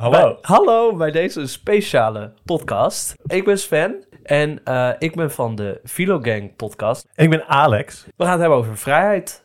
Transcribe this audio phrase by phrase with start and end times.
[0.00, 0.18] Hallo.
[0.18, 3.14] Bij, hallo bij deze speciale podcast.
[3.26, 7.08] Ik ben Sven en uh, ik ben van de Philogang podcast.
[7.14, 8.06] En ik ben Alex.
[8.16, 9.42] We gaan het hebben over vrijheid.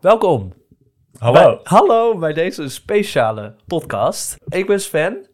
[0.00, 0.52] Welkom.
[1.18, 1.32] Hallo.
[1.32, 4.36] Bij, hallo bij deze speciale podcast.
[4.48, 5.26] Ik ben Sven.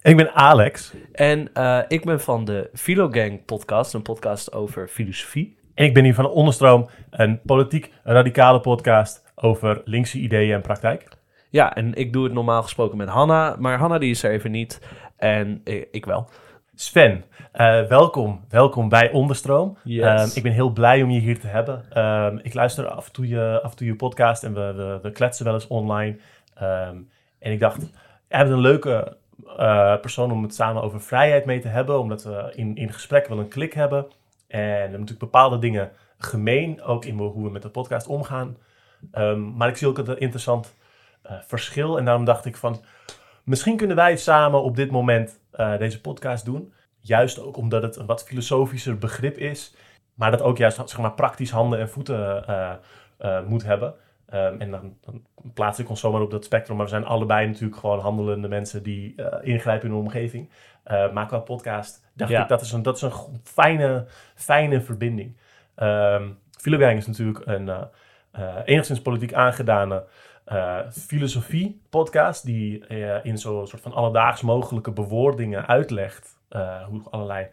[0.00, 0.94] En ik ben Alex.
[1.12, 5.56] En uh, ik ben van de Philogang podcast, een podcast over filosofie.
[5.74, 10.62] En ik ben hier van de Onderstroom, een politiek radicale podcast over linkse ideeën en
[10.62, 11.08] praktijk.
[11.50, 14.50] Ja, en ik doe het normaal gesproken met Hanna, maar Hanna die is er even
[14.50, 14.80] niet
[15.16, 16.28] en ik, ik wel.
[16.80, 17.24] Sven,
[17.54, 18.44] uh, welkom.
[18.48, 19.78] Welkom bij Onderstroom.
[19.84, 20.30] Yes.
[20.30, 22.04] Um, ik ben heel blij om je hier te hebben.
[22.04, 24.98] Um, ik luister af en toe je, af en toe je podcast en we, we,
[25.02, 26.16] we kletsen wel eens online.
[26.62, 31.44] Um, en ik dacht, je hebt een leuke uh, persoon om het samen over vrijheid
[31.44, 34.06] mee te hebben, omdat we in, in gesprek wel een klik hebben.
[34.48, 38.56] En we hebben natuurlijk bepaalde dingen gemeen, ook in hoe we met de podcast omgaan.
[39.56, 40.74] maar ik zie ook een interessant
[41.26, 42.80] uh, verschil en daarom dacht ik van,
[43.44, 46.72] misschien kunnen wij samen op dit moment uh, deze podcast doen.
[46.98, 49.74] Juist ook omdat het een wat filosofischer begrip is.
[50.14, 52.72] Maar dat ook juist zeg maar, praktisch handen en voeten uh,
[53.20, 53.94] uh, moet hebben.
[54.34, 56.76] Um, en dan, dan, plaats ik ons zomaar op dat spectrum.
[56.76, 60.50] Maar we zijn allebei natuurlijk gewoon handelende mensen die ingrijpen in de omgeving.
[60.84, 62.42] maar qua podcast dacht ja.
[62.42, 65.36] ik dat is een, dat is een fijne, fijne verbinding.
[65.76, 67.70] Um, Philogang is natuurlijk een
[68.64, 70.04] enigszins politiek aangedane
[70.52, 77.02] uh, filosofie podcast die uh, in zo'n soort van alledaags mogelijke bewoordingen uitlegt uh, hoe
[77.10, 77.48] allerlei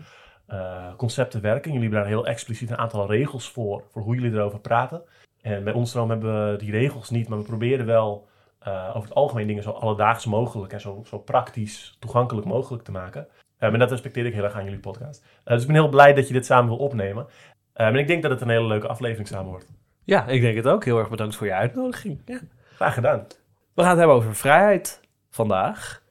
[0.97, 1.71] concepten werken.
[1.71, 5.01] Jullie hebben daar heel expliciet een aantal regels voor, voor hoe jullie erover praten.
[5.41, 6.19] En bij ons hebben
[6.51, 8.27] we die regels niet, maar we proberen wel
[8.63, 13.27] over het algemeen dingen zo alledaags mogelijk en zo, zo praktisch toegankelijk mogelijk te maken.
[13.57, 15.25] en dat respecteer ik heel erg aan jullie podcast.
[15.43, 17.27] dus ik ben heel blij dat je dit samen wil opnemen.
[17.73, 19.71] en ik denk dat het een hele leuke aflevering samen wordt.
[20.03, 20.85] Ja, ik denk het ook.
[20.85, 22.21] Heel erg bedankt voor je uitnodiging.
[22.25, 22.39] Ja.
[22.75, 23.27] Graag gedaan.
[23.73, 26.03] We gaan het hebben over vrijheid vandaag.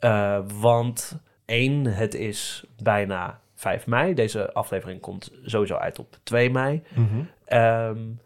[0.00, 4.14] Uh, want één, het is bijna 5 mei.
[4.14, 6.82] Deze aflevering komt sowieso uit op 2 mei.
[6.94, 7.58] Mm -hmm.
[7.58, 8.20] um,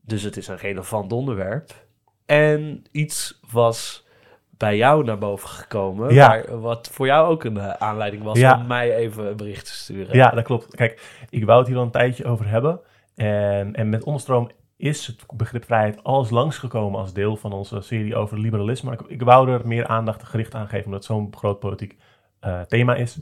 [0.00, 1.86] dus het is een relevant onderwerp.
[2.26, 4.06] En iets was
[4.50, 6.14] bij jou naar boven gekomen.
[6.14, 6.28] Ja.
[6.28, 8.58] Waar, wat voor jou ook een uh, aanleiding was ja.
[8.58, 10.16] om mij even een bericht te sturen.
[10.16, 10.76] Ja, dat klopt.
[10.76, 12.80] Kijk, ik wou het hier al een tijdje over hebben.
[13.14, 14.50] En, en met onderstroom
[14.84, 18.90] is het begrip vrijheid alles langsgekomen als deel van onze serie over liberalisme.
[18.90, 21.96] Maar ik, wou er meer aandacht gericht aan geven, omdat het zo'n groot politiek
[22.44, 23.18] uh, thema is.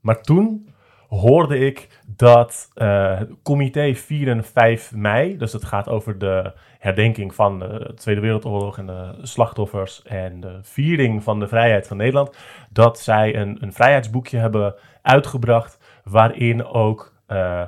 [0.00, 0.68] Maar toen
[1.08, 6.52] hoorde ik dat uh, het comité 4 en 5 mei, dus het gaat over de
[6.78, 11.96] herdenking van de Tweede Wereldoorlog en de slachtoffers en de viering van de vrijheid van
[11.96, 12.36] Nederland,
[12.70, 17.62] dat zij een, een vrijheidsboekje hebben uitgebracht waarin ook uh,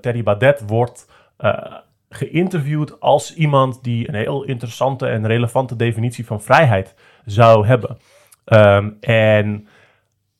[0.00, 1.14] Terry Badet wordt
[2.08, 7.98] geïnterviewd als iemand die een heel interessante en relevante definitie van vrijheid zou hebben.
[8.44, 9.68] Um, en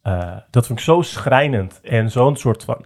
[0.03, 2.84] uh, dat vind ik zo schrijnend en zo'n soort van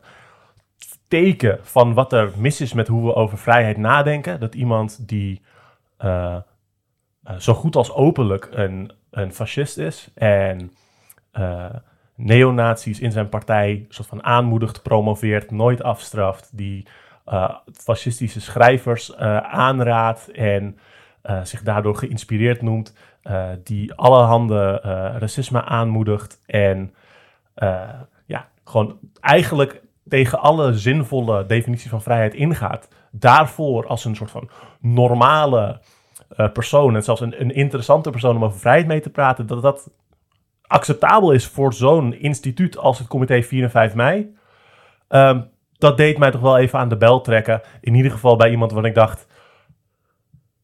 [1.08, 4.40] teken van wat er mis is met hoe we over vrijheid nadenken.
[4.40, 5.42] Dat iemand die
[6.04, 6.36] uh,
[7.38, 10.72] zo goed als openlijk een, een fascist is en
[12.14, 16.86] neonazies in zijn partij soort van aanmoedigt, promoveert, nooit afstraft, die
[17.72, 20.78] fascistische schrijvers uh, aanraadt en
[21.22, 22.96] uh, zich daardoor geïnspireerd noemt,
[23.64, 24.80] die allerhande
[25.18, 26.94] racisme aanmoedigt en
[28.26, 32.88] ja, gewoon eigenlijk tegen alle zinvolle definities van vrijheid ingaat.
[33.10, 35.80] Daarvoor als een soort van normale
[36.52, 39.90] persoon en zelfs een, interessante persoon om over vrijheid mee te praten, dat dat
[40.70, 44.36] acceptabel is voor zo'n instituut als het comité 4 en 5 mei.
[45.08, 47.60] Um, dat deed mij toch wel even aan de bel trekken.
[47.80, 49.26] In ieder geval bij iemand waarvan ik dacht...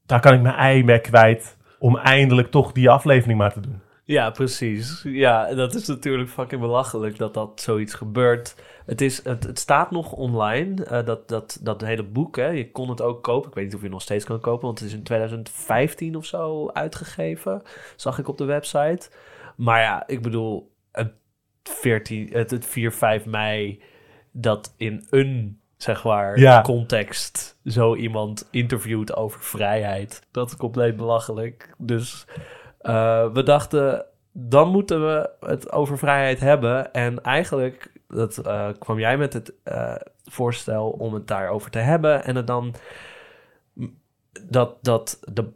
[0.06, 1.56] daar kan ik mijn ei mee kwijt...
[1.78, 3.80] om eindelijk toch die aflevering maar te doen.
[4.06, 5.02] Ja, precies.
[5.02, 8.54] Ja, dat is natuurlijk fucking belachelijk dat dat zoiets gebeurt.
[8.84, 12.36] Het, is, het, staat nog online, uh, dat, dat, dat hele boek.
[12.36, 12.46] Hè.
[12.46, 13.48] Je kon het ook kopen.
[13.48, 16.16] Ik weet niet of je het nog steeds kan kopen, want het is in 2015
[16.16, 17.62] of zo uitgegeven.
[17.96, 19.10] Zag ik op de website.
[19.56, 21.12] Maar ja, ik bedoel, het,
[21.62, 23.82] 14, het, het 4, 5 mei
[24.40, 26.62] dat in een zeg maar, Ja.
[26.62, 30.26] context zo iemand interviewt over vrijheid.
[30.30, 31.74] Dat is compleet belachelijk.
[31.78, 32.26] Dus
[32.78, 36.92] eh, we dachten, dan moeten we het over vrijheid hebben.
[36.92, 39.94] En eigenlijk dat, eh, kwam jij met het eh,
[40.24, 42.24] voorstel om het daarover te hebben.
[42.24, 42.74] En het dan
[44.42, 45.48] dat, dat de,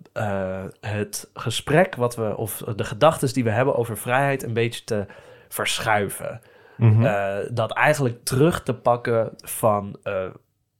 [0.80, 5.06] het gesprek wat we, of de gedachten die we hebben over vrijheid een beetje te
[5.48, 6.40] verschuiven.
[6.80, 7.04] Mhm.
[7.04, 10.30] Eh, dat eigenlijk terug te pakken van, eh,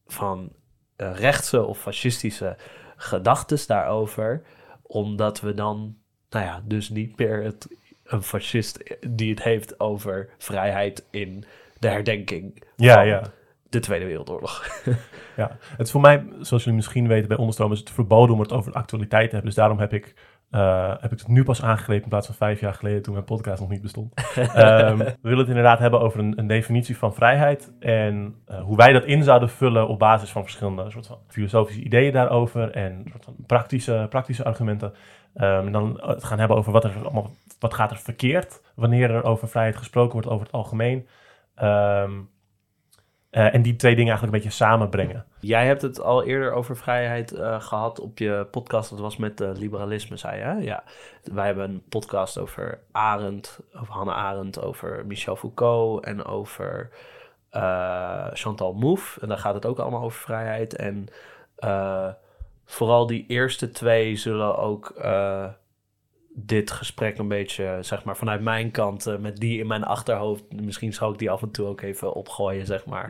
[0.06, 0.52] van
[0.97, 2.56] eh, rechtse of fascistische
[2.97, 4.43] gedachten daarover.
[4.82, 5.97] Omdat we dan,
[6.31, 7.69] nou ja, dus niet meer het,
[8.05, 11.44] een fascist die het heeft over vrijheid in
[11.79, 13.23] de herdenking ja, van ja.
[13.69, 14.64] de Tweede Wereldoorlog.
[15.37, 18.41] Ja, het is voor mij, zoals jullie misschien weten bij Onderstroom, is het verboden om
[18.41, 19.47] het over de actualiteit te hebben.
[19.47, 20.14] Dus daarom heb ik,
[20.50, 23.25] eh, heb ik het nu pas aangegrepen in plaats van vijf jaar geleden toen mijn
[23.25, 24.14] podcast nog niet bestond.
[24.37, 28.76] Ehm, we willen het inderdaad hebben over een, een definitie van vrijheid en eh, hoe
[28.76, 33.05] wij dat in zouden vullen op basis van verschillende soort van filosofische ideeën daarover en
[33.11, 34.93] soort van praktische, praktische argumenten.
[35.35, 39.11] Ehm, en dan het gaan hebben over wat, er allemaal, wat gaat er verkeerd wanneer
[39.11, 41.06] er over vrijheid gesproken wordt over het algemeen.
[41.55, 42.11] Ehm,
[43.31, 45.25] eh, en die twee dingen eigenlijk een beetje samenbrengen.
[45.41, 48.91] Jij hebt het al eerder over vrijheid eh, gehad op je podcast.
[48.91, 50.65] Dat was met eh, liberalisme, zei je.
[50.65, 50.82] Ja.
[51.23, 56.91] Wij hebben een podcast over Arendt, over Hannah Arendt, over Michel Foucault en over
[58.32, 59.21] Chantal Mouffe.
[59.21, 60.76] En daar gaat het ook allemaal over vrijheid.
[60.76, 61.06] En
[62.65, 64.94] vooral die eerste twee zullen ook
[66.47, 70.63] dit gesprek een beetje, zeg maar, vanuit mijn kant, eh, met die in mijn achterhoofd.
[70.63, 73.09] Misschien zou ik die af en toe ook even opgooien, zeg maar.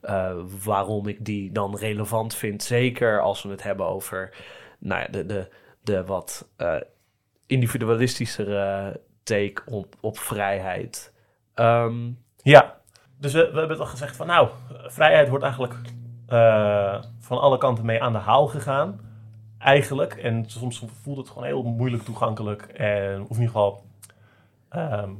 [0.00, 0.32] Eh,
[0.64, 2.62] waarom ik die dan relevant vind.
[2.62, 4.34] Zeker als we het hebben over
[4.78, 5.48] nou ja, de, de,
[5.82, 6.76] de wat eh,
[7.46, 11.12] individualistischere take op, op vrijheid.
[11.54, 12.10] Ehm,
[12.42, 12.76] Ja,
[13.18, 14.48] dus we, we hebben toch gezegd van nou,
[14.86, 15.74] vrijheid wordt eigenlijk
[16.26, 19.00] eh, van alle kanten mee aan de haal gegaan.
[19.58, 20.14] Eigenlijk.
[20.14, 22.62] En soms voelt het gewoon heel moeilijk toegankelijk.
[22.62, 23.86] En of in ieder geval.
[24.68, 25.10] ehm,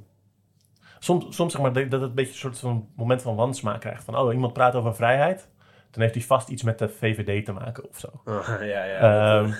[0.99, 4.05] soms, soms zeg maar dat het een beetje een soort van moment van wansmaak krijgt.
[4.05, 5.49] Van oh, iemand praat over vrijheid.
[5.90, 8.08] Dan heeft hij vast iets met de VVD te maken of zo.
[8.64, 8.99] ja, ja.
[8.99, 9.52] Ehm,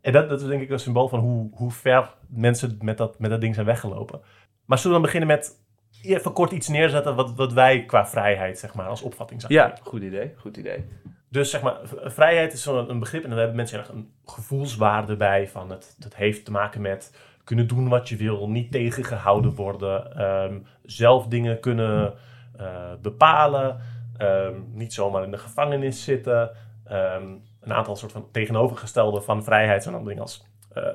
[0.00, 3.18] en dat, dat is denk ik een symbool van hoe, hoe ver mensen met dat,
[3.18, 4.20] met dat ding zijn weggelopen.
[4.64, 5.58] Maar zullen we dan beginnen met
[6.02, 9.52] even kort iets neerzetten wat, wat wij qua vrijheid, zeg maar, als opvatting zijn?
[9.52, 10.84] ja, goed idee, goed idee.
[11.28, 15.16] Dus zeg maar, vrijheid is zo'n een begrip en dan hebben mensen erg een gevoelswaarde
[15.16, 17.12] bij van het, het heeft te maken met
[17.50, 22.14] kunnen doen wat je wil, niet tegengehouden worden, ehm, zelf dingen kunnen
[22.56, 23.80] eh, bepalen,
[24.16, 26.50] ehm, niet zomaar in de gevangenis zitten.
[26.84, 27.26] Ehm,
[27.60, 30.94] een aantal soort van tegenovergestelde van vrijheid zijn dan dingen als eh, eh,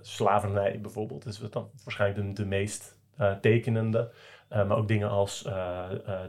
[0.00, 2.98] slavernij bijvoorbeeld, is dan waarschijnlijk de, de meest
[3.40, 4.10] tekenende.
[4.54, 5.84] Eh, maar ook dingen als eh,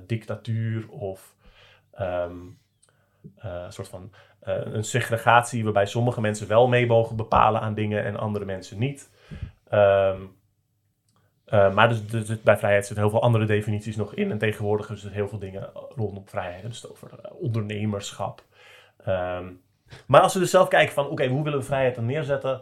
[0.07, 1.35] dictatuur of
[1.91, 2.35] ehm,
[3.37, 8.03] eh, een soort van een segregatie waarbij sommige mensen wel mee mogen bepalen aan dingen
[8.03, 9.09] en andere mensen niet.
[9.69, 10.21] Ehm,
[11.45, 14.31] eh, maar dus, dus het- bij vrijheid zitten heel veel andere definities nog in.
[14.31, 16.63] En tegenwoordig is er heel veel dingen rondom vrijheid.
[16.63, 18.43] Dus over ondernemerschap.
[18.97, 19.45] Ehm,
[20.07, 22.61] maar als we dus zelf kijken van, oké, hoe willen we vrijheid dan neerzetten?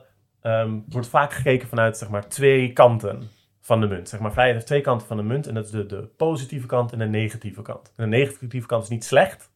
[0.90, 3.30] wordt vaak gekeken vanuit, zeg maar, twee kanten
[3.64, 4.10] van de munt.
[4.10, 5.48] Zeg maar, vrijheid heeft twee kanten van de munt.
[5.48, 7.94] En dat is de, de positieve kant en de negatieve kant.
[7.96, 9.52] En de negatieve kant is niet slecht.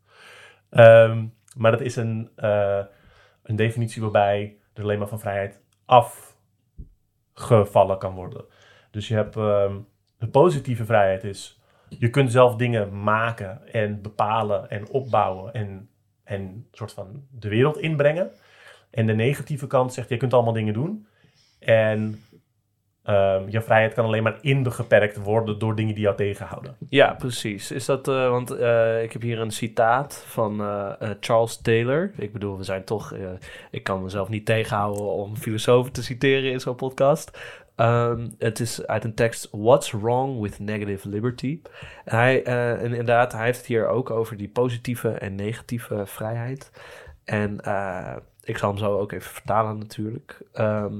[0.70, 1.26] Ehm,
[1.58, 2.84] maar dat is een, eh,
[3.44, 5.62] een definitie waarbij er alleen maar van vrijheid
[7.36, 8.46] afgevallen kan worden.
[8.92, 9.76] Dus je hebt ehm,
[10.18, 15.90] de positieve vrijheid is, je kunt zelf dingen maken en bepalen en opbouwen en,
[16.24, 18.32] en soort van de wereld inbrengen.
[18.90, 21.08] En de negatieve kant zegt, je kunt allemaal dingen doen.
[21.60, 22.24] En
[23.08, 26.76] ehm, je vrijheid kan alleen maar ingeperkt worden door dingen die jou tegenhouden.
[26.90, 27.72] Ja, precies.
[27.72, 32.12] Is dat, eh, want eh, ik heb hier een citaat van eh, Charles Taylor.
[32.18, 33.14] Ik bedoel, we zijn toch,
[33.72, 37.40] ik kan mezelf niet tegenhouden om filosofen te citeren in zo'n podcast.
[37.76, 41.62] Ehm, het is uit een tekst What's Wrong with Negative Liberty?
[42.06, 46.72] En hij, en inderdaad, hij heeft het hier ook over die positieve en negatieve vrijheid.
[47.24, 47.54] En
[48.44, 50.42] ik zal hem zo ook even vertalen natuurlijk.
[50.54, 50.96] Ehm,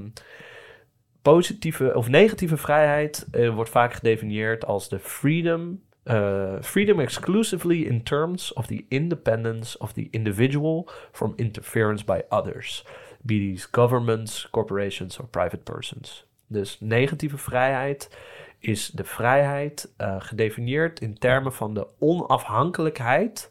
[1.22, 8.02] positieve of negatieve vrijheid eh, wordt vaak gedefinieerd als de freedom, eh, freedom exclusively in
[8.02, 12.84] terms of the independence of the individual from interference by others,
[13.22, 16.26] be these governments, corporations or private persons.
[16.46, 18.18] Dus negatieve vrijheid
[18.58, 23.50] is de vrijheid eh, gedefinieerd in termen van de onafhankelijkheid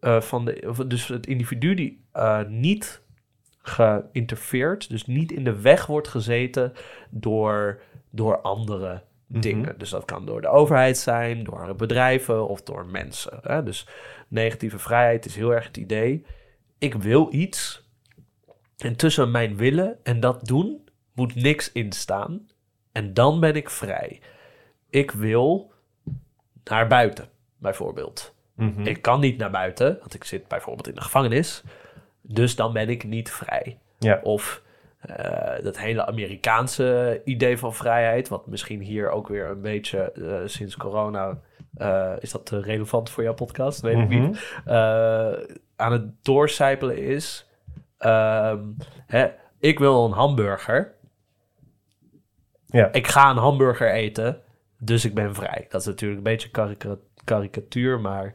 [0.00, 2.04] van de, dus het individu die
[2.48, 3.02] niet
[3.66, 6.72] geïnterfereerd, dus niet in de weg wordt gezeten
[7.10, 7.80] door,
[8.10, 9.40] door andere Mhm.
[9.40, 9.78] dingen.
[9.78, 13.38] Dus dat kan door de overheid zijn, door bedrijven of door mensen.
[13.42, 13.62] Hè?
[13.62, 13.86] Dus
[14.28, 16.24] negatieve vrijheid is heel erg het idee,
[16.78, 17.84] ik wil iets
[18.76, 22.48] en tussen mijn willen en dat doen moet niks in staan
[22.92, 24.20] en dan ben ik vrij.
[24.90, 25.72] Ik wil
[26.64, 28.34] naar buiten, bijvoorbeeld.
[28.54, 28.86] Mhm.
[28.86, 31.62] Ik kan niet naar buiten, want ik zit bijvoorbeeld in de gevangenis.
[32.28, 33.78] Dus dan ben ik niet vrij.
[33.98, 34.20] Ja.
[34.22, 34.62] Of
[35.00, 40.40] eh, dat hele Amerikaanse idee van vrijheid, wat misschien hier ook weer een beetje eh,
[40.44, 41.38] sinds corona.
[41.76, 43.80] eh, is dat relevant voor jouw podcast?
[43.80, 44.20] Weet ik Mhm.
[44.20, 44.54] niet.
[44.64, 45.32] eh,
[45.76, 47.50] aan het doorcijpelen is.
[47.98, 48.60] ehm,
[49.06, 49.28] hè,
[49.58, 50.94] ik wil een hamburger.
[52.66, 52.92] Ja.
[52.92, 54.40] Ik ga een hamburger eten,
[54.78, 55.66] dus ik ben vrij.
[55.68, 58.32] Dat is natuurlijk een beetje karika- karikatuur, maar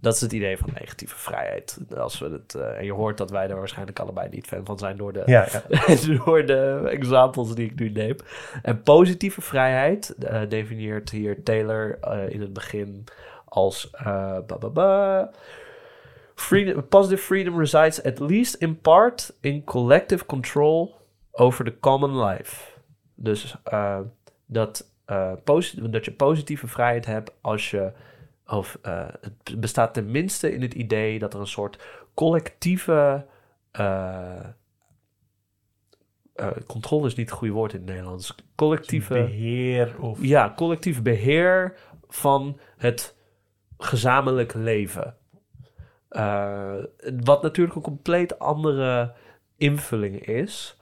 [0.00, 1.78] dat is het idee van negatieve vrijheid.
[1.96, 4.78] Als we het, eh, en je hoort dat wij er waarschijnlijk allebei niet fan van
[4.78, 5.62] zijn door de, Ja, ja.
[6.24, 8.16] door de examples die ik nu neem.
[8.62, 13.04] En positieve vrijheid eh, definieert hier Taylor eh, in het begin
[13.44, 13.90] als
[14.46, 15.30] ba, ba, ba.
[16.34, 20.94] Freedom, positive freedom resides at least in part in collective control
[21.30, 22.70] over the common life.
[23.14, 23.56] Dus
[24.46, 24.88] dat,
[25.90, 27.92] dat je positieve vrijheid hebt als je.
[28.46, 31.82] Of eh, het bestaat tenminste in het idee dat er een soort
[32.14, 33.26] collectieve.
[33.70, 34.38] eh,
[36.34, 38.34] eh, controle is niet het goede woord in het Nederlands.
[38.54, 39.12] Collectieve.
[39.12, 40.18] Beheer of...
[40.22, 41.76] Ja, collectief beheer
[42.08, 43.16] van het
[43.78, 45.16] gezamenlijk leven.
[47.24, 49.14] Wat natuurlijk een compleet andere
[49.56, 50.78] invulling is.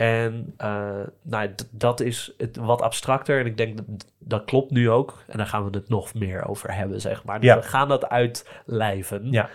[0.00, 3.40] En eh, nou, dat is het wat abstracter.
[3.40, 3.86] En ik denk dat
[4.18, 5.24] dat klopt nu ook.
[5.26, 7.40] En daar gaan we het nog meer over hebben, zeg maar.
[7.40, 7.56] Dus Ja.
[7.56, 9.30] we gaan dat uitlijven.
[9.30, 9.48] Ja.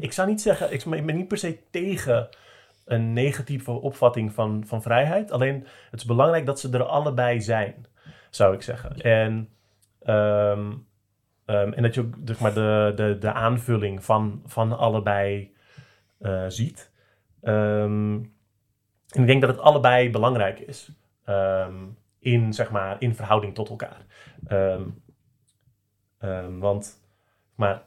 [0.00, 2.28] Ik zou niet zeggen, ik ben niet per se tegen
[2.84, 5.30] een negatieve opvatting van, van vrijheid.
[5.30, 7.86] Alleen het is belangrijk dat ze er allebei zijn,
[8.30, 8.96] zou ik zeggen.
[9.00, 9.48] En,
[10.02, 10.72] ehm,
[11.44, 15.54] ehm, en dat je ook zeg maar, de, de, de aanvulling van, van allebei
[16.18, 16.90] eh, ziet.
[17.42, 18.18] Ehm,
[19.10, 20.90] en ik denk dat het allebei belangrijk is.
[21.24, 21.74] ehm,
[22.18, 24.06] in, zeg maar, in verhouding tot elkaar.
[24.46, 24.82] Ehm,
[26.18, 27.00] ehm, want,
[27.54, 27.82] maar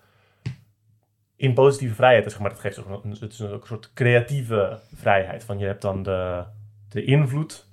[1.36, 4.80] in positieve vrijheid, zeg maar, dat geeft ook een, het is ook een soort creatieve
[4.96, 5.44] vrijheid.
[5.44, 6.44] Van je hebt dan de,
[6.90, 7.68] de invloed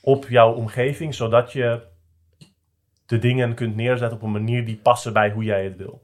[0.00, 1.80] op jouw omgeving, zodat je
[3.06, 6.02] de dingen kunt neerzetten op een manier die passen bij hoe jij het wil.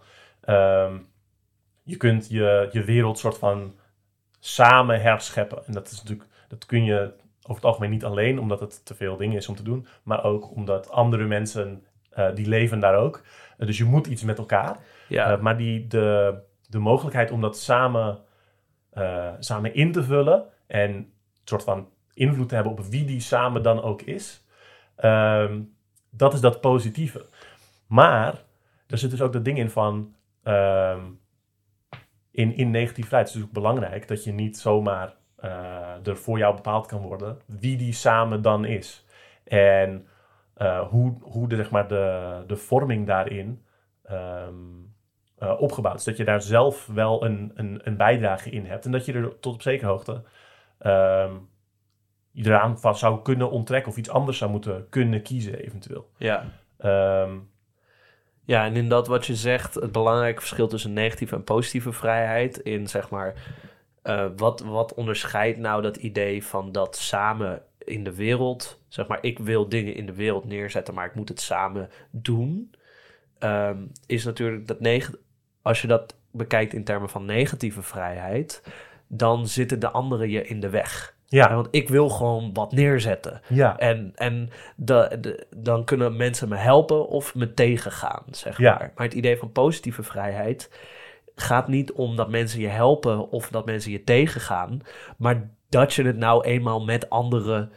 [1.82, 3.78] Je kunt je, je wereld soort van
[4.40, 5.66] samen herscheppen.
[5.66, 8.94] En dat is natuurlijk, dat kun je over het algemeen niet alleen, omdat het te
[8.94, 12.96] veel dingen is om te doen, maar ook omdat andere mensen eh, die leven daar
[12.96, 13.22] ook.
[13.58, 14.76] Eh, dus je moet iets met elkaar.
[15.08, 15.32] Ja.
[15.32, 16.38] Uh, maar die, de,
[16.68, 18.18] de mogelijkheid om dat samen,
[19.38, 21.12] samen in te vullen en een
[21.44, 24.44] soort van invloed te hebben op wie die samen dan ook is,
[25.04, 25.74] um,
[26.10, 27.26] dat is dat positieve.
[27.86, 28.42] Maar
[28.86, 30.14] er zit dus ook dat ding in van,
[30.44, 31.20] um,
[32.30, 35.14] in, in negativiteit is het dus belangrijk dat je niet zomaar
[36.02, 39.04] er voor jou bepaald kan worden wie die samen dan is.
[39.44, 40.06] En
[40.56, 43.62] uh, hoe, hoe de, zeg maar, de, de vorming daarin
[44.10, 44.94] um,
[45.38, 46.04] uh, opgebouwd is.
[46.04, 48.84] Dat je daar zelf wel een, een, een, bijdrage in hebt.
[48.84, 50.12] En dat je er tot op zekere hoogte
[50.82, 51.48] um,
[52.30, 56.10] je eraan van zou kunnen onttrekken of iets anders zou moeten kunnen kiezen, eventueel.
[56.16, 56.44] Ja.
[57.22, 57.50] Um,
[58.44, 62.58] ja, en in dat wat je zegt, het belangrijke verschil tussen negatieve en positieve vrijheid,
[62.58, 63.34] in zeg maar,
[64.04, 69.18] uh, wat, wat onderscheidt nou dat idee van dat samen in de wereld, zeg maar,
[69.20, 72.74] ik wil dingen in de wereld neerzetten, maar ik moet het samen doen,
[73.38, 74.78] um, is natuurlijk dat
[75.62, 78.62] als je dat bekijkt in termen van negatieve vrijheid,
[79.06, 81.18] dan zitten de anderen je in de weg.
[81.26, 81.54] Ja.
[81.54, 83.40] Want ik wil gewoon wat neerzetten.
[83.48, 83.78] Ja.
[83.78, 88.70] En, en de, de, dan kunnen mensen me helpen of me tegengaan, zeg Ja.
[88.78, 88.92] maar.
[88.94, 90.70] Maar het idee van positieve vrijheid
[91.42, 94.80] gaat niet om dat mensen je helpen of dat mensen je tegengaan.
[95.16, 97.72] Maar dat je het nou eenmaal met anderen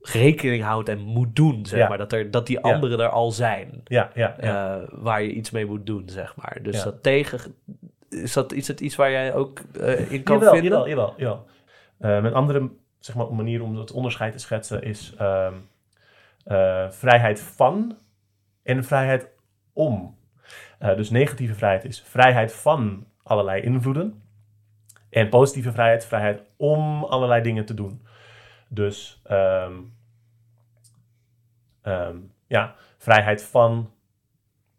[0.00, 1.88] rekening houdt en moet doen, zeg Ja.
[1.88, 1.98] maar.
[1.98, 3.80] Dat, er, dat die anderen er al zijn.
[3.84, 4.76] Ja, ja, ja.
[4.80, 6.58] eh, waar je iets mee moet doen, zeg maar.
[6.62, 7.54] Dus dat tegen...
[8.08, 10.70] Is dat is het iets waar jij ook eh, in kan jawel, vinden?
[10.70, 11.46] Jawel, jawel, jawel.
[12.00, 17.96] Uh, een andere zeg maar, manier om het onderscheid te schetsen is uh, vrijheid van
[18.62, 19.28] en vrijheid
[19.72, 20.17] om.
[20.82, 24.22] Uh, dus negatieve vrijheid is vrijheid van allerlei invloeden.
[25.10, 28.06] En positieve vrijheid, vrijheid om allerlei dingen te doen.
[28.68, 29.96] Dus um,
[31.82, 33.90] um, ja, vrijheid van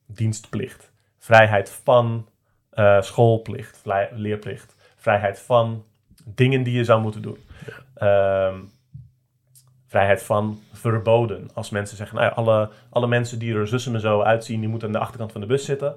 [0.05, 0.91] dienstplicht.
[1.17, 2.29] Vrijheid van
[2.73, 4.75] uh, schoolplicht, leerplicht.
[4.95, 5.85] Vrijheid van
[6.25, 7.37] dingen die je zou moeten doen.
[8.01, 8.71] Um,
[9.89, 11.49] vrijheid van verboden.
[11.53, 14.87] Als mensen zeggen, nou alle, alle mensen die er zussen en zo uitzien, die moeten
[14.87, 15.95] aan de achterkant van de bus zitten.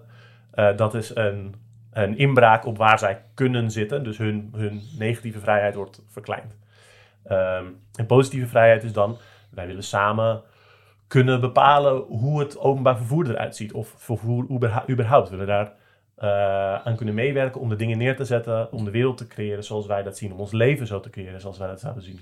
[0.55, 1.55] Uh, dat is een,
[1.93, 4.05] een inbraak op waar zij kunnen zitten.
[4.05, 6.57] Dus hun, hun negatieve vrijheid wordt verkleind.
[7.31, 9.17] Um, en positieve vrijheid is dan,
[9.51, 10.43] wij willen samen
[11.07, 13.73] kunnen bepalen hoe het openbaar vervoer eruit ziet.
[13.73, 14.47] Of vervoer
[14.91, 15.29] überhaupt.
[15.29, 15.73] We willen daar
[16.15, 19.65] eh, aan kunnen meewerken om de dingen neer te zetten, om de wereld te creëren
[19.65, 22.21] zoals wij dat zien, om ons leven zo te creëren zoals wij dat zouden zien.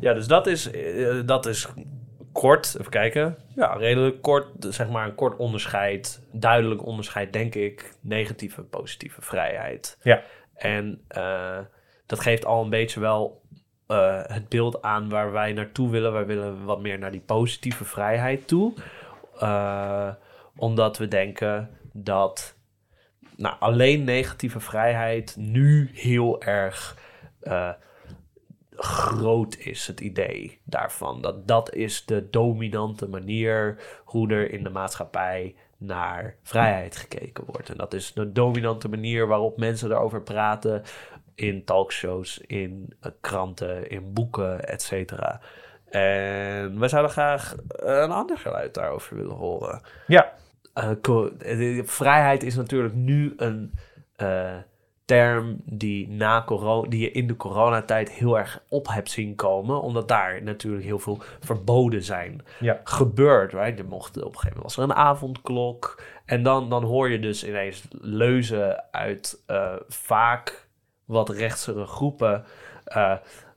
[0.00, 1.68] Ja, dus dat is, eh, dat is
[2.32, 3.36] kort, even kijken.
[3.54, 7.94] Ja, redelijk kort, zeg maar een kort onderscheid, duidelijk onderscheid, denk ik.
[8.00, 9.98] Negatieve, positieve vrijheid.
[10.02, 10.22] Ja.
[10.54, 11.58] En eh,
[12.06, 13.42] dat geeft al een beetje wel
[13.86, 16.12] eh, het beeld aan waar wij naartoe willen.
[16.12, 18.74] Wij willen wat meer naar die positieve vrijheid toe.
[20.56, 22.56] Omdat we denken dat
[23.36, 26.96] nou, alleen negatieve vrijheid nu heel erg
[28.84, 31.20] groot is, het idee daarvan.
[31.20, 37.68] Dat dat is de dominante manier hoe er in de maatschappij naar vrijheid gekeken wordt.
[37.70, 40.82] En dat is de dominante manier waarop mensen erover praten
[41.34, 45.40] in talkshows, in eh, kranten, in boeken, et cetera.
[45.88, 49.80] En we zouden graag een ander geluid daarover willen horen.
[50.06, 50.32] Ja,
[50.74, 50.90] Eh,
[51.38, 53.72] eh, vrijheid is natuurlijk nu een
[54.16, 54.56] eh,
[55.12, 59.82] term die, na corona, die je in de coronatijd heel erg op hebt zien komen.
[59.82, 63.52] Omdat daar natuurlijk heel veel verboden zijn ja, gebeurd.
[63.52, 63.78] Right?
[63.78, 66.02] Er mocht, op een gegeven moment was er een avondklok.
[66.24, 70.68] En dan, dan hoor je dus ineens leuzen uit eh, vaak
[71.04, 72.44] wat rechtsere groepen.
[72.84, 73.14] eh,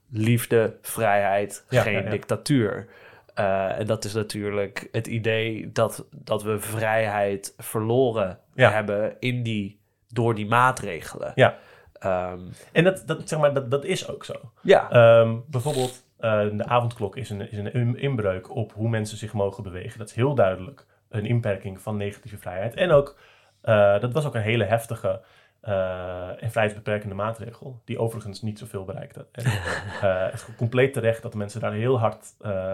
[0.09, 2.09] liefde, vrijheid, Ja, geen ja, ja.
[2.09, 2.88] dictatuur.
[3.33, 9.79] Eh, en dat is natuurlijk het idee dat, dat we vrijheid verloren hebben in die,
[10.15, 11.31] door die maatregelen.
[11.36, 11.57] ja.
[12.00, 12.39] Ehm,
[12.72, 14.34] En dat, dat, zeg maar, dat, dat is ook zo.
[14.62, 14.89] ja.
[14.91, 19.34] Ehm, bijvoorbeeld, eh, de avondklok is een, is een in- inbreuk op hoe mensen zich
[19.34, 20.00] mogen bewegen.
[20.00, 22.74] Dat is heel duidelijk een inperking van negatieve vrijheid.
[22.74, 23.17] En ook,
[23.62, 25.22] eh, dat was ook een hele heftige
[25.62, 29.25] eh, en vrijheidsbeperkende maatregel, die overigens niet zoveel bereikte.
[29.31, 29.43] En,
[30.25, 32.25] het is compleet terecht dat de mensen daar heel hard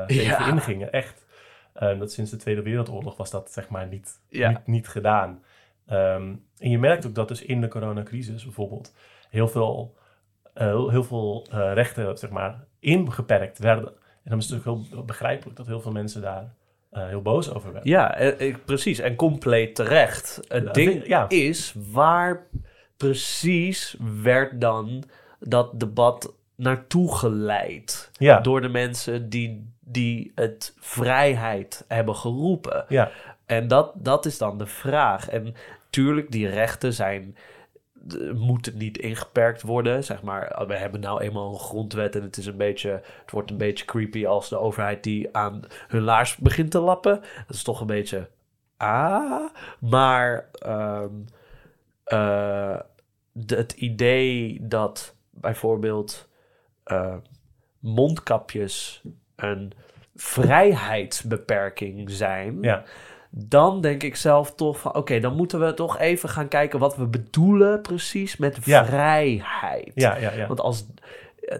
[0.08, 0.48] tegen Ja.
[0.48, 0.92] ingingen.
[0.92, 1.26] Echt.
[1.74, 4.50] Eh, dat sinds de Tweede Wereldoorlog was dat zeg maar niet, Ja.
[4.50, 5.44] niet, niet gedaan.
[5.88, 8.94] Ehm, en je merkt ook dat dus in de coronacrisis bijvoorbeeld
[9.30, 9.96] heel veel,
[10.54, 13.88] eh, heel, veel eh, rechten zeg maar, ingeperkt werden.
[14.24, 16.54] En dan is het natuurlijk heel begrijpelijk dat heel veel mensen daar
[16.92, 17.92] eh, heel boos over werden.
[17.92, 19.00] Ja, eh, precies.
[19.00, 20.40] En compleet terecht.
[20.48, 21.30] Het Ja, ding ja.
[21.30, 22.48] is, waar
[22.98, 25.04] precies werd dan
[25.40, 28.12] dat debat naartoe geleid?
[28.14, 32.86] Ja, Door de mensen die, die het vrijheid hebben geroepen.
[32.88, 33.12] ja,
[33.46, 35.30] En dat, dat is dan de vraag.
[35.30, 35.56] En
[35.92, 37.36] tuurlijk, die rechten zijn
[38.34, 40.04] moeten niet ingeperkt worden.
[40.04, 42.90] Zeg maar, we hebben nou eenmaal een grondwet en het is een beetje,
[43.22, 47.22] het wordt een beetje creepy als de overheid die aan hun laars begint te lappen.
[47.48, 48.30] Dat is toch een beetje
[48.78, 49.50] ah,
[49.80, 51.14] maar ehm,
[52.04, 52.80] eh,
[53.46, 56.30] het idee dat bijvoorbeeld
[56.84, 57.16] eh,
[57.80, 59.04] mondkapjes
[59.36, 59.72] een
[60.16, 62.84] vrijheidsbeperking zijn, ja,
[63.34, 64.96] dan denk ik zelf toch van...
[64.96, 68.86] oké, dan moeten we toch even gaan kijken wat we bedoelen precies met Ja.
[68.86, 69.92] vrijheid.
[69.96, 70.48] ja, ja, ja.
[70.48, 70.88] Want als,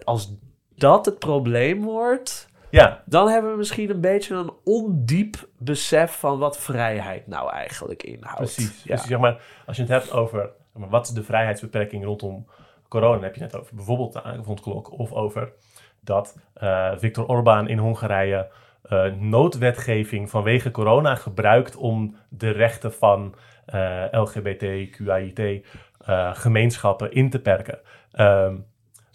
[0.04, 0.34] als
[0.74, 2.48] dat het probleem wordt...
[2.70, 3.02] ja.
[3.06, 6.12] dan hebben we misschien een beetje een ondiep besef...
[6.12, 8.36] van wat vrijheid nou eigenlijk inhoudt.
[8.36, 8.82] Precies.
[8.84, 8.96] Ja.
[8.96, 12.46] Dus zeg maar, als je het hebt over zeg maar, wat de vrijheidsbeperking rondom
[12.88, 15.52] corona, dan heb je het over bijvoorbeeld de avondklok of over
[16.00, 18.48] dat eh Viktor Orbán in Hongarije
[18.92, 23.34] eh, noodwetgeving vanwege corona gebruikt om de rechten van
[23.66, 25.66] eh LGBTQIT
[25.98, 27.78] eh, gemeenschappen in te perken.
[28.10, 28.56] Ehm,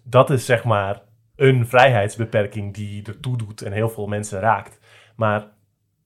[0.03, 1.01] dat is zeg maar
[1.35, 4.79] een vrijheidsbeperking die ertoe doet en heel veel mensen raakt.
[5.15, 5.47] Maar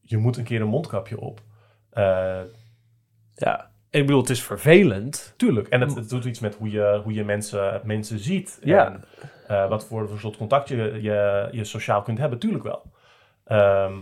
[0.01, 1.41] je moet een keer een mondkapje op.
[1.89, 2.41] Eh,
[3.33, 3.71] ja.
[3.89, 5.33] Ik bedoel, het is vervelend.
[5.37, 5.67] Tuurlijk.
[5.67, 8.59] En het, het doet iets met hoe je, hoe je mensen, mensen ziet.
[8.63, 9.01] Ja.
[9.47, 12.39] En wat voor, voor soort contact je, je, je sociaal kunt hebben.
[12.39, 12.91] Tuurlijk wel.
[13.51, 13.93] Ehm,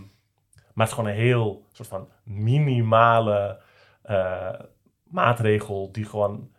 [0.74, 3.60] maar het is gewoon een heel soort van minimale
[4.02, 4.60] eh,
[5.02, 6.50] maatregel die gewoon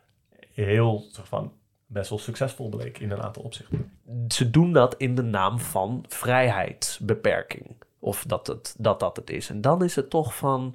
[0.54, 1.54] heel soort van
[1.86, 3.92] best wel succesvol bleek in een aantal opzichten.
[4.28, 7.76] Ze doen dat in de naam van vrijheidsbeperking.
[8.00, 9.50] Of dat het, dat, dat het is.
[9.50, 10.74] En dan is het toch van...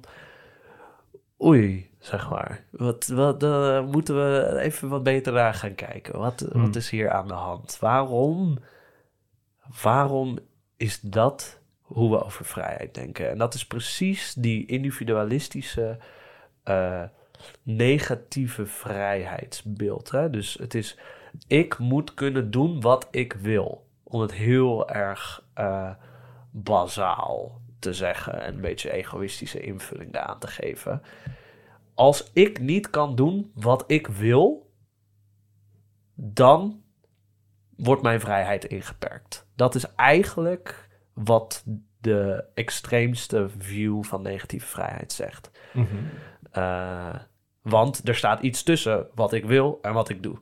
[1.43, 2.63] Oei, zeg maar.
[2.71, 6.19] Wat, wat eh, moeten we even wat beter naar gaan kijken?
[6.19, 6.65] Wat, Hmm.
[6.65, 7.77] wat is hier aan de hand?
[7.79, 8.57] Waarom,
[9.81, 10.37] waarom
[10.77, 13.29] is dat hoe we over vrijheid denken?
[13.29, 15.97] En dat is precies die individualistische,
[16.63, 17.03] eh,
[17.63, 20.11] negatieve vrijheidsbeeld.
[20.11, 20.29] Hè?
[20.29, 20.97] Dus het is,
[21.47, 23.85] ik moet kunnen doen wat ik wil.
[24.03, 25.91] Om het heel erg eh,
[26.51, 31.01] bazaal te zeggen en een beetje egoïstische invulling daaraan te geven.
[31.93, 34.71] Als ik niet kan doen wat ik wil,
[36.15, 36.81] dan
[37.75, 39.47] wordt mijn vrijheid ingeperkt.
[39.55, 40.86] Dat is eigenlijk
[41.23, 41.63] wat
[42.01, 45.51] de extreemste view van negatieve vrijheid zegt.
[45.73, 45.85] Mhm.
[46.51, 47.15] Eh,
[47.61, 50.37] Want er staat iets tussen wat ik wil en wat ik doe.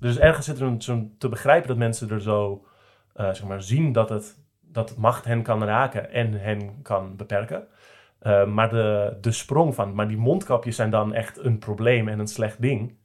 [0.00, 2.66] Dus ergens zit er een, zo'n te begrijpen dat mensen er zo
[3.14, 7.66] eh, zeg maar, zien dat, het, dat macht hen kan raken en hen kan beperken.
[8.18, 12.18] Eh, maar de, de sprong van, maar die mondkapjes zijn dan echt een probleem en
[12.18, 13.02] een slecht ding.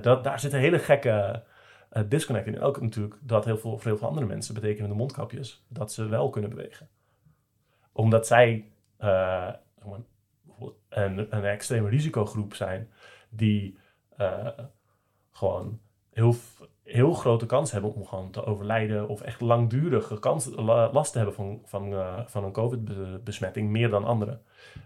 [0.00, 1.42] Dat, daar zit een hele gekke
[1.90, 2.54] eh, disconnect in.
[2.54, 5.92] En ook natuurlijk dat heel veel, voor heel veel andere mensen betekenen de mondkapjes dat
[5.92, 6.88] ze wel kunnen bewegen.
[7.92, 10.08] Omdat zij eh, bijvoorbeeld
[10.88, 12.90] een, een extreme risicogroep zijn
[13.28, 13.78] die
[14.16, 14.48] eh,
[15.30, 15.80] gewoon
[16.12, 16.34] heel,
[16.82, 21.18] heel grote kans hebben om gewoon te overlijden of echt langdurige kans, la- last te
[21.18, 24.42] hebben van, van, eh, van een COVID-besmetting, meer dan anderen.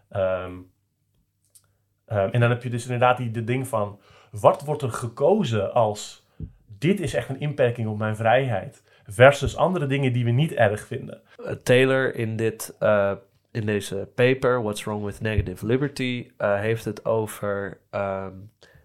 [0.08, 0.58] Ehm,
[2.04, 5.72] ehm, en dan heb je dus inderdaad die de ding van, wat wordt er gekozen
[5.74, 6.23] als
[6.85, 10.87] dit is echt een inperking op mijn vrijheid, versus andere dingen die we niet erg
[10.87, 11.20] vinden.
[11.44, 13.12] Eh, Taylor in, dit, eh,
[13.51, 17.79] in deze paper, What's Wrong with Negative Liberty, eh, heeft het over.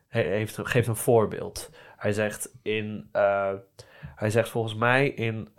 [0.08, 1.70] hij heeft, geeft een voorbeeld.
[1.98, 3.10] Hij zegt in.
[4.16, 5.50] hij zegt volgens mij in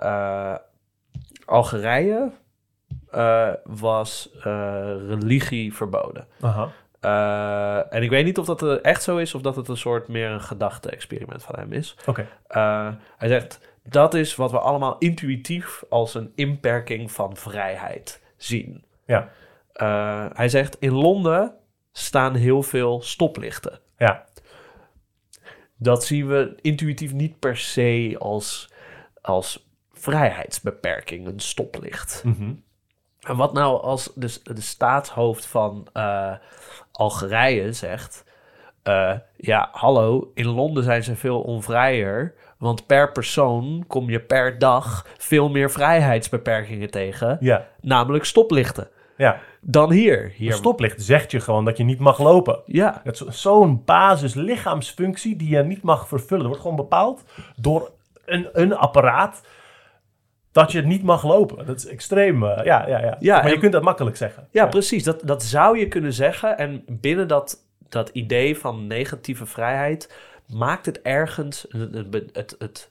[1.45, 2.31] Algerije
[3.65, 4.31] was
[5.09, 6.27] religie verboden.
[6.41, 6.73] Aha.
[7.01, 9.77] Eh, en ik weet niet of dat eh, echt zo is of dat het een
[9.77, 11.97] soort meer een gedachte-experiment van hem is.
[12.07, 12.27] Oké.
[12.57, 18.85] Uh, hij zegt, dat is wat we allemaal intuïtief als een inperking van vrijheid zien.
[19.07, 19.29] Ja.
[19.75, 21.55] Uh, hij zegt, in Londen
[21.93, 23.81] staan heel veel stoplichten.
[23.97, 24.25] Ja.
[25.77, 28.73] Dat zien we intuïtief niet per se als,
[29.21, 32.23] als vrijheidsbeperking, een stoplicht.
[32.25, 32.53] Mhm.
[33.21, 36.35] En wat nou als de, de staatshoofd van uh,
[37.01, 38.25] Algerije zegt...
[38.85, 42.35] Uh, ja, hallo, in Londen zijn ze veel onvrijer...
[42.59, 47.37] want per persoon kom je per dag veel meer vrijheidsbeperkingen tegen...
[47.41, 47.67] Ja.
[47.81, 48.89] namelijk stoplichten.
[49.17, 49.41] Ja.
[49.61, 50.33] Dan hier.
[50.37, 50.51] hier.
[50.51, 52.61] Een stoplicht zegt je gewoon dat je niet mag lopen.
[52.67, 53.01] Ja.
[53.05, 56.43] Het is zo'n basis lichaamsfunctie die je niet mag vervullen.
[56.43, 57.25] Er wordt gewoon bepaald
[57.57, 57.91] door
[58.25, 59.43] een, een apparaat
[60.53, 61.67] dat je het niet mag lopen.
[61.67, 62.43] Dat is extreem.
[62.43, 63.17] Uh, ja, ja, ja.
[63.21, 64.49] ja maar en, je kunt dat makkelijk zeggen.
[64.51, 65.05] Ja, ja, precies.
[65.05, 66.59] Dat, dat zou je kunnen zeggen.
[66.59, 67.59] En binnen dat,
[67.89, 70.15] dat idee van negatieve vrijheid
[70.47, 72.91] maakt het ergens het, het, het, het,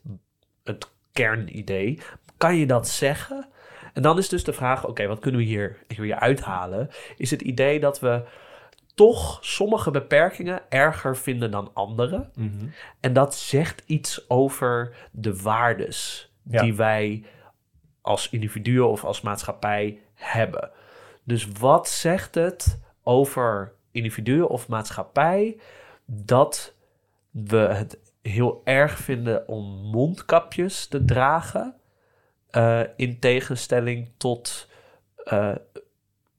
[0.63, 1.99] het kernidee.
[2.37, 3.47] Kan je dat zeggen?
[3.93, 6.89] En dan is dus de vraag: oké, okay, wat kunnen we hier, hier uithalen?
[7.17, 8.23] Is het idee dat we
[8.99, 12.29] toch sommige beperkingen erger vinden dan andere.
[12.35, 12.71] Mm -hmm.
[12.99, 16.61] En dat zegt iets over de waardes ja.
[16.61, 17.23] die wij
[18.09, 20.71] als individuen of als maatschappij hebben.
[21.23, 25.59] Dus wat zegt het over individuen of maatschappij
[26.05, 26.73] dat
[27.29, 31.75] we het heel erg vinden om mondkapjes te dragen,
[32.51, 34.67] uh, in tegenstelling tot.
[35.25, 35.55] Uh,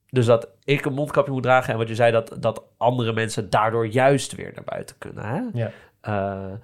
[0.08, 3.50] dus dat ik een mondkapje moet dragen en wat je zei, dat, dat andere mensen
[3.50, 5.24] daardoor juist weer naar buiten kunnen.
[5.24, 5.40] Hè?
[5.52, 5.70] Ja.
[6.08, 6.54] Uh,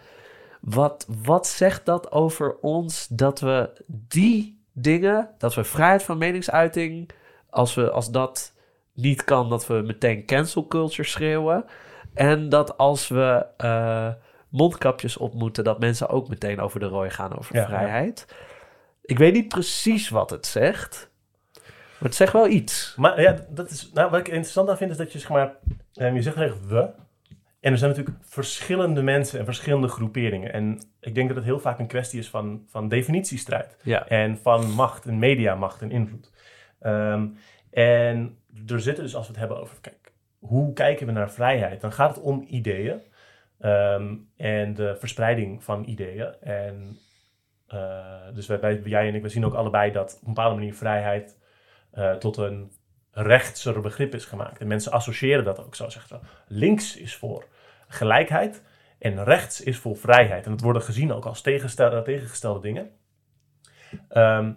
[0.61, 7.11] wat, wat zegt dat over ons dat we die dingen, dat we vrijheid van meningsuiting,
[7.51, 8.53] als, we, als dat
[8.93, 11.65] niet kan, dat we meteen cancel culture schreeuwen.
[12.15, 14.09] En dat als we uh,
[14.49, 18.27] mondkapjes op moeten, dat mensen ook meteen over de rooi gaan over Ja, vrijheid.
[19.03, 21.11] Ik weet niet precies wat het zegt,
[21.53, 22.95] maar het zegt wel iets.
[22.97, 25.55] Maar ja, dat is, nou, wat ik interessant aan vind is dat je zeg maar,
[25.95, 26.91] um, je zegt echt we.
[27.61, 30.53] En er zijn natuurlijk verschillende mensen en verschillende groeperingen.
[30.53, 33.77] En ik denk dat het heel vaak een kwestie is van, van definitiestrijd.
[33.83, 34.09] Ja.
[34.09, 36.33] En van macht en mediamacht en invloed.
[36.81, 37.37] Um,
[37.71, 41.81] en er zitten dus, als we het hebben over, kijk, hoe kijken we naar vrijheid?
[41.81, 43.01] Dan gaat het om ideeën.
[43.61, 46.35] Um, en de verspreiding van ideeën.
[46.41, 46.99] En
[47.75, 50.55] uh, dus wij, wij, jij en ik, we zien ook allebei dat op een bepaalde
[50.55, 51.39] manier vrijheid
[51.95, 52.73] uh, tot een
[53.19, 54.61] rechtser begrip is gemaakt.
[54.61, 55.89] En mensen associëren dat ook zo.
[55.89, 57.45] Zeggen ze, links is voor
[57.89, 58.63] gelijkheid
[58.99, 60.47] en rechts is voor vrijheid.
[60.47, 62.91] En het worden gezien ook als tegengestelde, dingen.
[64.17, 64.57] Um,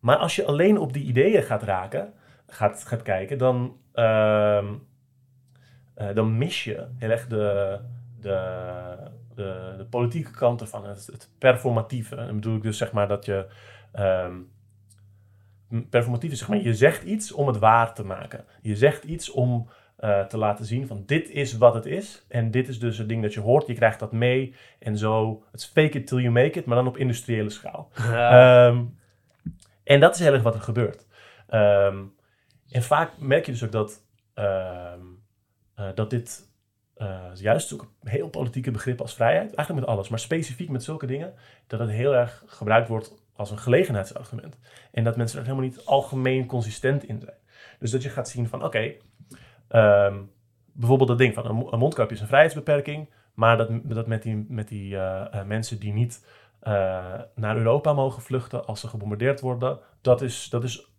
[0.00, 2.12] maar als je alleen op die ideeën gaat raken,
[2.46, 4.86] gaat, gaat kijken, dan, um,
[5.96, 7.78] uh, dan mis je heel erg de,
[8.20, 8.96] de,
[9.34, 12.16] de, de politieke kanten van het, het performatieve.
[12.16, 13.46] En dan bedoel ik dus zeg maar dat je...
[13.98, 14.58] Um,
[15.90, 18.44] performatief is zeg maar, je zegt iets om het waar te maken.
[18.62, 19.68] Je zegt iets om
[20.00, 22.24] uh, te laten zien van dit is wat het is.
[22.28, 23.66] En dit is dus het ding dat je hoort.
[23.66, 24.54] Je krijgt dat mee.
[24.78, 27.90] En zo, het is fake it till you make it, maar dan op industriële schaal.
[27.94, 28.66] Ja.
[28.66, 28.98] Um,
[29.84, 31.06] en dat is heel erg wat er gebeurt.
[31.50, 32.14] Um,
[32.70, 34.04] en vaak merk je dus ook dat,
[34.34, 35.22] um,
[35.76, 36.48] uh, dat dit
[36.96, 40.84] uh, juist ook een heel politieke begrip als vrijheid, eigenlijk met alles, maar specifiek met
[40.84, 41.34] zulke dingen,
[41.66, 44.58] dat het heel erg gebruikt wordt als een gelegenheidsargument.
[44.92, 47.36] En dat mensen er helemaal niet algemeen consistent in zijn.
[47.78, 48.96] Dus dat je gaat zien van, oké,
[49.70, 50.30] okay, um,
[50.72, 54.22] bijvoorbeeld dat ding van een, mo- een mondkapje is een vrijheidsbeperking, maar dat, dat met
[54.22, 56.26] die, met die eh, eh, mensen die niet
[56.60, 60.90] eh, naar Europa mogen vluchten als ze gebombardeerd worden, dat is, dat is,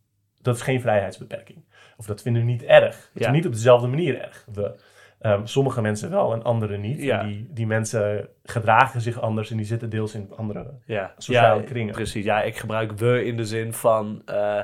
[0.41, 1.63] dat is geen vrijheidsbeperking.
[1.97, 3.10] Of dat vinden we niet erg.
[3.13, 3.27] Het Ja.
[3.30, 4.45] is niet op dezelfde manier erg.
[4.54, 4.75] We,
[5.21, 7.01] ehm, sommige mensen wel en anderen niet.
[7.01, 7.19] Ja.
[7.19, 11.62] En die, die mensen gedragen zich anders en die zitten deels in andere Ja, sociale
[11.62, 11.93] ja, kringen.
[11.93, 14.60] Precies, ja, ik gebruik we in de zin van eh,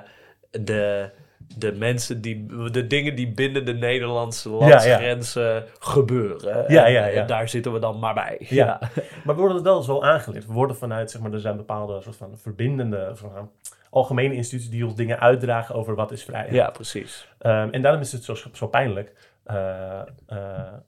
[0.51, 1.09] de,
[1.57, 6.65] de mensen die, de dingen die binnen de Nederlandse landsgrenzen gebeuren.
[6.67, 7.21] Ja, ja, ja.
[7.21, 8.37] en daar zitten we dan maar bij.
[8.39, 8.79] Ja.
[9.25, 10.45] Maar we worden het wel zo aangeleerd.
[10.45, 13.51] We worden vanuit, zeg maar, er zijn bepaalde soort van verbindende, soort van
[13.89, 16.53] algemene instituties die ons dingen uitdragen over wat is vrijheid.
[16.53, 17.27] ja precies.
[17.37, 19.13] Ehm, en daarom is het zo, zo pijnlijk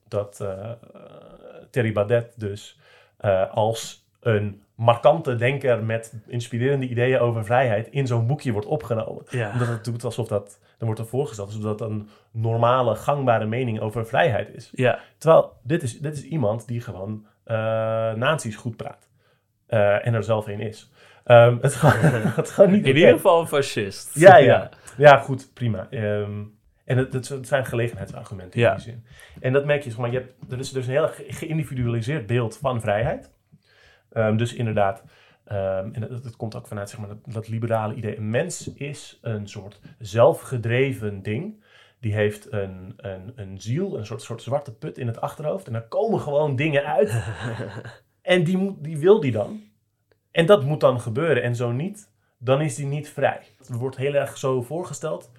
[0.08, 0.72] dat eh,
[1.70, 2.80] Thierry Baudet dus
[3.18, 9.24] eh, als een markante denker met inspirerende ideeën over vrijheid in zo'n boekje wordt opgenomen.
[9.30, 9.52] Ja.
[9.52, 13.80] Omdat het doet alsof dat, dan wordt er voorgesteld alsof dat een normale, gangbare mening
[13.80, 14.70] over vrijheid is.
[14.72, 17.56] Ja, Terwijl dit is, dit is iemand die gewoon eh
[18.14, 19.10] nazi's goed praat.
[19.68, 20.92] Eh, en er zelf een is.
[21.24, 21.76] Ehm, het,
[22.54, 24.20] gewoon niet in ieder geval een fascist.
[24.20, 24.70] Ja, ja.
[24.98, 25.88] Ja, goed, prima.
[25.90, 26.44] Ehm,
[26.90, 28.70] en het, zijn gelegenheidsargumenten Ja.
[28.70, 29.06] in die zin.
[29.40, 32.26] En dat merk je, zeg maar, je hebt, er is dus een heel ge- geïndividualiseerd
[32.26, 33.32] beeld van vrijheid.
[34.12, 35.04] Ehm, dus inderdaad,
[35.46, 38.18] ehm, en dat, dat komt ook vanuit zeg maar, dat, dat liberale idee.
[38.18, 41.64] Een mens is een soort zelfgedreven ding.
[42.00, 45.68] Die heeft een, een, een ziel, een soort, soort zwarte put in het achterhoofd.
[45.68, 47.24] En daar komen gewoon dingen uit.
[48.22, 49.62] en die, moet, die wil die dan.
[50.32, 51.44] En dat moet dan gebeuren.
[51.44, 53.42] En zo niet, dan is die niet vrij.
[53.58, 55.32] Het wordt heel erg zo voorgesteld.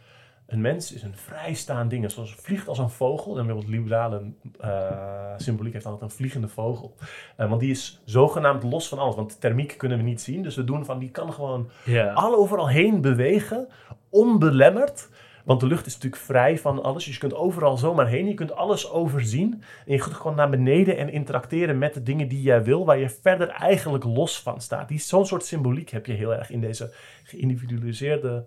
[0.50, 2.10] Een mens is een vrijstaand ding.
[2.10, 3.38] Zoals vliegt als een vogel.
[3.38, 4.22] En bijvoorbeeld liberale
[4.60, 6.94] eh, symboliek heeft altijd een vliegende vogel.
[7.36, 9.14] Eh, want die is zogenaamd los van alles.
[9.14, 10.42] Want thermiek kunnen we niet zien.
[10.42, 11.70] Dus we doen van, die kan gewoon
[12.14, 13.68] al overal heen bewegen.
[14.08, 15.08] Onbelemmerd.
[15.44, 17.04] Want de lucht is natuurlijk vrij van alles.
[17.04, 18.26] Dus je kunt overal zomaar heen.
[18.26, 19.62] Je kunt alles overzien.
[19.86, 22.84] En je kunt gewoon naar beneden en interacteren met de dingen die jij wil.
[22.84, 24.88] Waar je verder eigenlijk los van staat.
[24.88, 28.44] Die- Zo'n soort symboliek heb je heel erg in deze geïndividualiseerde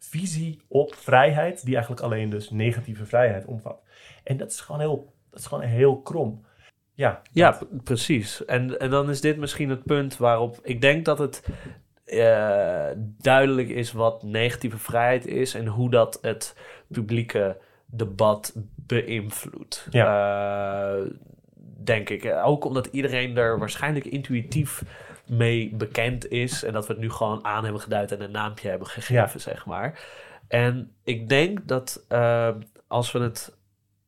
[0.00, 1.64] visie op vrijheid.
[1.64, 3.82] Die eigenlijk alleen dus negatieve vrijheid omvat.
[4.24, 6.44] En dat is gewoon heel, dat is gewoon heel krom.
[6.94, 8.44] Ja, Ja, precies.
[8.44, 11.42] En, en dan is dit misschien het punt waarop ik denk dat het
[12.04, 16.56] eh, duidelijk is wat negatieve vrijheid is en hoe dat het
[16.88, 19.86] publieke debat beïnvloedt.
[19.90, 20.94] Eh,
[21.84, 22.34] denk ik.
[22.44, 24.82] Ook omdat iedereen er waarschijnlijk intuïtief
[25.30, 28.68] mee bekend is en dat we het nu gewoon aan hebben geduid en een naampje
[28.68, 29.38] hebben gegeven, Ja.
[29.38, 30.00] zeg maar.
[30.48, 32.48] En ik denk dat eh,
[32.86, 33.56] als we het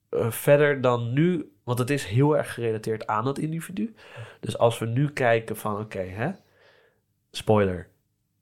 [0.09, 3.95] eh, verder dan nu, want het is heel erg gerelateerd aan het individu.
[4.41, 6.31] Dus als we nu kijken van, oké, hè,
[7.31, 7.89] spoiler,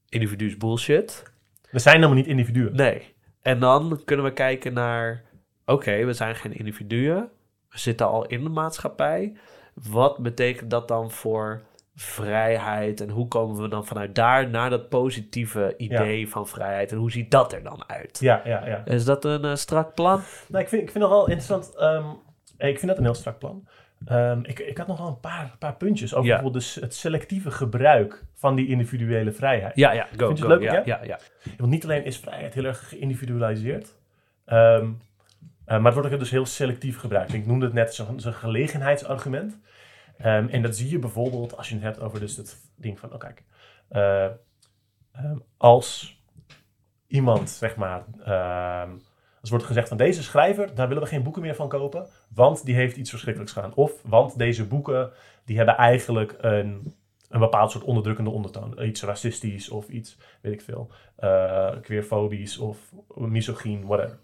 [0.08, 1.22] individu is bullshit.
[1.70, 2.74] we zijn helemaal niet individuen.
[2.76, 3.14] Nee.
[3.42, 5.22] En dan kunnen we kijken naar,
[5.64, 7.30] oké, we zijn geen individuen.
[7.68, 9.36] We zitten al in de maatschappij.
[9.74, 11.62] Wat betekent dat dan voor
[11.94, 13.00] vrijheid?
[13.00, 16.92] En hoe komen we dan vanuit daar naar dat positieve idee van vrijheid?
[16.92, 18.18] En hoe ziet dat er dan uit?
[18.20, 18.82] Ja, ja, ja.
[18.84, 20.20] Is dat een eh, strak plan?
[20.48, 21.74] Nou, ik vind, ik vind het wel interessant.
[21.76, 22.04] ehm,
[22.58, 23.68] ik vind dat een heel strak plan.
[24.06, 26.32] Ehm, ik, ik had nog wel een paar, paar puntjes over Ja.
[26.34, 29.76] bijvoorbeeld dus het selectieve gebruik van die individuele vrijheid.
[29.76, 31.18] Ja, ja, go, Vind je het leuk, ja, ja?
[31.58, 33.96] Want niet alleen is vrijheid heel erg geïndividualiseerd,
[34.44, 34.84] ehm,
[35.64, 37.32] eh, maar het wordt ook dus heel selectief gebruikt.
[37.32, 39.58] Ik noemde het net zo'n zo'n gelegenheidsargument.
[40.20, 43.12] Ehm, en dat zie je bijvoorbeeld als je het hebt over dus het ding van,
[43.12, 43.44] oh kijk,
[43.88, 44.24] eh,
[45.12, 46.18] ehm, als
[47.06, 48.90] iemand, zeg maar, ehm,
[49.40, 52.64] als wordt gezegd van deze schrijver, daar willen we geen boeken meer van kopen, want
[52.64, 53.74] die heeft iets verschrikkelijks gedaan.
[53.74, 55.10] Of want deze boeken,
[55.44, 56.94] die hebben eigenlijk een,
[57.28, 58.82] een bepaald soort onderdrukkende ondertoon.
[58.82, 64.18] Iets racistisch of iets, weet ik veel, eh queerfobisch of misogyn, whatever.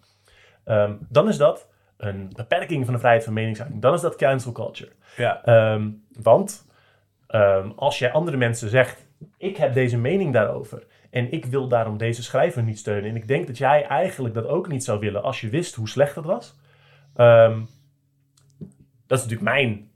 [0.64, 3.82] Ehm, dan is dat een beperking van de vrijheid van meningsuiting.
[3.82, 4.92] Dan is dat cancel culture.
[5.16, 5.44] ja.
[5.44, 5.90] Ehm,
[6.22, 6.66] want
[7.26, 9.06] ehm, als jij andere mensen zegt,
[9.38, 13.28] ik heb deze mening daarover en ik wil daarom deze schrijver niet steunen en ik
[13.28, 16.24] denk dat jij eigenlijk dat ook niet zou willen als je wist hoe slecht het
[16.24, 16.54] was,
[17.14, 17.60] ehm,
[19.06, 19.90] dat is natuurlijk mijn,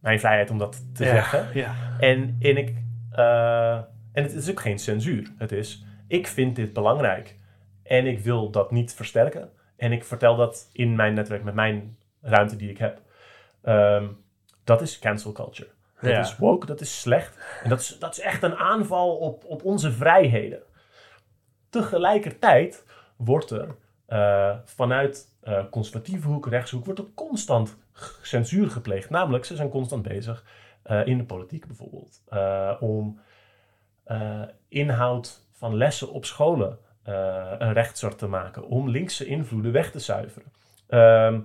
[0.00, 1.10] mijn vrijheid om dat te ja.
[1.10, 1.48] zeggen.
[1.54, 1.74] Ja.
[1.98, 2.74] En, en, ik,
[3.10, 3.74] eh,
[4.12, 5.32] en het is ook geen censuur.
[5.38, 7.36] Het is, ik vind dit belangrijk
[7.82, 9.50] en ik wil dat niet versterken.
[9.78, 13.00] En ik vertel dat in mijn netwerk met mijn ruimte die ik heb.
[13.62, 14.06] Ehm,
[14.64, 15.68] dat is cancel culture.
[16.00, 16.20] Dat Ja.
[16.20, 17.38] is woke, dat is slecht.
[17.62, 20.62] En dat is, dat is echt een aanval op, op onze vrijheden.
[21.70, 22.84] Tegelijkertijd
[23.16, 23.74] wordt er
[24.06, 27.76] eh, vanuit eh, conservatieve hoek, rechtshoek, wordt er constant
[28.22, 29.10] censuur gepleegd.
[29.10, 30.44] Namelijk, ze zijn constant bezig
[30.82, 32.22] eh, in de politiek bijvoorbeeld.
[32.80, 33.20] om
[34.68, 36.78] inhoud van lessen op scholen
[37.58, 38.66] een rechtser te maken.
[38.66, 40.52] Om linkse invloeden weg te zuiveren.
[40.88, 41.40] Ehm,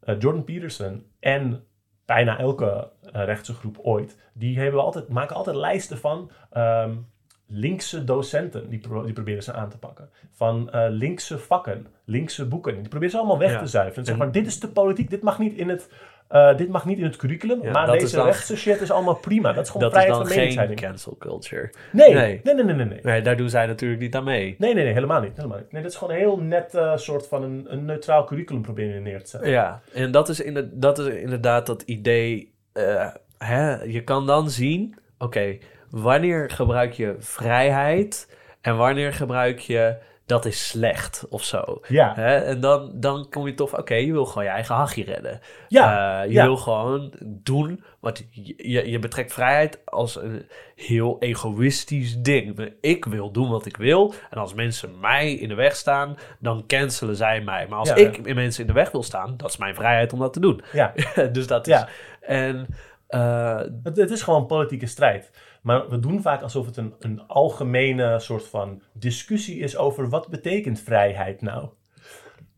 [0.00, 1.64] eh, Jordan Peterson en
[2.06, 6.94] bijna elke uh, rechtse groep ooit, die hebben altijd, maken altijd lijsten van ehm,
[7.46, 10.10] linkse docenten, die, pro die proberen ze aan te pakken.
[10.32, 13.58] Van uh, linkse vakken, linkse boeken, die proberen ze allemaal weg Ja.
[13.58, 13.98] te zuiveren.
[13.98, 15.90] En zeg maar, dit is de politiek, dit mag niet in het,
[16.28, 18.80] eh, dit mag niet in het curriculum, Ja, maar dat is deze dan- rechtse shit
[18.80, 19.52] is allemaal prima.
[19.52, 21.70] Dat is gewoon Dat is vrijheid dan geen cancel culture.
[21.92, 22.40] Nee, Nee.
[22.44, 22.86] nee, nee, nee, nee.
[22.86, 22.98] nee.
[23.02, 24.54] Nee, daar doen zij natuurlijk niet aan mee.
[24.58, 25.36] Nee, nee, nee, helemaal niet.
[25.36, 25.72] Helemaal niet.
[25.72, 29.02] Nee, dat is gewoon een heel net eh, soort van een, een neutraal curriculum proberen
[29.02, 29.50] neer te zetten.
[29.50, 32.52] Ja, en dat is, inderdaad, dat is inderdaad dat idee.
[32.72, 33.06] eh,
[33.38, 35.58] hè, je kan dan zien, oké,
[35.90, 39.96] wanneer gebruik je vrijheid en wanneer gebruik je
[40.28, 41.80] dat is slecht of zo.
[41.88, 42.36] Ja, Hè?
[42.36, 45.40] En dan, dan kom je toch, oké, je wil gewoon je eigen hachje redden.
[45.68, 46.44] ja, Eh, je ja.
[46.44, 52.72] wil gewoon doen wat je, je, je betrekt vrijheid als een heel egoïstisch ding.
[52.80, 54.14] Ik wil doen wat ik wil.
[54.30, 57.66] En als mensen mij in de weg staan, dan cancelen zij mij.
[57.68, 60.18] Maar als Ja, ik mensen in de weg wil staan, dat is mijn vrijheid om
[60.18, 60.62] dat te doen.
[60.72, 60.92] ja.
[61.32, 61.72] dus dat is.
[61.74, 61.88] Ja.
[62.20, 62.66] En
[63.08, 65.30] eh, Het, het is gewoon een politieke strijd.
[65.68, 70.28] Maar we doen vaak alsof het een, een algemene soort van discussie is over wat
[70.28, 71.68] betekent vrijheid nou?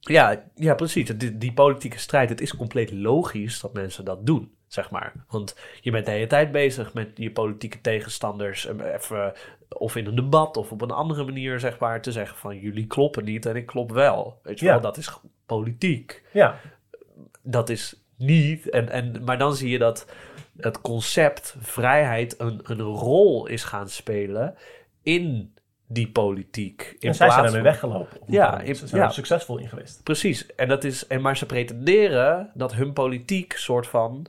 [0.01, 1.09] ja, ja, precies.
[1.09, 4.55] Die, die politieke strijd, het is compleet logisch dat mensen dat doen.
[4.66, 5.12] Zeg maar.
[5.29, 8.66] Want je bent de hele tijd bezig met je politieke tegenstanders.
[8.66, 9.33] eh, Even,
[9.68, 12.87] of in een debat of op een andere manier, zeg maar, te zeggen van jullie
[12.87, 14.40] kloppen niet en ik klop wel.
[14.42, 14.73] Weet je Ja.
[14.73, 16.23] wel, dat is politiek.
[16.33, 16.59] Ja,
[17.42, 18.68] Dat is niet.
[18.70, 20.07] En, en, maar dan zie je dat
[20.64, 24.55] het concept vrijheid een, een rol is gaan spelen
[25.03, 25.55] in
[25.87, 26.96] die politiek.
[26.99, 28.18] In en zij zijn ermee weggelopen.
[28.27, 29.07] Ja, Ze zijn ja.
[29.07, 30.03] er succesvol in geweest.
[30.03, 30.55] Precies.
[30.55, 34.27] En dat is, en maar ze pretenderen dat hun politiek soort van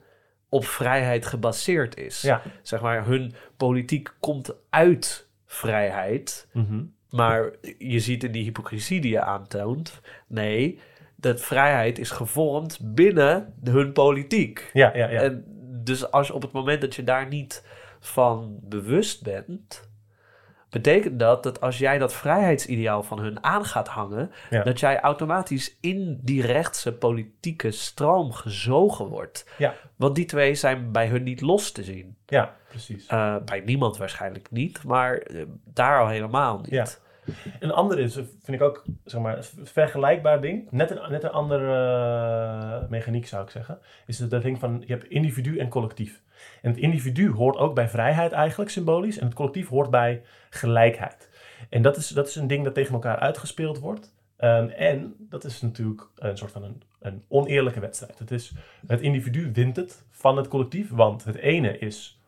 [0.49, 2.21] op vrijheid gebaseerd is.
[2.21, 2.41] Ja.
[2.61, 6.47] Zeg maar, hun politiek komt uit vrijheid.
[6.51, 6.83] Mhm.
[7.09, 10.79] Maar je ziet in die hypocrisie die je aantoont, nee,
[11.15, 14.69] dat vrijheid is gevormd binnen hun politiek.
[14.73, 15.21] Ja, ja, ja.
[15.21, 15.45] En
[15.83, 17.65] dus als op het moment dat je daar niet
[17.99, 19.89] van bewust bent,
[20.69, 24.63] betekent dat dat als jij dat vrijheidsideaal van hun aan gaat hangen, Ja.
[24.63, 29.45] dat jij automatisch in die rechtse politieke stroom gezogen wordt.
[29.57, 29.73] Ja.
[29.95, 32.15] Want die twee zijn bij hun niet los te zien.
[32.25, 33.07] ja, precies.
[33.07, 36.69] Eh, bij niemand waarschijnlijk niet, maar eh, daar al helemaal niet.
[36.69, 36.85] Ja.
[37.59, 40.71] Een andere is, vind ik ook, zeg maar, een vergelijkbaar ding.
[40.71, 41.73] Net een, net een andere
[42.81, 43.79] eh, mechaniek zou ik zeggen.
[44.05, 46.21] Is dat ding van, je hebt individu en collectief.
[46.61, 49.17] En het individu hoort ook bij vrijheid eigenlijk, symbolisch.
[49.17, 51.29] En het collectief hoort bij gelijkheid.
[51.69, 54.13] En dat is, dat is een ding dat tegen elkaar uitgespeeld wordt.
[54.37, 58.19] Ehm, en dat is natuurlijk een soort van een, een oneerlijke wedstrijd.
[58.19, 58.51] Het, is,
[58.87, 62.20] het individu wint het van het collectief, want het ene is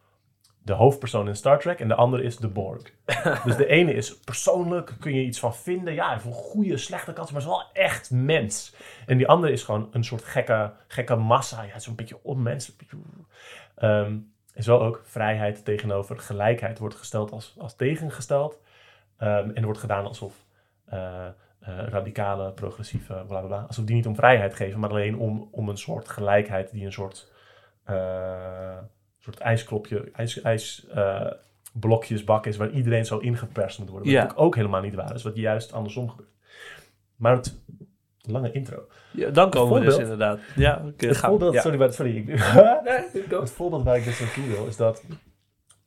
[0.63, 2.82] de hoofdpersoon in Star Trek en de andere is de Borg.
[3.45, 5.93] dus de ene is persoonlijk, kun je iets van vinden.
[5.93, 8.76] Ja, een goede, slechte kant, maar is wel echt mens.
[9.06, 11.63] En die andere is gewoon een soort gekke, gekke massa.
[11.63, 12.91] Ja, zo'n beetje onmenselijk.
[13.76, 14.15] Ehm
[14.54, 18.62] is wel ook vrijheid tegenover gelijkheid wordt gesteld als, als tegengesteld.
[19.17, 20.45] Ehm, en wordt gedaan alsof
[20.86, 21.34] eh, eh,
[21.88, 25.69] radicale, progressieve, bla bla bla, alsof die niet om vrijheid geven, maar alleen om, om
[25.69, 27.32] een soort gelijkheid die een soort,
[27.84, 28.78] eh,
[29.23, 31.31] soort ijsklopje, ijs, ijs eh,
[31.73, 34.05] blokjesbak is waar iedereen zo ingeperst moet worden.
[34.07, 34.21] Wat Ja.
[34.21, 36.29] natuurlijk ook helemaal niet waar is, wat juist andersom gebeurt.
[37.15, 37.55] Maar het
[38.21, 38.88] lange intro.
[39.12, 40.39] Ja, dan komen we dus inderdaad.
[40.55, 41.29] Ja, oké, Het gaan.
[41.29, 41.62] voorbeeld, Ja.
[41.62, 42.15] sorry, maar- sorry.
[42.17, 42.27] Ik,
[43.29, 45.03] het voorbeeld waar ik dus naartoe wil is dat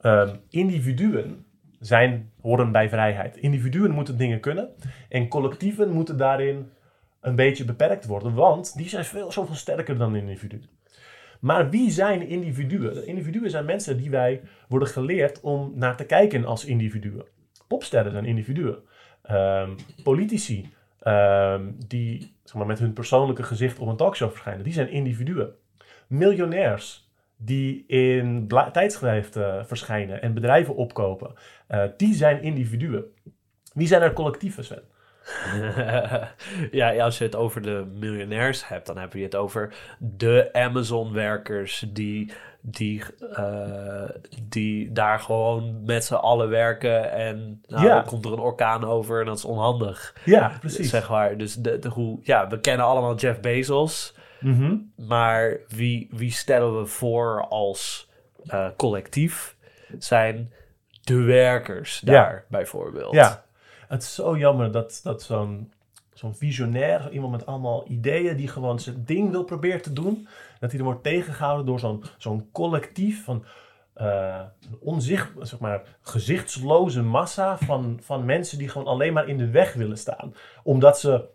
[0.00, 1.44] ehm, individuen
[1.80, 3.36] zijn, horen bij vrijheid.
[3.36, 4.68] Individuen moeten dingen kunnen
[5.08, 6.70] en collectieven moeten daarin
[7.20, 10.68] een beetje beperkt worden, want die zijn veel, zoveel sterker dan individuen.
[11.46, 13.06] Maar wie zijn individuen?
[13.06, 17.24] Individuen zijn mensen die wij worden geleerd om naar te kijken als individuen.
[17.68, 18.78] Popsterren zijn individuen.
[19.22, 19.70] Ehm,
[20.02, 24.90] politici ehm, die zeg maar, met hun persoonlijke gezicht op een talkshow verschijnen, die zijn
[24.90, 25.54] individuen.
[26.06, 31.34] Miljonairs die in tijdschriften verschijnen en bedrijven opkopen,
[31.66, 33.04] eh, die zijn individuen.
[33.72, 34.82] Wie zijn er collectieven?
[36.70, 40.48] ja, ja, als je het over de miljonairs hebt, dan heb je het over de
[40.52, 43.02] Amazon-werkers die, die,
[43.32, 44.08] eh,
[44.42, 47.12] die daar gewoon met z'n allen werken.
[47.12, 47.94] En nou, Ja.
[47.94, 50.14] dan komt er een orkaan over en dat is onhandig.
[50.24, 50.90] Ja, precies.
[50.90, 51.36] Zeg maar.
[51.36, 54.76] Dus de, de, hoe, ja, we kennen allemaal Jeff Bezos, Mhm.
[54.96, 58.08] maar wie, wie stellen we voor als
[58.46, 59.56] eh, collectief
[59.98, 60.52] zijn
[61.04, 62.12] de werkers Ja.
[62.12, 63.14] daar bijvoorbeeld.
[63.14, 63.44] Ja,
[63.88, 65.72] het is zo jammer dat, dat zo'n
[66.18, 70.28] zo'n visionair, iemand met allemaal ideeën die gewoon zijn ding wil proberen te doen,
[70.60, 73.44] dat hij er wordt tegengehouden door zo'n zo'n collectief van
[73.94, 79.36] eh, een onzicht, zeg maar, gezichtsloze massa van, van mensen die gewoon alleen maar in
[79.36, 80.34] de weg willen staan.
[80.62, 81.28] Omdat ze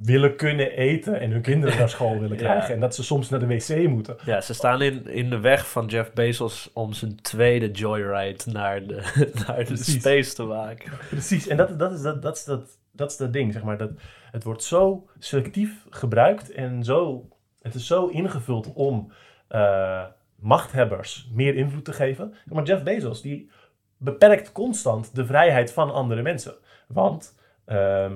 [0.00, 2.44] willen kunnen eten en hun kinderen naar school willen Ja.
[2.44, 2.74] krijgen.
[2.74, 4.16] En dat ze soms naar de wc moeten.
[4.24, 8.86] Ja, ze staan in, in de weg van Jeff Bezos om zijn tweede joyride naar
[8.86, 8.94] de,
[9.46, 10.92] naar de space te maken.
[11.08, 13.78] Precies, en dat, dat, is, dat, dat, is, dat, dat is dat ding, zeg maar.
[13.78, 13.90] Dat,
[14.30, 17.28] het wordt zo selectief gebruikt en zo,
[17.62, 19.12] het is zo ingevuld om
[19.48, 20.04] eh,
[20.36, 22.34] machthebbers meer invloed te geven.
[22.44, 23.50] Maar Jeff Bezos, die
[23.96, 26.54] beperkt constant de vrijheid van andere mensen.
[26.88, 27.34] Want
[27.64, 28.12] ehm,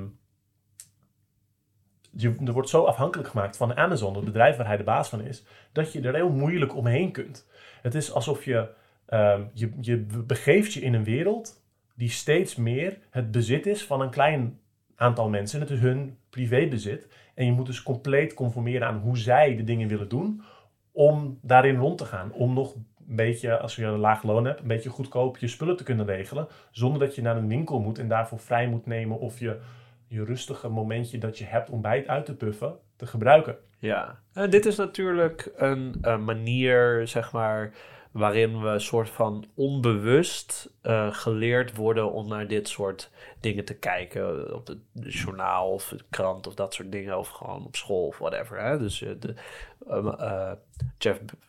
[2.16, 5.20] je, er wordt zo afhankelijk gemaakt van Amazon, het bedrijf waar hij de baas van
[5.20, 7.46] is, dat je er heel moeilijk omheen kunt.
[7.82, 8.68] Het is alsof je,
[9.06, 9.96] ehm, je, je
[10.26, 11.62] begeeft je in een wereld
[11.94, 14.60] die steeds meer het bezit is van een klein
[14.96, 15.60] aantal mensen.
[15.60, 17.08] Het is hun privébezit.
[17.34, 20.42] En je moet dus compleet conformeren aan hoe zij de dingen willen doen
[20.92, 22.32] om daarin rond te gaan.
[22.32, 22.86] Om nog een
[23.16, 26.46] beetje, als je een laag loon hebt, een beetje goedkoop je spullen te kunnen regelen.
[26.70, 29.60] Zonder dat je naar een winkel moet en daarvoor vrij moet nemen of je,
[30.12, 33.56] je rustige momentje dat je hebt om bij het uit te puffen te gebruiken.
[33.78, 37.72] Ja, en dit is natuurlijk een, een manier, zeg maar,
[38.10, 43.10] waarin we soort van onbewust eh, geleerd worden om naar dit soort
[43.40, 44.54] dingen te kijken.
[44.54, 48.18] Op het journaal of de krant of dat soort dingen, of gewoon op school of
[48.18, 48.60] whatever.
[48.60, 48.78] Hè?
[48.78, 49.34] Dus eh, de,
[49.88, 50.52] ehm, eh,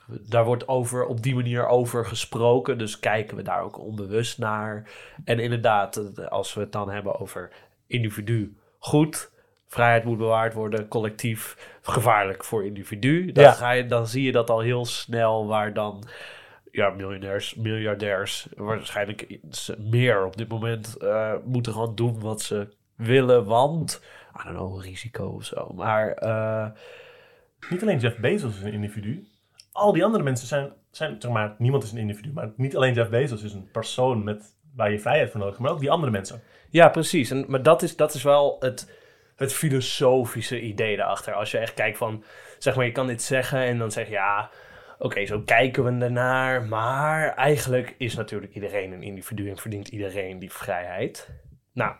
[0.07, 4.89] daar wordt over, op die manier over gesproken, dus kijken we daar ook onbewust naar.
[5.25, 7.51] En inderdaad, eh, als we het dan hebben over
[7.93, 9.31] individu, goed.
[9.67, 13.31] Vrijheid moet bewaard worden, collectief gevaarlijk voor individu.
[13.31, 13.51] Dan, Ja.
[13.51, 16.03] ga je, dan zie je dat al heel snel waar dan
[16.71, 19.39] ja, miljonairs, miljardairs waarschijnlijk
[19.77, 24.01] meer op dit moment eh, moeten gewoon doen wat ze willen, want
[24.39, 25.71] I don't know, risico of zo.
[25.75, 26.67] Maar eh,
[27.69, 29.27] Niet alleen Jeff Bezos is een individu.
[29.71, 32.31] Al die andere mensen zijn, zijn zeg maar, niemand is een individu.
[32.33, 35.65] Maar niet alleen Jeff Bezos is een persoon met, waar je vrijheid voor nodig hebt,
[35.67, 36.41] maar ook die andere mensen.
[36.73, 37.31] Ja, precies.
[37.31, 38.91] En, maar dat is, dat is wel het,
[39.35, 41.33] het filosofische idee daarachter.
[41.33, 42.23] Als je echt kijkt van,
[42.57, 44.49] zeg maar, je kan dit zeggen en dan zeg je ja,
[44.99, 46.63] oké, zo kijken we ernaar.
[46.63, 51.29] Maar eigenlijk is natuurlijk iedereen een individu en verdient iedereen die vrijheid.
[51.73, 51.95] Nou,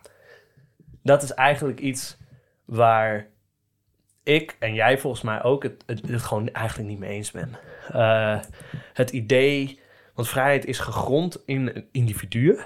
[1.02, 2.16] dat is eigenlijk iets
[2.64, 3.26] waar
[4.22, 7.58] ik en jij volgens mij ook het, het, gewoon eigenlijk niet mee eens ben.
[7.92, 8.40] Eh,
[8.92, 9.80] het idee,
[10.14, 12.64] want vrijheid is gegrond in individuen.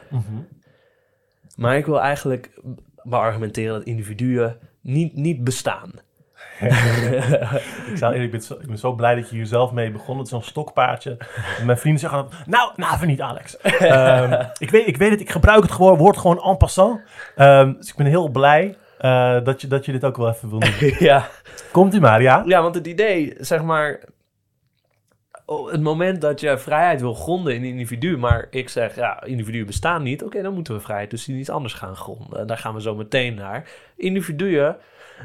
[1.58, 2.50] Maar ik wil eigenlijk
[3.02, 5.90] beargumenteren dat individuen niet, niet bestaan.
[7.90, 10.16] Ik, zou, ik, ben zo, ik ben zo blij dat je hier zelf mee begon.
[10.16, 11.16] Het is zo'n stokpaardje.
[11.64, 13.56] Mijn vrienden zeggen altijd, nou, nou, even niet Alex.
[13.60, 17.00] Ehm, ik, weet, ik weet het, ik gebruik het gewoon, woord gewoon en passant.
[17.36, 20.50] Ehm, dus ik ben heel blij eh, dat, je, dat je dit ook wel even
[20.50, 20.94] wil doen.
[20.98, 21.28] ja.
[21.72, 22.42] Komt u maar, ja?
[22.46, 24.00] ja, want het idee, zeg maar...
[25.48, 28.16] op het moment dat je vrijheid wil gronden in individu...
[28.16, 30.24] maar ik zeg, ja, individuen bestaan niet...
[30.24, 32.38] oké, dan moeten we vrijheid dus niet anders gaan gronden.
[32.40, 33.70] En daar gaan we zo meteen naar.
[33.96, 34.76] Individuen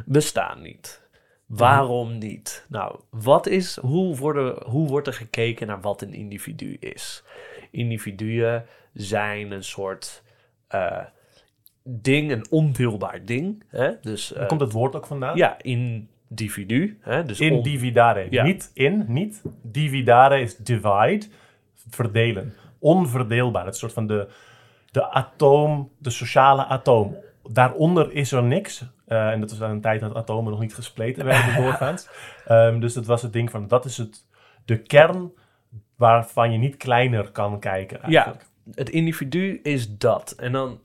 [0.06, 1.02] bestaan niet.
[1.46, 2.66] Waarom niet?
[2.70, 7.24] Nou, wat is, hoe, worden, hoe wordt er gekeken naar wat een individu is?
[7.72, 10.24] Individuen zijn een soort
[10.68, 11.00] eh,
[11.84, 13.64] ding, een ondeelbaar ding.
[13.68, 14.00] Hè?
[14.02, 15.38] Dus, Daar eh, komt het woord ook vandaan.
[15.38, 15.58] ja,
[16.34, 16.98] individu.
[17.02, 17.24] Hè?
[17.24, 18.28] Dus Individare.
[18.30, 18.44] Ja.
[18.44, 19.42] Niet in, niet.
[19.62, 21.26] Dividare is divide.
[21.90, 22.54] Verdelen.
[22.80, 23.66] Onverdeelbaar.
[23.66, 24.28] Het soort van de,
[24.92, 27.16] de atoom, de sociale atoom.
[27.50, 28.86] Daaronder is er niks.
[29.08, 32.10] Eh, en dat was aan een tijd dat atomen nog niet gespleten werden doorgaans.
[32.48, 34.26] Ehm, dus dat was het ding van, dat is het,
[34.66, 35.32] de kern
[35.96, 38.46] waarvan je niet kleiner kan kijken eigenlijk.
[38.76, 40.32] het individu is dat.
[40.38, 40.80] En dan,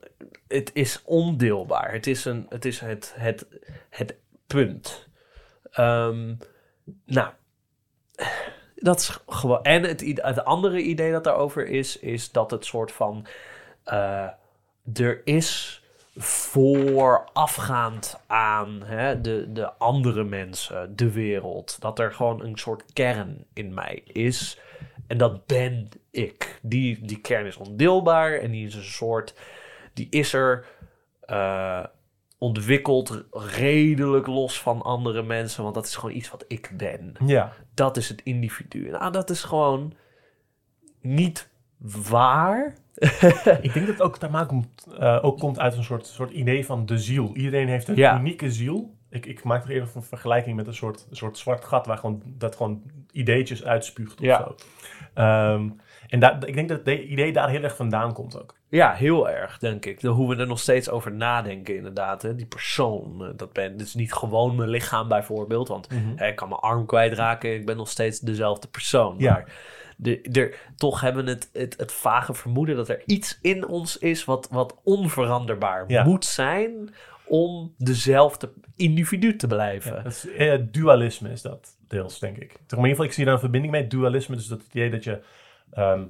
[0.47, 1.91] het is ondeelbaar.
[1.91, 3.47] Het is, een, het, is het, het,
[3.89, 4.15] het
[4.47, 5.08] punt.
[5.71, 6.35] Ehm,
[7.05, 7.29] nou,
[8.75, 9.63] dat is gewoon.
[9.63, 13.25] En het, het andere idee dat daarover is, is dat het soort van.
[13.83, 14.27] eh,
[14.93, 15.81] er is
[16.15, 21.81] voorafgaand aan hè, de, de andere mensen, de wereld.
[21.81, 24.59] Dat er gewoon een soort kern in mij is.
[25.07, 26.59] En dat ben ik.
[26.61, 29.33] Die, die kern is ondeelbaar en die is een soort.
[29.93, 30.65] Die is er
[31.21, 31.83] eh,
[32.39, 35.63] ontwikkeld redelijk los van andere mensen.
[35.63, 37.13] Want dat is gewoon iets wat ik ben.
[37.25, 37.53] Ja.
[37.73, 38.89] Dat is het individu.
[38.89, 39.93] Nou, dat is gewoon
[41.01, 41.49] niet
[42.09, 42.75] waar.
[43.61, 46.31] Ik denk dat het ook te maken komt, eh, ook komt uit een soort, soort
[46.31, 47.35] idee van de ziel.
[47.35, 48.19] Iedereen heeft een Ja.
[48.19, 48.97] unieke ziel.
[49.09, 51.97] Ik, ik maak er even een vergelijking met een soort, een soort zwart gat waar
[51.97, 52.81] gewoon, dat gewoon
[53.11, 54.37] ideetjes uitspuugt of Ja.
[54.37, 54.55] zo.
[55.13, 55.69] Ehm,
[56.09, 58.55] en daar, ik denk dat het idee daar heel erg vandaan komt ook.
[58.69, 59.99] Ja, heel erg, denk ik.
[59.99, 62.21] De, hoe we er nog steeds over nadenken, inderdaad.
[62.21, 62.35] Hè?
[62.35, 63.79] Die persoon, eh, dat ben.
[63.79, 65.67] Is niet gewoon mijn lichaam, bijvoorbeeld.
[65.67, 69.15] Want hè, ik kan mijn arm kwijtraken, ik ben nog steeds dezelfde persoon.
[69.17, 69.31] Ja.
[69.31, 69.45] Maar
[69.97, 74.25] de, toch hebben we het, het, het vage vermoeden dat er iets in ons is
[74.25, 76.03] wat, wat onveranderbaar Ja.
[76.03, 76.93] moet zijn
[77.25, 79.95] om dezelfde individu te blijven.
[79.95, 82.49] Ja, dat is, eh, dualisme is dat deels, denk ik.
[82.51, 83.87] Toch, in ieder geval, ik zie daar een verbinding mee.
[83.87, 85.19] Dualisme, dus dat idee dat je
[85.71, 86.03] ehm,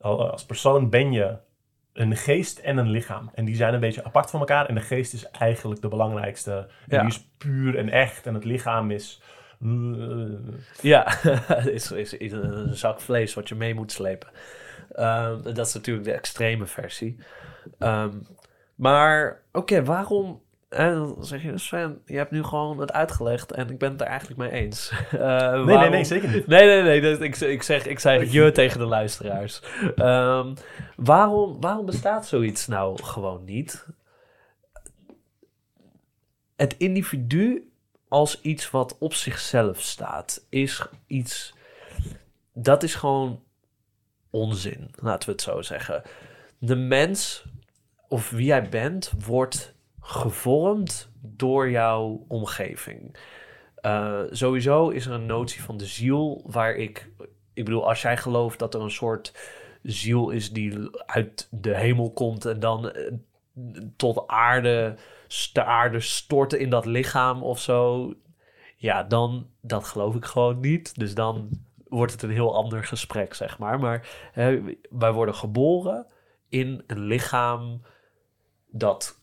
[0.00, 1.36] al- als persoon ben je
[1.92, 3.30] een geest en een lichaam.
[3.34, 4.66] En die zijn een beetje apart van elkaar.
[4.66, 6.52] En de geest is eigenlijk de belangrijkste.
[6.52, 7.00] En Ja.
[7.00, 8.26] die is puur en echt.
[8.26, 9.22] En het lichaam is...
[9.60, 9.68] eh,
[10.80, 11.24] Ja,
[11.78, 14.28] is, is, is een zak vlees wat je mee moet slepen.
[14.92, 17.18] Ehm, dat is natuurlijk de extreme versie.
[17.78, 18.10] Ehm,
[18.74, 20.42] maar oké, waarom...
[20.68, 24.00] En dan zeg je, Sven, je hebt nu gewoon het uitgelegd en ik ben het
[24.00, 24.90] er eigenlijk mee eens.
[25.12, 26.46] Eh, Nee, nee, waarom- nee, zeker niet.
[26.46, 27.18] Nee, nee, nee.
[27.18, 29.62] ik, ik zeg, ik zeg je tegen de luisteraars.
[29.96, 30.54] Ehm,
[30.96, 33.86] waarom, waarom bestaat zoiets nou gewoon niet?
[36.56, 37.70] Het individu
[38.08, 41.54] als iets wat op zichzelf staat, is iets.
[42.52, 43.42] Dat is gewoon
[44.30, 46.02] onzin, laten we het zo zeggen.
[46.58, 47.44] De mens,
[48.08, 49.74] of wie jij bent, wordt
[50.08, 53.16] gevormd door jouw omgeving.
[53.74, 57.10] Eh, sowieso is er een notie van de ziel waar ik...
[57.54, 59.34] Ik bedoel, als jij gelooft dat er een soort
[59.82, 63.12] ziel is die uit de hemel komt en dan eh,
[63.96, 64.96] tot aarde,
[65.52, 68.14] de aarde storten in dat lichaam of zo.
[68.76, 70.98] Ja, dan, dat geloof ik gewoon niet.
[70.98, 71.48] Dus dan
[71.88, 73.78] wordt het een heel ander gesprek, zeg maar.
[73.78, 76.06] Maar hè, wij worden geboren
[76.48, 77.82] in een lichaam
[78.70, 79.17] dat,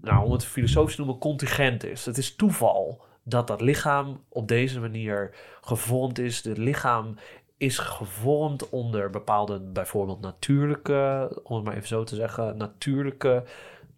[0.00, 2.06] nou, om het filosofisch te noemen, contingent is.
[2.06, 6.44] Het is toeval dat dat lichaam op deze manier gevormd is.
[6.44, 7.14] Het lichaam
[7.56, 13.44] is gevormd onder bepaalde, bijvoorbeeld natuurlijke, om het maar even zo te zeggen, natuurlijke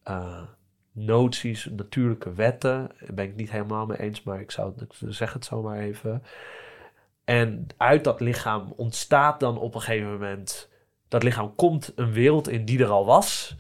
[0.03, 0.42] eh,
[0.92, 2.90] noties, natuurlijke wetten.
[3.01, 5.78] Daar ben ik niet helemaal mee eens, maar ik zou ik zeg het zo maar
[5.78, 6.22] even.
[7.24, 10.68] En uit dat lichaam ontstaat dan op een gegeven moment,
[11.09, 13.57] dat lichaam komt een wereld in die er al was.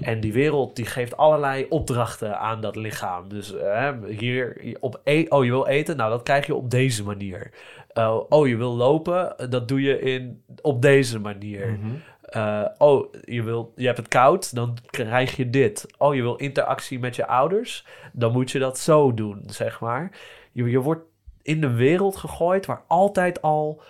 [0.00, 3.28] En die wereld die geeft allerlei opdrachten aan dat lichaam.
[3.28, 7.04] Dus eh, hier op e oh je wil eten, nou dat krijg je op deze
[7.04, 7.50] manier.
[7.94, 11.78] Uh, oh je wil lopen, dat doe je in, op deze manier.
[11.80, 11.94] Mhm.
[12.36, 15.86] Uh, oh je, wil, je hebt het koud, dan krijg je dit.
[15.98, 20.10] Oh je wil interactie met je ouders, dan moet je dat zo doen, zeg maar.
[20.52, 21.04] Je, je wordt
[21.42, 23.82] in de wereld gegooid waar altijd al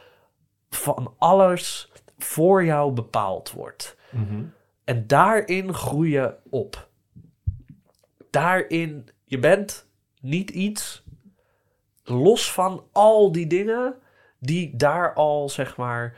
[0.69, 3.97] van alles voor jou bepaald wordt.
[4.11, 4.43] Mhm.
[4.87, 6.89] En daarin groei je op.
[8.31, 9.89] Daarin, je bent
[10.21, 11.05] niet iets
[12.05, 13.95] los van al die dingen
[14.39, 16.17] die daar al, zeg maar,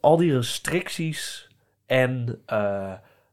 [0.00, 1.48] al die restricties
[1.86, 2.92] en uh,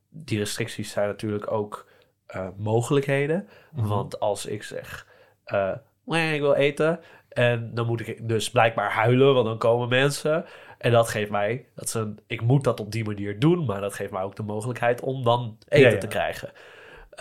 [0.09, 1.87] die restricties zijn natuurlijk ook
[2.35, 3.47] uh, mogelijkheden.
[3.71, 3.87] Mhm.
[3.87, 5.07] Want als ik zeg,
[5.47, 10.45] uh, ik wil eten, en dan moet ik dus blijkbaar huilen, want dan komen mensen.
[10.79, 13.81] En dat geeft mij, dat is een, ik moet dat op die manier doen, maar
[13.81, 15.99] dat geeft mij ook de mogelijkheid om dan eten Ja, ja.
[15.99, 16.49] te krijgen.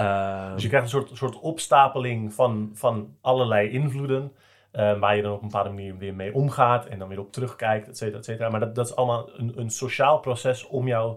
[0.01, 4.33] Uh, Dus je krijgt een soort, soort opstapeling van, van allerlei invloeden.
[4.71, 7.33] eh, waar je dan op een bepaalde manier weer mee omgaat en dan weer op
[7.33, 8.49] terugkijkt, et cetera, et cetera.
[8.49, 11.17] Maar dat, dat is allemaal een, een sociaal proces om jou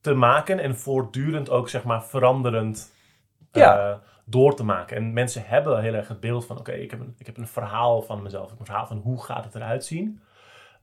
[0.00, 2.94] te maken en voortdurend ook, zeg maar, veranderend
[3.50, 4.00] eh, Ja.
[4.24, 4.96] door te maken.
[4.96, 7.46] En mensen hebben heel erg het beeld van, oké, ik, heb een- ik heb een
[7.46, 8.52] verhaal van mezelf.
[8.52, 10.20] Ik een verhaal van hoe gaat het eruit zien.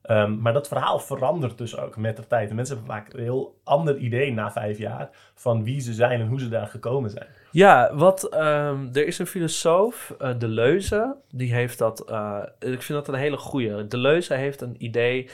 [0.06, 2.50] Ehm, maar dat verhaal verandert dus ook met de tijd.
[2.50, 6.22] En mensen hebben vaak een heel ander idee na vijf jaar van wie ze zijn
[6.22, 7.28] en hoe ze daar gekomen zijn.
[7.52, 13.06] Ja, wat, ehm, er is een filosoof, eh Deleuze, die heeft dat, eh, ik vind
[13.06, 13.88] dat een hele goeie.
[13.88, 15.30] Deleuze heeft een idee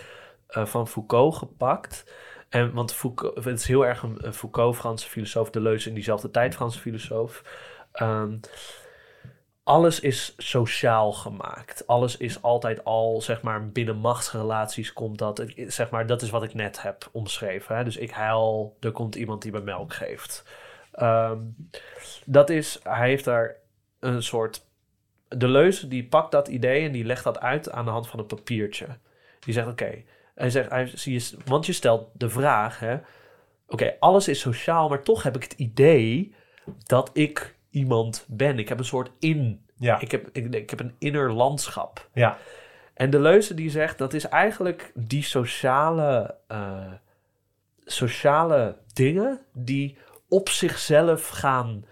[0.47, 2.13] eh, van Foucault gepakt.
[2.49, 6.55] En, want Foucault, het is heel erg een, Foucault, Franse filosoof, Deleuze in diezelfde tijd
[6.55, 7.43] Franse filosoof.
[7.91, 8.38] Ehm,
[9.64, 11.88] alles is sociaal gemaakt.
[11.88, 15.43] Alles is altijd al, zeg maar, binnen machtsrelaties komt dat.
[15.55, 17.76] Zeg maar, dat is wat ik net heb omschreven.
[17.76, 17.84] Hè?
[17.84, 20.43] Dus ik huil, er komt iemand die me melk geeft.
[20.91, 21.39] Ehm,
[22.26, 23.55] dat is, hij heeft daar
[23.99, 24.70] een soort.
[25.38, 28.26] Deleuze die pakt dat idee en die legt dat uit aan de hand van een
[28.26, 28.88] papiertje.
[29.39, 30.03] Die zegt: Oké,
[30.36, 30.91] hij zegt, hij,
[31.45, 32.82] want je stelt de vraag:
[33.68, 36.36] Oké, alles is sociaal, maar toch heb ik het idee
[36.84, 38.59] dat ik iemand ben.
[38.59, 39.65] Ik heb een soort in.
[39.76, 42.09] Ja, Ik heb, ik, ik heb een inner landschap.
[42.13, 42.38] ja.
[42.93, 46.91] En Deleuze die zegt dat is eigenlijk die sociale, eh,
[47.86, 49.97] sociale dingen die
[50.30, 51.86] op zichzelf gaan,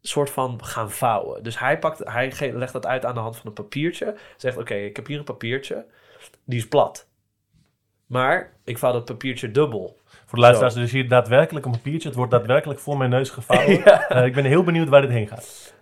[0.00, 1.42] soort van gaan vouwen.
[1.42, 4.14] Dus hij, pakt, hij legt dat uit aan de hand van een papiertje.
[4.36, 5.86] Zegt oké, ik heb hier een papiertje,
[6.44, 7.08] die is plat.
[8.06, 10.00] Maar ik vouw dat papiertje dubbel.
[10.26, 12.08] Voor de luisteraars, dus hier daadwerkelijk een papiertje.
[12.08, 13.78] Het wordt daadwerkelijk voor mijn neus gevouwen.
[13.84, 14.08] Ja.
[14.08, 15.74] Eh, ik ben heel benieuwd waar dit heen gaat.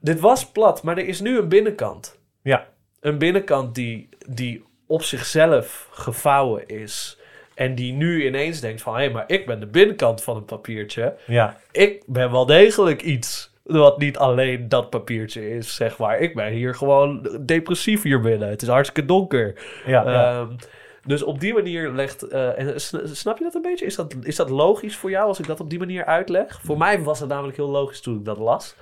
[0.00, 2.18] Dit was plat, maar er is nu een binnenkant.
[2.42, 2.66] Ja,
[3.00, 7.18] Een binnenkant die, die op zichzelf gevouwen is.
[7.54, 8.96] En die nu ineens denkt van...
[8.96, 11.16] hé, maar ik ben de binnenkant van een papiertje.
[11.26, 11.56] ja.
[11.72, 13.50] Ik ben wel degelijk iets.
[13.62, 16.18] Wat niet alleen dat papiertje is, zeg maar.
[16.18, 18.48] Ik ben hier gewoon depressief hier binnen.
[18.48, 19.54] Het is hartstikke donker.
[19.86, 20.48] Ja, ja.
[21.06, 22.22] Dus op die manier legt...
[22.22, 23.86] eh, en sn- snap je dat een beetje?
[23.86, 26.60] Is dat, is dat logisch voor jou als ik dat op die manier uitleg?
[26.64, 28.76] Voor mij was het namelijk heel logisch toen ik dat las.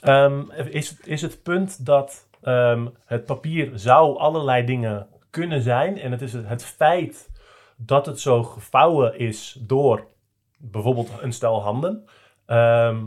[0.00, 6.10] Ehm, is, is het punt dat ehm, het papier zou allerlei dingen kunnen zijn en
[6.10, 7.30] het is het, het feit
[7.76, 10.06] dat het zo gevouwen is door
[10.56, 12.04] bijvoorbeeld een stel handen,
[12.46, 13.04] ehm,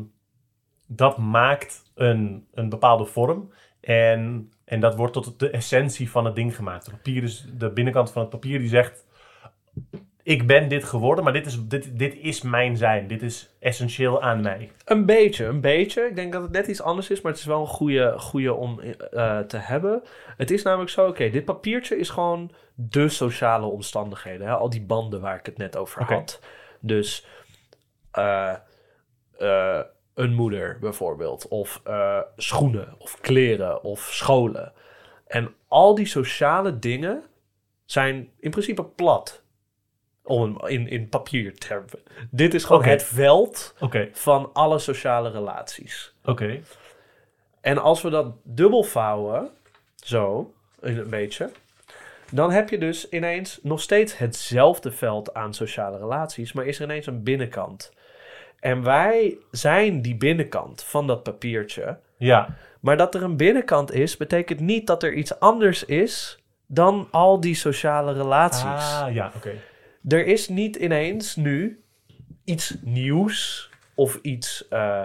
[0.87, 6.35] dat maakt een, een bepaalde vorm en, en dat wordt tot de essentie van het
[6.35, 6.85] ding gemaakt.
[6.85, 9.07] Het papier is de binnenkant van het papier die zegt
[10.23, 13.07] ik ben dit geworden, maar dit is, dit, dit is mijn zijn.
[13.07, 14.71] Dit is essentieel aan mij.
[14.85, 16.01] Een beetje, een beetje.
[16.01, 18.53] Ik denk dat het net iets anders is, maar het is wel een goede, goede
[18.53, 20.03] om eh, te hebben.
[20.37, 24.47] Het is namelijk zo, oké, dit papiertje is gewoon de sociale omstandigheden.
[24.47, 24.53] Hè?
[24.53, 26.39] Al die banden waar ik het net over had.
[26.79, 27.25] Dus
[28.11, 28.55] eh,
[30.13, 34.73] een moeder bijvoorbeeld, of eh, schoenen, of kleren, of scholen.
[35.27, 37.23] En al die sociale dingen
[37.85, 39.43] zijn in principe plat.
[40.23, 41.89] Om in, in papiertermen.
[42.31, 43.75] Dit is gewoon het veld
[44.11, 46.13] van alle sociale relaties.
[46.25, 46.61] oké.
[47.61, 49.49] En als we dat dubbel vouwen,
[49.95, 51.51] zo, een beetje,
[52.31, 56.83] dan heb je dus ineens nog steeds hetzelfde veld aan sociale relaties, maar is er
[56.83, 57.93] ineens een binnenkant.
[58.59, 61.97] En wij zijn die binnenkant van dat papiertje.
[62.17, 67.07] Ja, Maar dat er een binnenkant is, betekent niet dat er iets anders is dan
[67.11, 68.63] al die sociale relaties.
[69.01, 69.51] Ah, ja, oké.
[70.07, 71.83] Er is niet ineens nu
[72.43, 75.01] iets nieuws of iets, eh,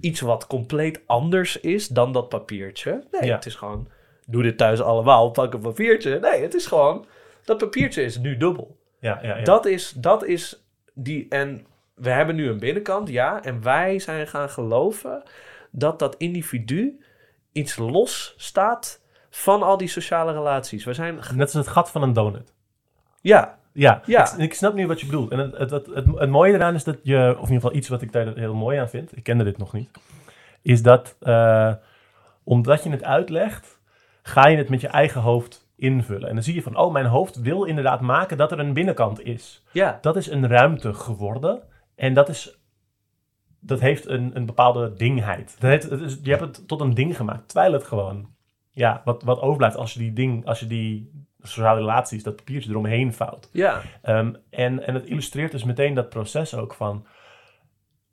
[0.00, 3.04] iets wat compleet anders is dan dat papiertje.
[3.10, 3.34] Nee, Ja.
[3.34, 3.88] het is gewoon,
[4.26, 6.18] doe dit thuis allemaal, pak een papiertje.
[6.20, 7.06] Nee, het is gewoon,
[7.44, 8.76] dat papiertje is nu dubbel.
[9.00, 9.44] Ja, ja, ja.
[9.44, 10.62] Dat, is, dat is
[10.94, 11.66] die, en
[12.00, 15.22] we hebben nu een binnenkant, ja, en wij zijn gaan geloven
[15.70, 17.00] dat dat individu
[17.52, 20.84] iets los staat van al die sociale relaties.
[20.84, 22.54] We zijn, Net als het gat van een donut.
[23.20, 24.32] ja, Ja, Ja.
[24.32, 25.30] Ik, ik snap nu wat je bedoelt.
[25.30, 27.74] En het, het, het, het, het mooie eraan is dat je, of in ieder geval
[27.74, 29.90] iets wat ik daar heel mooi aan vind, ik kende dit nog niet,
[30.62, 31.72] is dat eh,
[32.44, 33.80] omdat je het uitlegt,
[34.22, 36.28] ga je het met je eigen hoofd invullen.
[36.28, 39.24] En dan zie je van, oh, mijn hoofd wil inderdaad maken dat er een binnenkant
[39.24, 39.62] is.
[39.72, 41.62] ja, Dat is een ruimte geworden
[41.98, 42.58] en dat is...
[43.60, 45.56] Dat heeft een, een bepaalde dingheid.
[45.60, 48.28] Dat heeft, het is, je hebt het tot een ding gemaakt, terwijl het gewoon
[48.72, 51.10] ja, wat, wat overblijft als je die ding, als je die
[51.42, 53.48] sociale relaties, dat papiertje eromheen vouwt.
[53.52, 57.06] ja, Ehm, en, en het illustreert dus meteen dat proces ook van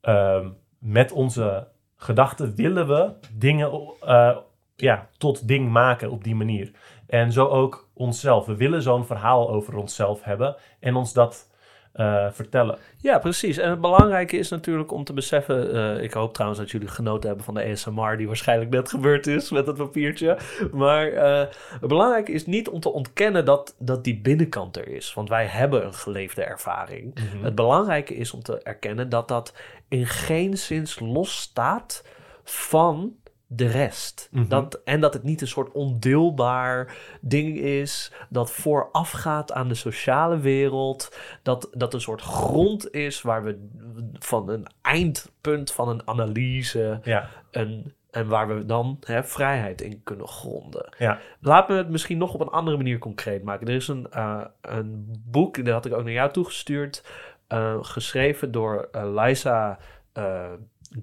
[0.01, 3.71] ehm, met onze gedachten willen we dingen
[4.01, 4.37] eh,
[4.75, 6.71] ja, tot ding maken op die manier.
[7.07, 8.45] En zo ook onszelf.
[8.45, 11.49] We willen zo'n verhaal over onszelf hebben en ons dat
[11.95, 12.77] eh, vertellen.
[12.97, 13.57] Ja, precies.
[13.57, 15.73] En het belangrijke is natuurlijk om te beseffen...
[15.73, 18.17] eh, ik hoop trouwens dat jullie genoten hebben van de ASMR...
[18.17, 20.37] die waarschijnlijk net gebeurd is met het papiertje.
[20.71, 21.47] Maar eh,
[21.79, 25.13] het belangrijke is niet om te ontkennen dat, dat die binnenkant er is.
[25.13, 27.13] Want wij hebben een geleefde ervaring.
[27.41, 29.53] Het belangrijke is om te erkennen dat dat
[29.87, 32.03] in geen zins losstaat
[32.43, 33.15] van
[33.47, 34.29] de rest.
[34.31, 34.47] Mhm.
[34.47, 40.39] dat, en dat het niet een soort ondeelbaar ding is dat voorafgaat aan de sociale
[40.39, 41.17] wereld.
[41.43, 43.67] Dat dat een soort grond is waar we
[44.13, 50.03] van een eindpunt van een analyse Ja, een, en waar we dan hè, vrijheid in
[50.03, 50.89] kunnen gronden.
[50.97, 51.19] ja.
[51.39, 53.67] Laat me het misschien nog op een andere manier concreet maken.
[53.67, 57.03] Er is een, eh, een boek, dat had ik ook naar jou toegestuurd,
[57.47, 59.79] eh, geschreven door eh, Liza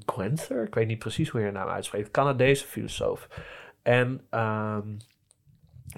[0.07, 0.67] Gwenther.
[0.67, 2.11] Ik weet niet precies hoe je haar naam uitspreekt.
[2.11, 3.29] Canadese filosoof.
[3.83, 4.97] En ehm,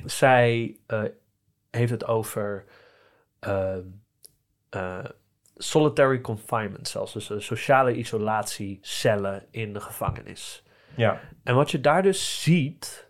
[0.04, 1.02] zij eh,
[1.70, 2.64] heeft het over
[3.38, 3.86] ehm,
[4.70, 5.04] eh,
[5.56, 7.12] solitary confinement zelfs.
[7.12, 10.62] Dus eh, sociale isolatiecellen in de gevangenis.
[10.94, 11.20] ja.
[11.42, 13.08] En wat je daar dus ziet,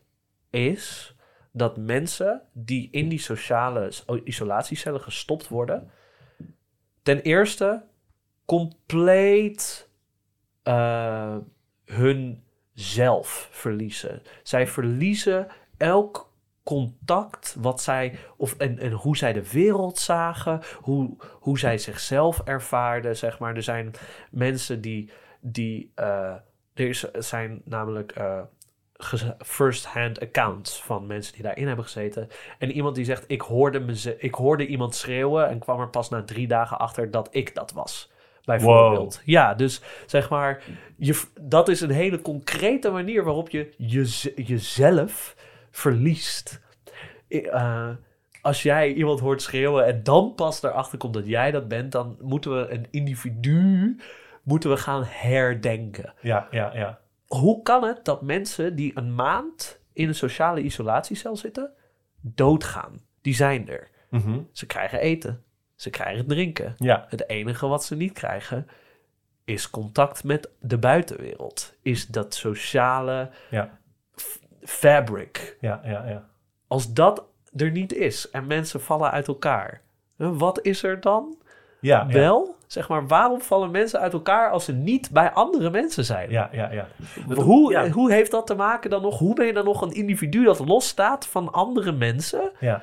[0.50, 1.16] is
[1.50, 3.92] dat mensen die in die sociale
[4.24, 5.90] isolatiecellen gestopt worden,
[7.02, 7.84] ten eerste
[8.44, 9.88] compleet
[10.64, 11.36] eh,
[11.84, 12.42] hun
[12.72, 14.22] zelf verliezen.
[14.42, 15.46] Zij verliezen
[15.76, 21.78] elk contact wat zij of en, en hoe zij de wereld zagen, hoe, hoe zij
[21.78, 23.56] zichzelf ervaarden, zeg maar.
[23.56, 23.90] Er zijn
[24.30, 25.10] mensen die
[25.40, 26.34] die eh,
[26.74, 28.40] er is, zijn namelijk eh,
[29.38, 32.28] first-hand accounts van mensen die daarin hebben gezeten.
[32.58, 36.22] En iemand die zegt: ik hoorde, ik hoorde iemand schreeuwen en kwam er pas na
[36.22, 38.12] drie dagen achter dat ik dat was.
[38.44, 39.20] Bijvoorbeeld.
[39.24, 40.62] Ja, dus zeg maar,
[40.96, 45.36] je, dat is een hele concrete manier waarop je jeze- jezelf
[45.70, 46.60] verliest.
[47.28, 47.88] Eh,
[48.42, 52.16] als jij iemand hoort schreeuwen en dan pas erachter komt dat jij dat bent, dan
[52.20, 53.96] moeten we een individu
[54.42, 56.14] moeten we gaan herdenken.
[56.20, 56.98] Ja, ja, ja.
[57.26, 61.70] hoe kan het dat mensen die een maand in een sociale isolatiecel zitten,
[62.20, 63.00] doodgaan?
[63.22, 63.88] Die zijn er.
[64.10, 64.40] Mhm.
[64.52, 65.42] Ze krijgen eten.
[65.84, 66.74] Ze krijgen drinken.
[66.76, 68.68] Ja, Het enige wat ze niet krijgen
[69.44, 71.74] is contact met de buitenwereld.
[71.82, 73.78] Is dat sociale ja,
[74.62, 75.56] fabric.
[75.60, 76.28] ja, ja, ja.
[76.66, 77.24] Als dat
[77.56, 79.82] er niet is en mensen vallen uit elkaar,
[80.16, 81.36] wat is er dan
[81.80, 82.56] Ja, ja, wel?
[82.66, 86.30] Zeg maar, waarom vallen mensen uit elkaar als ze niet bij andere mensen zijn?
[86.30, 86.88] ja, ja, ja.
[87.34, 87.88] Hoe, ja.
[87.88, 89.18] hoe heeft dat te maken dan nog?
[89.18, 92.50] Hoe ben je dan nog een individu dat losstaat van andere mensen?
[92.60, 92.82] Ja.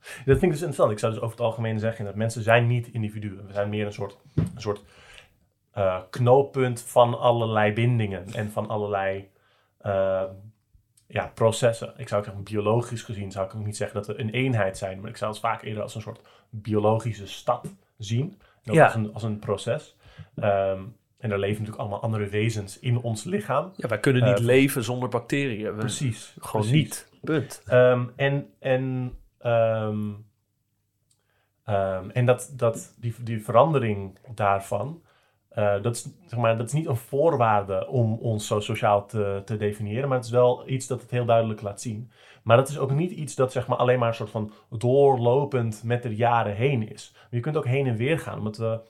[0.00, 0.90] Dat vind ik dus interessant.
[0.92, 3.46] Ik zou dus over het algemeen zeggen dat mensen zijn niet individuen.
[3.46, 4.82] We zijn meer een soort, een soort
[5.72, 9.28] eh, knooppunt van allerlei bindingen en van allerlei
[9.78, 10.22] eh,
[11.06, 11.92] ja, processen.
[11.96, 14.78] Ik zou ook zeggen, biologisch gezien zou ik ook niet zeggen dat we een eenheid
[14.78, 16.20] zijn, maar ik zou het vaak eerder als een soort
[16.50, 18.38] biologische stad zien.
[18.64, 18.84] En ook Ja.
[18.84, 19.96] als, een, als een proces.
[20.36, 20.82] Ehm,
[21.18, 23.72] en er leven natuurlijk allemaal andere wezens in ons lichaam.
[23.76, 25.72] Ja, wij kunnen niet Eh, leven zonder bacteriën.
[25.74, 26.34] We- Precies.
[26.40, 26.82] Gewoon precies.
[26.82, 27.08] niet.
[27.24, 27.62] Punt.
[27.66, 30.12] Ehm, en en, ehm,
[31.64, 35.02] ehm, en dat, dat, die, die verandering daarvan,
[35.48, 39.42] eh, dat, is, zeg maar, dat is niet een voorwaarde om ons zo sociaal te,
[39.44, 42.10] te definiëren, maar het is wel iets dat het heel duidelijk laat zien.
[42.42, 45.82] Maar dat is ook niet iets dat zeg maar, alleen maar een soort van doorlopend
[45.84, 47.14] met de jaren heen is.
[47.30, 48.80] Je kunt ook heen en weer gaan, omdat we,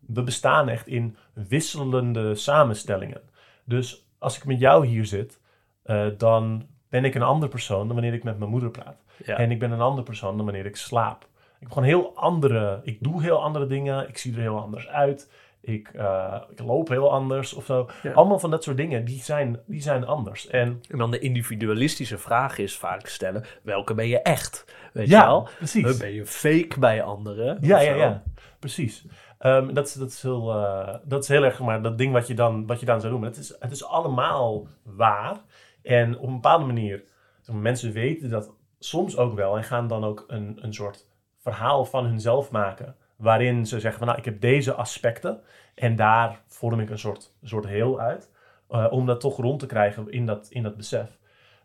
[0.00, 3.20] we bestaan echt in wisselende samenstellingen.
[3.64, 5.40] Dus als ik met jou hier zit,
[5.82, 9.04] eh, dan ben ik een ander persoon dan wanneer ik met mijn moeder praat.
[9.24, 9.36] Ja.
[9.36, 11.22] En ik ben een ander persoon dan wanneer ik slaap.
[11.22, 14.88] Ik heb gewoon heel andere, ik doe heel andere dingen, ik zie er heel anders
[14.88, 17.88] uit, ik, eh, ik loop heel anders of zo.
[18.02, 18.12] Ja.
[18.12, 20.46] Allemaal van dat soort dingen, die zijn, die zijn anders.
[20.46, 24.64] En En dan de individualistische vraag is vaak stellen: welke ben je echt?
[24.92, 25.48] Weet ja, je wel?
[25.56, 25.96] precies.
[25.96, 27.58] Ben je fake bij anderen?
[27.60, 28.22] Ja, ja, ja,
[28.58, 29.06] precies.
[29.38, 32.26] Ehm, dat, is, dat, is heel, eh, dat is heel erg maar dat ding wat
[32.26, 33.28] je dan, wat je dan zou noemen.
[33.28, 35.36] Het is, het is allemaal waar.
[35.82, 37.04] En op een bepaalde manier,
[37.46, 41.06] mensen weten dat soms ook wel en gaan dan ook een, een soort
[41.38, 42.96] verhaal van hunzelf maken.
[43.16, 45.40] Waarin ze zeggen van nou, ik heb deze aspecten
[45.74, 48.30] en daar vorm ik een soort, soort heel uit.
[48.68, 51.18] eh, om dat toch rond te krijgen in dat, in dat besef.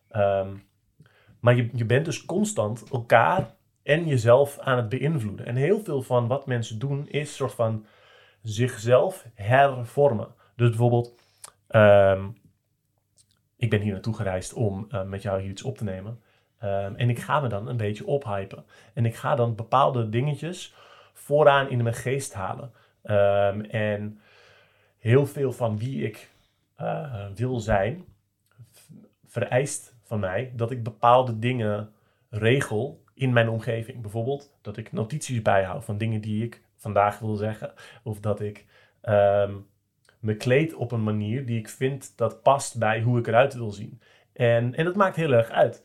[0.09, 0.55] Ehm,
[1.39, 5.45] maar je, je bent dus constant elkaar en jezelf aan het beïnvloeden.
[5.45, 7.85] En heel veel van wat mensen doen is een soort van
[8.41, 10.27] zichzelf hervormen.
[10.55, 11.13] Dus bijvoorbeeld,
[11.67, 12.27] ehm,
[13.55, 16.22] ik ben hier naartoe gereisd om eh, met jou hier iets op te nemen.
[16.63, 18.65] Ehm, en ik ga me dan een beetje ophypen.
[18.93, 20.73] En ik ga dan bepaalde dingetjes
[21.13, 22.71] vooraan in mijn geest halen.
[23.01, 24.19] Ehm, en
[24.99, 26.31] heel veel van wie ik
[26.75, 28.05] eh, wil zijn,
[29.25, 31.91] vereist van mij dat ik bepaalde dingen
[32.29, 34.01] regel in mijn omgeving.
[34.01, 37.73] Bijvoorbeeld dat ik notities bijhoud van dingen die ik vandaag wil zeggen.
[38.03, 38.65] Of dat ik
[39.01, 39.55] ehm,
[40.19, 43.71] me kleed op een manier die ik vind dat past bij hoe ik eruit wil
[43.71, 44.01] zien.
[44.33, 45.83] En, en dat maakt heel erg uit.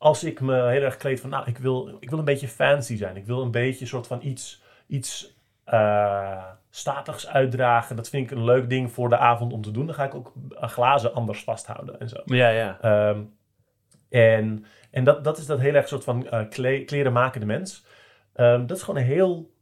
[0.00, 2.96] Als ik me heel erg kleed van, nou, ik wil, ik wil een beetje fancy
[2.96, 3.16] zijn.
[3.16, 7.96] Ik wil een beetje soort van iets, iets eh, statigs uitdragen.
[7.96, 9.86] Dat vind ik een leuk ding voor de avond om te doen.
[9.86, 12.16] Dan ga ik ook glazen anders vasthouden en zo.
[12.24, 12.78] Ja, ja.
[12.80, 13.22] Ehm,
[14.08, 17.84] en en dat, dat is dat heel erg soort van kle kleren makende mens.
[18.32, 19.54] Ehm, dat is gewoon een heel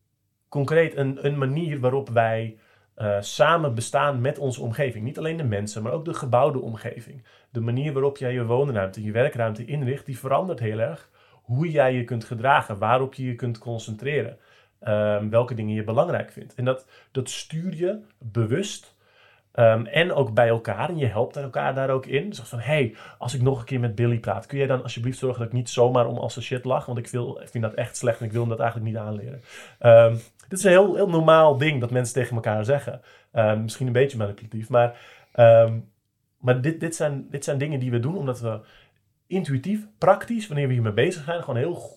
[0.49, 2.59] concreet een, een manier waarop wij
[2.99, 5.05] eh, samen bestaan met onze omgeving.
[5.05, 7.25] Niet alleen de mensen, maar ook de gebouwde omgeving.
[7.51, 11.11] De manier waarop jij je woonruimte, je werkruimte inricht, die verandert heel erg
[11.43, 14.39] hoe jij je kunt gedragen, waarop je je kunt concentreren,
[14.81, 16.55] ehm, welke dingen je belangrijk vindt.
[16.55, 18.97] En dat, dat stuur je bewust
[19.59, 20.89] Ehm, en ook bij elkaar.
[20.89, 22.33] En je helpt elkaar daar ook in.
[22.33, 25.19] Zeg van, hey, als ik nog een keer met Billy praat, kun jij dan alsjeblieft
[25.19, 26.87] zorgen dat ik niet zomaar om als een shit lach?
[26.87, 29.01] Want ik, wil, ik vind dat echt slecht en ik wil hem dat eigenlijk niet
[29.01, 29.43] aanleren.
[29.79, 30.17] Ehm,
[30.49, 33.01] dit is een heel, heel normaal ding dat mensen tegen elkaar zeggen.
[33.33, 34.99] Ehm, misschien een beetje manipulatief, maar,
[35.33, 35.79] ehm,
[36.39, 38.61] maar dit, dit, zijn, dit zijn dingen die we doen omdat we
[39.27, 41.97] intuïtief, praktisch, wanneer we hiermee bezig zijn, gewoon heel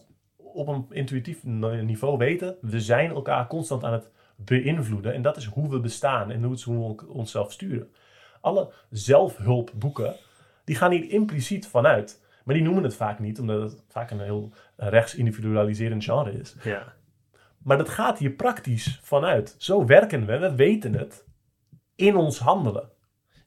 [0.54, 2.56] op een intuïtief niveau weten.
[2.62, 5.14] We zijn elkaar constant aan het beïnvloeden.
[5.14, 7.92] En dat is hoe we bestaan en hoe we onszelf sturen.
[8.42, 10.16] Alle zelfhulpboeken,
[10.64, 12.22] die gaan hier impliciet vanuit.
[12.44, 16.56] Maar die noemen het vaak niet, omdat het vaak een heel eh, rechts-individualiserend genre is.
[16.64, 16.94] ja.
[17.64, 19.56] Maar dat gaat hier praktisch vanuit.
[19.58, 21.26] Zo werken we, we weten het
[21.96, 22.90] in ons handelen.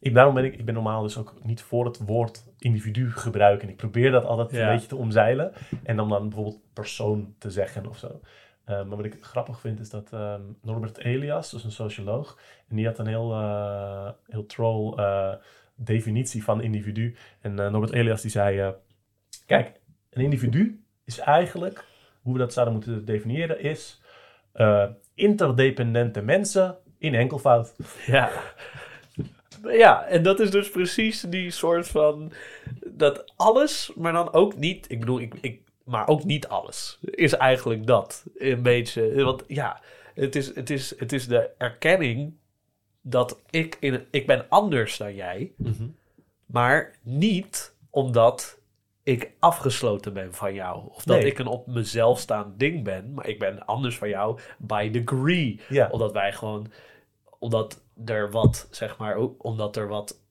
[0.00, 3.68] Ik, daarom ben ik, ik ben normaal dus ook niet voor het woord individu gebruiken.
[3.68, 4.66] Ik probeer dat altijd Ja.
[4.66, 5.52] een beetje te omzeilen.
[5.82, 8.20] En dan, dan bijvoorbeeld persoon te zeggen of zo.
[8.64, 12.38] Eh, maar wat ik grappig vind is dat ehm, Norbert Elias, dat is een socioloog,
[12.68, 15.32] en die had een heel, eh, heel troll eh,
[15.74, 17.16] definitie van individu.
[17.40, 18.74] En Norbert Elias die zei,
[19.46, 21.84] kijk, een individu is eigenlijk,
[22.22, 24.02] hoe we dat zouden moeten definiëren, is
[24.54, 24.84] eh,
[25.14, 27.74] interdependente mensen in enkelvoud.
[28.06, 28.30] ja.
[29.62, 32.32] Ja, en dat is dus precies die soort van.
[32.86, 34.90] Dat alles, maar dan ook niet.
[34.90, 36.98] Ik bedoel, ik, ik, maar ook niet alles.
[37.00, 38.24] Is eigenlijk dat.
[38.34, 39.24] Een beetje.
[39.24, 39.80] Want ja,
[40.14, 42.34] het is, het is, het is de erkenning
[43.02, 45.52] dat ik, in, ik ben anders dan jij.
[46.46, 48.58] Maar niet omdat
[49.04, 50.82] ik afgesloten ben van jou.
[50.90, 51.26] Of dat Nee.
[51.26, 53.14] ik een op mezelf staand ding ben.
[53.14, 55.60] Maar ik ben anders van jou by degree.
[55.68, 55.88] Ja.
[55.90, 56.66] Omdat wij gewoon...
[57.38, 59.16] Omdat er wat, zeg maar...
[59.38, 60.22] Omdat er wat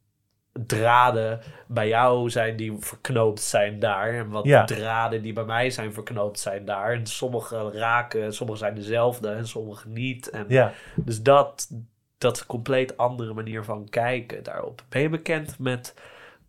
[0.65, 4.13] draden bij jou zijn die verknoopt zijn daar.
[4.13, 4.65] En wat Ja.
[4.65, 6.91] draden die bij mij zijn verknoopt zijn daar.
[6.93, 10.29] En sommige raken, sommige zijn dezelfde en sommige niet.
[10.29, 10.73] En Ja.
[10.95, 11.69] dus dat,
[12.17, 14.83] dat is een compleet andere manier van kijken daarop.
[14.89, 15.93] Ben je bekend met.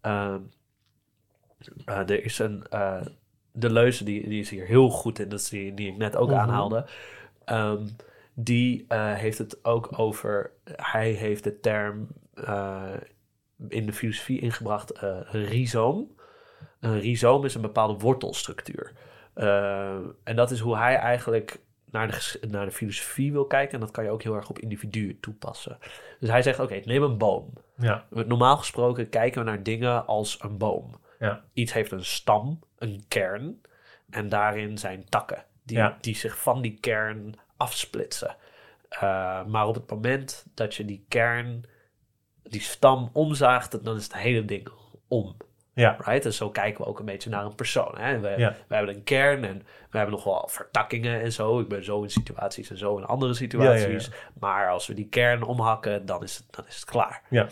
[0.00, 0.38] ehm,
[1.84, 2.66] eh, er is een.
[2.70, 3.00] eh,
[3.52, 6.16] de leuze die, die is hier heel goed in, dat is die, die ik net
[6.16, 6.38] ook Mhm.
[6.38, 6.86] aanhaalde.
[7.44, 7.86] Ehm,
[8.34, 10.50] die eh, heeft het ook over.
[10.72, 12.08] Hij heeft de term
[13.68, 14.92] in de filosofie ingebracht:
[15.30, 16.14] rhizoom.
[16.80, 18.92] Een rhizoom is een bepaalde wortelstructuur.
[20.24, 21.60] En dat is hoe hij eigenlijk
[21.90, 23.74] naar de, naar de filosofie wil kijken.
[23.74, 25.78] En dat kan je ook heel erg op individuen toepassen.
[26.20, 27.52] Dus hij zegt: Oké, neem een boom.
[27.76, 28.04] Ja.
[28.10, 30.90] Normaal gesproken kijken we naar dingen als een boom.
[31.18, 31.44] Ja.
[31.52, 33.60] Iets heeft een stam, een kern.
[34.10, 35.98] En daarin zijn takken die, Ja.
[36.00, 38.36] die zich van die kern afsplitsen.
[38.88, 41.64] Eh, maar op het moment dat je die kern,
[42.42, 44.68] die stam omzaagt, dan is het hele ding
[45.08, 45.36] om.
[45.72, 45.96] Ja.
[46.04, 46.24] Right?
[46.24, 47.98] En zo kijken we ook een beetje naar een persoon.
[47.98, 48.18] Hè?
[48.20, 48.54] We, Ja.
[48.68, 49.58] we hebben een kern en
[49.90, 51.60] we hebben nog wel vertakkingen en zo.
[51.60, 54.10] Ik ben zo in situaties en zo in andere situaties.
[54.40, 57.22] Maar als we die kern omhakken, dan is het, dan is het klaar.
[57.30, 57.48] Ja.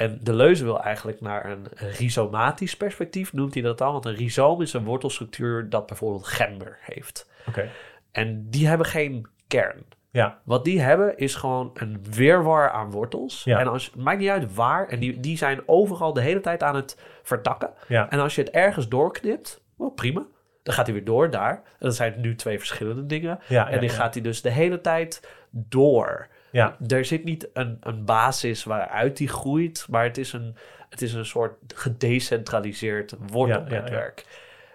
[0.00, 3.92] En de leuze wil eigenlijk naar een rhizomatisch perspectief, noemt hij dat dan.
[3.92, 7.30] Want een rhizoom is een wortelstructuur dat bijvoorbeeld gember heeft.
[7.48, 7.68] Oké.
[8.12, 9.84] En die hebben geen kern.
[10.10, 10.38] Ja.
[10.44, 13.44] Wat die hebben is gewoon een weerwar aan wortels.
[13.44, 13.58] Ja.
[13.58, 14.88] En als, het maakt niet uit waar.
[14.88, 17.70] En die, die zijn overal de hele tijd aan het vertakken.
[17.88, 18.10] Ja.
[18.10, 20.26] En als je het ergens doorknipt, well, prima.
[20.62, 21.54] Dan gaat hij weer door daar.
[21.54, 23.38] En dan zijn het nu twee verschillende dingen.
[23.46, 26.28] Ja, en die gaat hij dus de hele tijd door.
[26.52, 26.76] Ja.
[26.88, 30.56] Er zit niet een, een basis waaruit die groeit, maar het is een,
[30.88, 34.24] het is een soort gedecentraliseerd wortelnetwerk.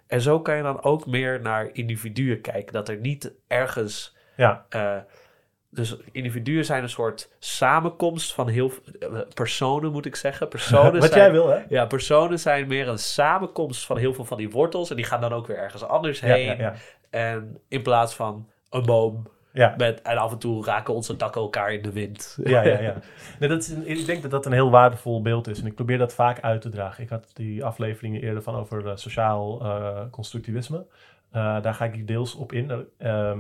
[0.08, 2.74] En zo kan je dan ook meer naar individuen kijken.
[2.74, 4.16] Dat er niet ergens.
[4.36, 4.66] Ja.
[4.70, 4.98] eh,
[5.70, 10.48] dus individuen zijn een soort samenkomst van heel eh, personen, moet ik zeggen.
[10.48, 11.60] Personen Wat zijn, jij wil, hè?
[11.70, 14.90] Ja, personen zijn meer een samenkomst van heel veel van die wortels.
[14.90, 16.46] En die gaan dan ook weer ergens anders Ja, heen.
[16.46, 16.74] ja, ja.
[17.10, 19.28] En in plaats van een boom.
[19.56, 19.74] Ja.
[19.78, 22.38] Met, en af en toe raken onze takken elkaar in de wind.
[22.44, 22.96] Ja, ja, ja.
[23.40, 25.60] Nee, dat is een, ik denk dat dat een heel waardevol beeld is.
[25.60, 27.04] En ik probeer dat vaak uit te dragen.
[27.04, 30.86] Ik had die afleveringen eerder van over eh, sociaal eh, constructivisme.
[31.32, 32.72] Eh, daar ga ik deels op in.
[32.98, 33.40] Ehm,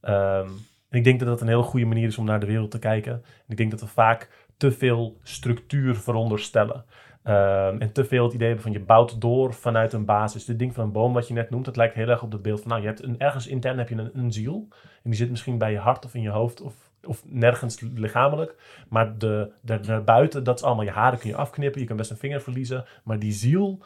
[0.00, 0.48] ehm,
[0.88, 2.78] en ik denk dat dat een hele goede manier is om naar de wereld te
[2.78, 3.12] kijken.
[3.12, 6.84] En ik denk dat we vaak te veel structuur veronderstellen.
[7.26, 10.44] Ehm, en te veel het idee hebben van je bouwt door vanuit een basis.
[10.44, 12.42] Dit ding van een boom wat je net noemt, dat lijkt heel erg op dat
[12.42, 12.68] beeld van...
[12.68, 14.68] nou, je hebt een, ergens intern heb je een, een ziel.
[15.06, 18.54] En die zit misschien bij je hart of in je hoofd of, of nergens lichamelijk.
[18.88, 21.80] Maar de, de, daarbuiten, dat is allemaal je haren kun je afknippen.
[21.80, 22.84] Je kan best een vinger verliezen.
[23.04, 23.84] Maar die ziel...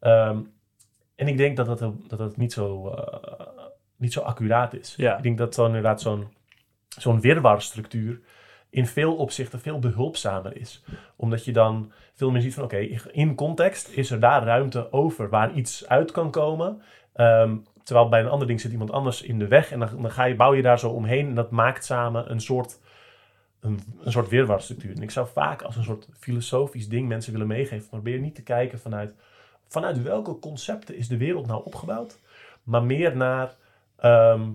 [0.00, 0.38] ehm,
[1.14, 3.46] en ik denk dat dat, dat, dat niet, zo, eh,
[3.96, 4.94] niet zo accuraat is.
[4.96, 5.16] Ja.
[5.16, 6.28] Ik denk dat zo inderdaad zo'n
[6.88, 8.20] zo'n wirwarstructuur
[8.70, 10.84] in veel opzichten veel behulpzamer is.
[11.16, 12.76] Omdat je dan veel meer ziet van, oké,
[13.12, 16.82] in context is er daar ruimte over waar iets uit kan komen.
[17.12, 17.56] Ehm,
[17.88, 20.24] terwijl bij een ander ding zit iemand anders in de weg en dan, dan ga
[20.24, 22.80] je, bouw je daar zo omheen en dat maakt samen een soort,
[23.60, 24.96] een, een soort wirwarstructuur.
[24.96, 28.42] En ik zou vaak als een soort filosofisch ding mensen willen meegeven, probeer niet te
[28.42, 29.14] kijken vanuit,
[29.68, 32.18] vanuit welke concepten is de wereld nou opgebouwd,
[32.62, 33.54] maar meer naar,
[33.96, 34.50] ehm,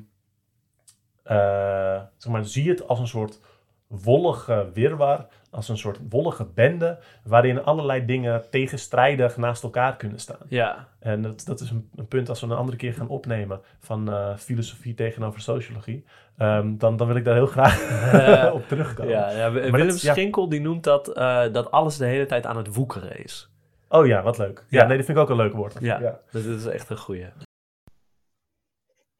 [1.23, 3.39] eh, zeg maar, zie het als een soort
[3.87, 10.37] wollige wirwar, als een soort wollige bende, waarin allerlei dingen tegenstrijdig naast elkaar kunnen staan.
[10.47, 13.59] Ja, En dat, dat is een, een punt als we een andere keer gaan opnemen
[13.79, 16.05] van eh, filosofie tegenover sociologie.
[16.37, 17.79] Ehm, dan, dan wil ik daar heel graag
[18.53, 19.11] op terugkomen.
[19.11, 20.13] ja, ja dat- Willem ja.
[20.13, 23.49] Schinkel die noemt dat, eh, dat alles de hele tijd aan het woekeren is.
[23.89, 24.65] Oh ja, wat leuk.
[24.69, 24.87] Ja, Ja.
[24.87, 25.75] nee, dat vind ik ook een leuk woord.
[25.79, 26.19] Ja, ja.
[26.31, 27.25] Dat is echt een goeie.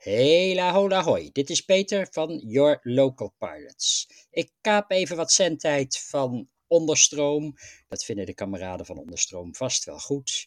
[0.04, 4.10] Hela hola hoi, dit is Peter van Your Local Pilots.
[4.32, 7.54] Ik kaap even wat zendtijd van Onderstroom.
[7.88, 10.46] Dat vinden de kameraden van Onderstroom vast wel goed.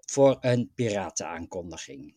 [0.00, 2.14] Voor een piratenaankondiging.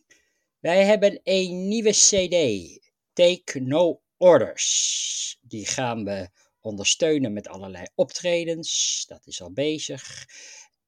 [0.58, 2.78] Wij hebben een nieuwe CD,
[3.12, 5.38] Take No Orders.
[5.40, 6.28] Die gaan we
[6.60, 9.04] ondersteunen met allerlei optredens.
[9.08, 10.26] Dat is al bezig.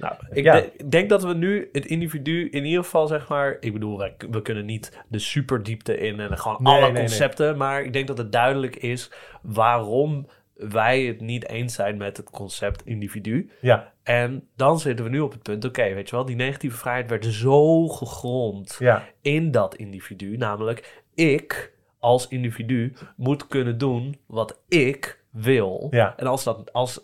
[0.00, 0.60] Nou, ik Ja.
[0.60, 3.56] de- denk dat we nu het individu in ieder geval, zeg maar...
[3.60, 3.98] Ik bedoel,
[4.30, 7.00] we kunnen niet de superdiepte in en gewoon Nee, alle nee, nee.
[7.02, 7.56] concepten.
[7.56, 9.10] Maar ik denk dat het duidelijk is
[9.42, 13.50] waarom wij het niet eens zijn met het concept individu.
[13.60, 16.76] Ja, En dan zitten we nu op het punt, oké, weet je wel, die negatieve
[16.76, 20.36] vrijheid werd zo gegrond ja, in dat individu.
[20.36, 25.86] Namelijk, ik als individu moet kunnen doen wat ik wil.
[25.90, 26.14] Ja.
[26.16, 27.00] En als, dat, als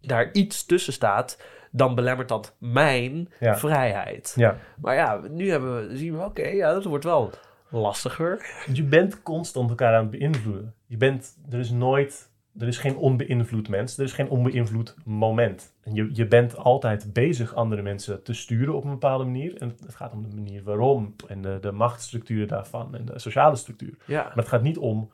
[0.00, 3.56] daar iets tussen staat, dan belemmert dat mijn Ja.
[3.58, 4.32] vrijheid.
[4.36, 4.56] ja.
[4.80, 7.30] Maar ja, nu hebben we, zien we, oké, ja, dat wordt wel
[7.70, 8.46] lastiger.
[8.72, 10.74] Je bent constant elkaar aan het beïnvloeden.
[10.86, 15.74] Je bent, er is nooit, er is geen onbeïnvloed mens, er is geen onbeïnvloed moment.
[15.82, 19.56] En je, je bent altijd bezig andere mensen te sturen op een bepaalde manier.
[19.56, 23.56] En het gaat om de manier waarom en de, de machtsstructuren daarvan en de sociale
[23.56, 23.94] structuur.
[24.04, 25.10] Ja, Maar het gaat niet om,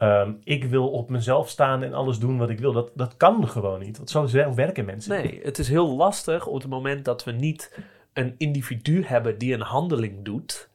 [0.00, 2.72] ehm, ik wil op mezelf staan en alles doen wat ik wil.
[2.72, 5.22] Dat, dat kan gewoon niet, want zo werken mensen.
[5.22, 7.78] nee, het is heel lastig op het moment dat we niet
[8.12, 10.70] een individu hebben die een handeling doet,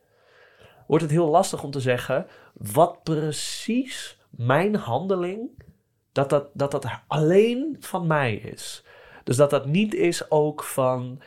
[0.88, 5.64] wordt het heel lastig om te zeggen wat precies mijn handeling,
[6.12, 8.84] dat dat, dat, dat alleen van mij is.
[9.24, 11.22] Dus dat dat niet is ook van,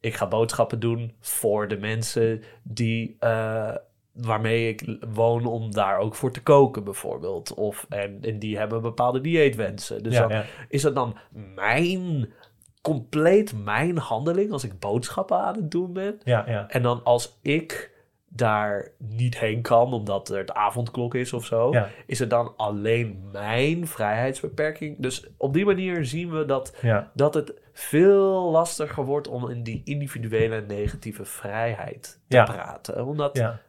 [0.00, 3.74] ik ga boodschappen doen voor de mensen die, eh,
[4.14, 7.54] waarmee ik woon om daar ook voor te koken bijvoorbeeld.
[7.54, 10.02] Of, en, en die hebben bepaalde dieetwensen.
[10.02, 10.44] Dus Ja, dan, ja.
[10.68, 11.16] is dat dan
[11.54, 12.32] mijn,
[12.82, 16.20] compleet mijn handeling als ik boodschappen aan het doen ben?
[16.24, 16.68] Ja, ja.
[16.68, 17.92] En dan als ik
[18.28, 21.74] daar niet heen kan, omdat er het avondklok is of zo,
[22.06, 24.96] is het dan alleen mijn vrijheidsbeperking.
[24.98, 26.76] Dus op die manier zien we dat,
[27.14, 33.06] dat het veel lastiger wordt om in die individuele negatieve vrijheid te praten.
[33.06, 33.60] Omdat ja.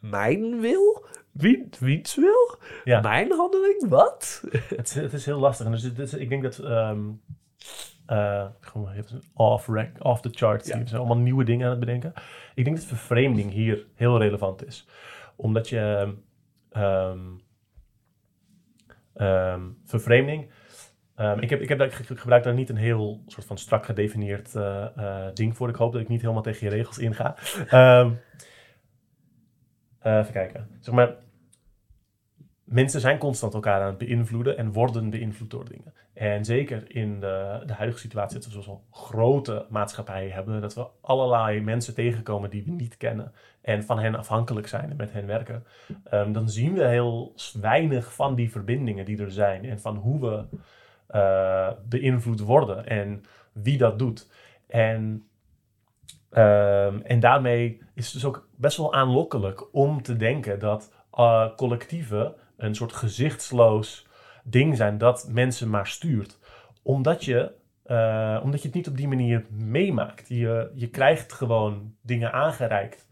[0.00, 3.00] Mijn wil, wie, wiens wil, Ja.
[3.00, 4.42] mijn handeling, wat?
[4.76, 5.66] Het, is- het is heel lastig.
[5.66, 6.58] En dus ik denk dat.
[6.58, 7.00] ehm
[8.06, 10.68] eh, gewoon even off, rack, off the charts.
[10.68, 10.86] Ja.
[10.86, 12.12] zijn allemaal nieuwe dingen aan het bedenken.
[12.54, 14.88] Ik denk dat vervreemding hier heel relevant is.
[15.36, 16.14] Omdat je.
[16.70, 17.18] ehm,
[19.84, 20.50] vervreemding.
[21.40, 24.84] ik, heb, ik, heb ik gebruik daar niet een heel soort van strak gedefinieerd eh,
[24.96, 25.68] eh, ding voor.
[25.68, 27.36] Ik hoop dat ik niet helemaal tegen je regels inga.
[27.68, 28.10] Ehm,
[29.98, 30.68] eh, even kijken.
[30.80, 31.14] Zeg maar,
[32.64, 35.94] mensen zijn constant elkaar aan het beïnvloeden en worden beïnvloed door dingen.
[36.12, 40.86] En zeker in de, de huidige situatie, dat we zo'n grote maatschappij hebben, dat we
[41.00, 45.26] allerlei mensen tegenkomen die we niet kennen en van hen afhankelijk zijn en met hen
[45.26, 45.64] werken,
[46.04, 50.20] ehm, dan zien we heel weinig van die verbindingen die er zijn en van hoe
[50.20, 50.58] we
[51.06, 54.30] eh, beïnvloed worden en wie dat doet.
[54.66, 55.27] En
[56.30, 61.56] Ehm, en daarmee is het dus ook best wel aanlokkelijk om te denken dat eh,
[61.56, 64.06] collectieven een soort gezichtsloos
[64.44, 66.38] ding zijn dat mensen maar stuurt.
[66.82, 67.52] Omdat je,
[67.84, 70.28] eh, omdat je het niet op die manier meemaakt.
[70.28, 73.08] Je, je krijgt gewoon dingen aangereikt.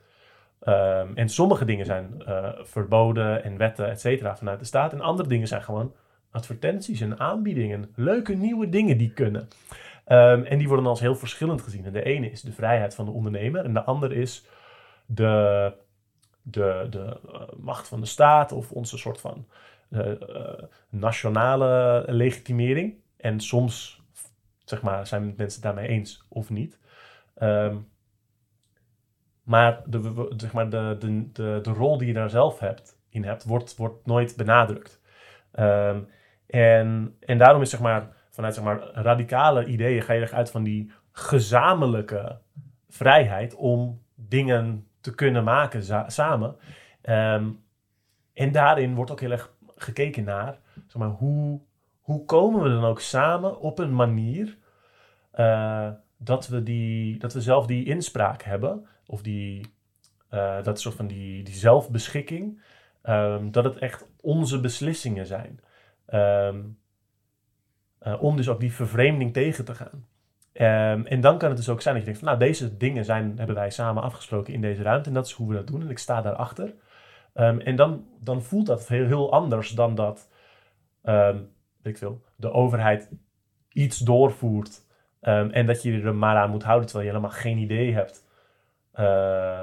[0.61, 4.93] Ehm, en sommige dingen zijn eh, verboden en wetten, et cetera, vanuit de staat.
[4.93, 5.95] En andere dingen zijn gewoon
[6.31, 7.93] advertenties en aanbiedingen.
[7.95, 9.49] Leuke nieuwe dingen die kunnen.
[10.07, 11.85] Ehm, en die worden als heel verschillend gezien.
[11.85, 13.65] En de ene is de vrijheid van de ondernemer.
[13.65, 14.47] En de andere is
[15.07, 15.73] de,
[16.43, 19.47] de, de eh, macht van de staat of onze soort van
[19.91, 22.95] eh, eh, nationale legitimering.
[23.17, 24.03] En soms
[24.65, 26.79] zeg maar, zijn mensen daarmee eens of niet.
[27.35, 27.77] Ehm,
[29.43, 31.31] maar, de, zeg maar de, de,
[31.63, 35.01] de rol die je daar zelf hebt, in hebt, wordt, wordt nooit benadrukt.
[35.53, 36.01] Ehm,
[36.47, 40.51] en, en daarom is zeg maar, vanuit zeg maar, radicale ideeën ga je erg uit
[40.51, 42.39] van die gezamenlijke
[42.89, 46.57] vrijheid om dingen te kunnen maken samen.
[47.03, 47.51] Ehm,
[48.33, 51.61] en daarin wordt ook heel erg gekeken naar zeg maar, hoe,
[52.01, 54.57] hoe komen we dan ook samen op een manier
[55.31, 59.75] eh, dat, we die, dat we zelf die inspraak hebben, of die,
[60.29, 62.63] eh, dat soort van die, die zelfbeschikking,
[63.03, 65.61] ehm, dat het echt onze beslissingen zijn.
[66.07, 66.61] Ehm,
[68.07, 70.07] eh, om dus ook die vervreemding tegen te gaan.
[70.53, 73.05] Ehm, en dan kan het dus ook zijn dat je denkt van, nou, deze dingen
[73.05, 75.81] zijn, hebben wij samen afgesproken in deze ruimte en dat is hoe we dat doen
[75.81, 76.75] en ik sta daarachter.
[77.35, 80.29] Um, en dan, dan voelt dat heel, heel anders dan dat,
[81.03, 81.47] weet
[81.83, 83.11] ik veel, de overheid
[83.73, 84.85] iets doorvoert
[85.21, 88.25] en dat je er maar aan moet houden terwijl je helemaal geen idee hebt
[88.95, 89.63] uh,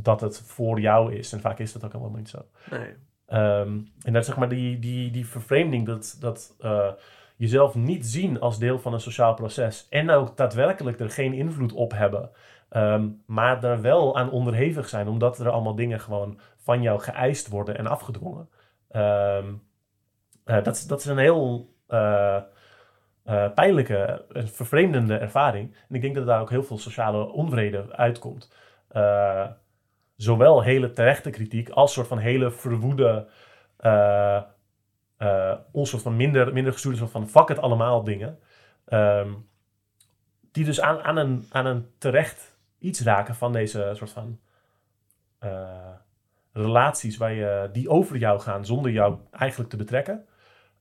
[0.00, 1.32] dat het voor jou is.
[1.32, 2.46] En vaak is dat ook helemaal niet zo.
[2.70, 2.94] Nee.
[3.32, 6.88] Um, en dat zeg maar die, die, die vervreemding, dat, dat uh,
[7.36, 9.86] jezelf niet zien als deel van een sociaal proces.
[9.90, 12.30] En ook daadwerkelijk er geen invloed op hebben.
[12.70, 17.48] Um, maar er wel aan onderhevig zijn, omdat er allemaal dingen gewoon van jou geëist
[17.48, 18.48] worden en afgedwongen.
[18.90, 19.62] Um,
[20.46, 22.36] uh, dat, dat is een heel uh,
[23.26, 25.76] uh, pijnlijke, vervreemdende ervaring.
[25.88, 28.54] En ik denk dat daar ook heel veel sociale onvrede uitkomt.
[30.16, 33.28] Zowel hele terechte kritiek als soort van hele verwoede,
[33.80, 34.42] uh,
[35.18, 38.38] uh, soort van minder, minder gestoelde soort van fuck het allemaal dingen.
[38.88, 39.48] Um,
[40.52, 44.40] die dus aan, aan, een, aan een terecht iets raken van deze soort van
[45.40, 45.94] uh,
[46.52, 50.26] relaties waar je, die over jou gaan zonder jou eigenlijk te betrekken.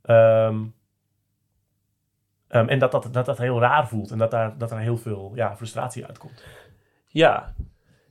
[0.03, 0.75] Um,
[2.49, 4.97] um, en dat dat, dat dat heel raar voelt en dat daar, dat er heel
[4.97, 6.43] veel ja, frustratie uitkomt.
[7.07, 7.53] Ja,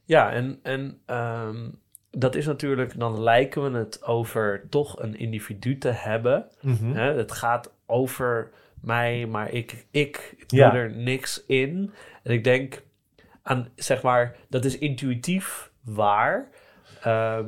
[0.05, 1.81] ja, en, en um,
[2.11, 6.47] dat is natuurlijk, dan lijken we het over toch een individu te hebben.
[6.61, 6.95] Mm -hmm.
[6.95, 7.13] Hè?
[7.13, 8.51] Het gaat over
[8.81, 10.75] mij, maar ik, ik doe ja.
[10.75, 11.93] er niks in.
[12.23, 12.83] En ik denk
[13.43, 16.49] aan, zeg maar, dat is intuïtief waar.
[17.07, 17.39] Uh,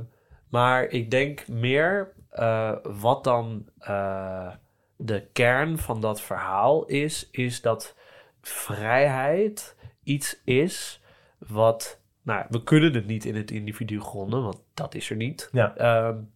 [0.48, 4.50] maar ik denk meer uh, wat dan uh,
[4.96, 7.96] de kern van dat verhaal is, is dat
[8.40, 11.00] vrijheid iets is
[11.38, 15.48] wat nou, we kunnen het niet in het individu gronden, want dat is er niet.
[15.52, 16.06] Ja.
[16.08, 16.32] Um,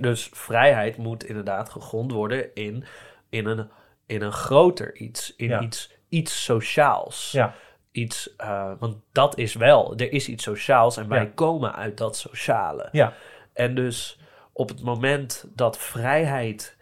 [0.00, 2.84] dus vrijheid moet inderdaad gegrond worden in,
[3.28, 3.70] in, een,
[4.06, 5.60] in een groter iets, in ja.
[5.60, 7.32] iets, iets sociaals.
[7.32, 7.54] Ja.
[7.90, 11.30] Iets, uh, want dat is wel, er is iets sociaals en wij Ja.
[11.34, 12.88] komen uit dat sociale.
[12.92, 13.12] Ja.
[13.52, 14.20] En dus
[14.52, 16.76] op het moment dat vrijheid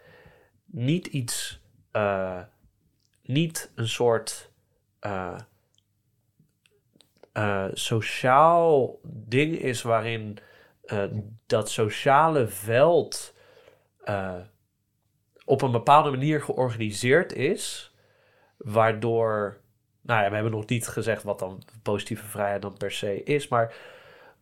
[0.65, 1.61] niet iets,
[1.91, 2.39] uh,
[3.23, 4.51] niet een soort
[5.01, 5.35] uh,
[7.33, 10.37] uh, sociaal ding is waarin
[10.85, 11.03] uh,
[11.45, 13.35] dat sociale veld
[14.05, 14.35] uh,
[15.45, 17.95] op een bepaalde manier georganiseerd is,
[18.57, 19.57] waardoor,
[20.01, 23.47] nou ja, we hebben nog niet gezegd wat dan positieve vrijheid dan per se is,
[23.47, 23.75] maar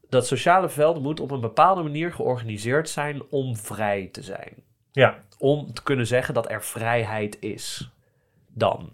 [0.10, 4.64] dat sociale veld moet op een bepaalde manier georganiseerd zijn om vrij te zijn.
[4.92, 5.24] Ja.
[5.38, 7.92] Om te kunnen zeggen dat er vrijheid is.
[8.48, 8.92] Dan.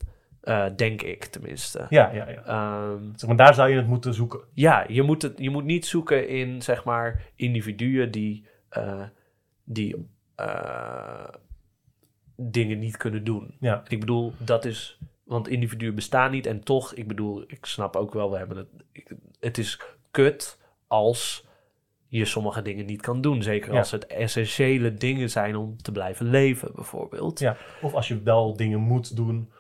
[0.48, 1.86] Uh, denk ik tenminste.
[1.90, 2.90] Ja, ja, ja.
[2.90, 4.40] Um, zeg maar, daar zou je het moeten zoeken.
[4.54, 9.04] Ja, je moet, het, je moet niet zoeken in zeg maar individuen die, uh,
[9.64, 10.08] die
[10.40, 11.28] uh,
[12.36, 13.56] dingen niet kunnen doen.
[13.60, 13.84] Ja.
[13.88, 15.00] Ik bedoel, dat is.
[15.24, 18.68] Want individuen bestaan niet en toch, ik bedoel, ik snap ook wel, we hebben het.
[18.92, 19.82] Ik, het is
[20.12, 21.48] kut als
[22.08, 23.44] je sommige dingen niet kan doen.
[23.44, 23.78] Zeker Ja.
[23.78, 27.40] als het essentiële dingen zijn om te blijven leven, bijvoorbeeld.
[27.40, 27.58] Ja.
[27.82, 29.52] Of als je wel dingen moet doen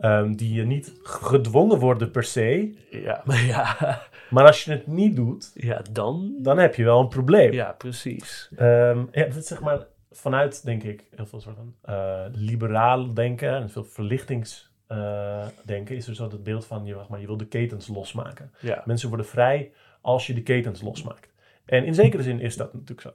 [0.00, 2.74] um, die je niet gedwongen worden per se.
[2.90, 6.34] Ja, maar ja, Maar als je het niet doet, ja dan.
[6.38, 7.52] dan heb je wel een probleem.
[7.52, 8.50] Ja, precies.
[8.58, 13.14] Um, ja, dat is zeg maar vanuit, denk ik, heel veel soort van uh, liberaal
[13.14, 17.26] denken en veel verlichtings uh, denken, is er zo dat beeld van je, maar, je
[17.26, 18.52] wil de ketens losmaken.
[18.60, 18.82] Ja.
[18.84, 21.32] Mensen worden vrij als je de ketens losmaakt.
[21.64, 23.12] En in zekere zin is dat natuurlijk zo.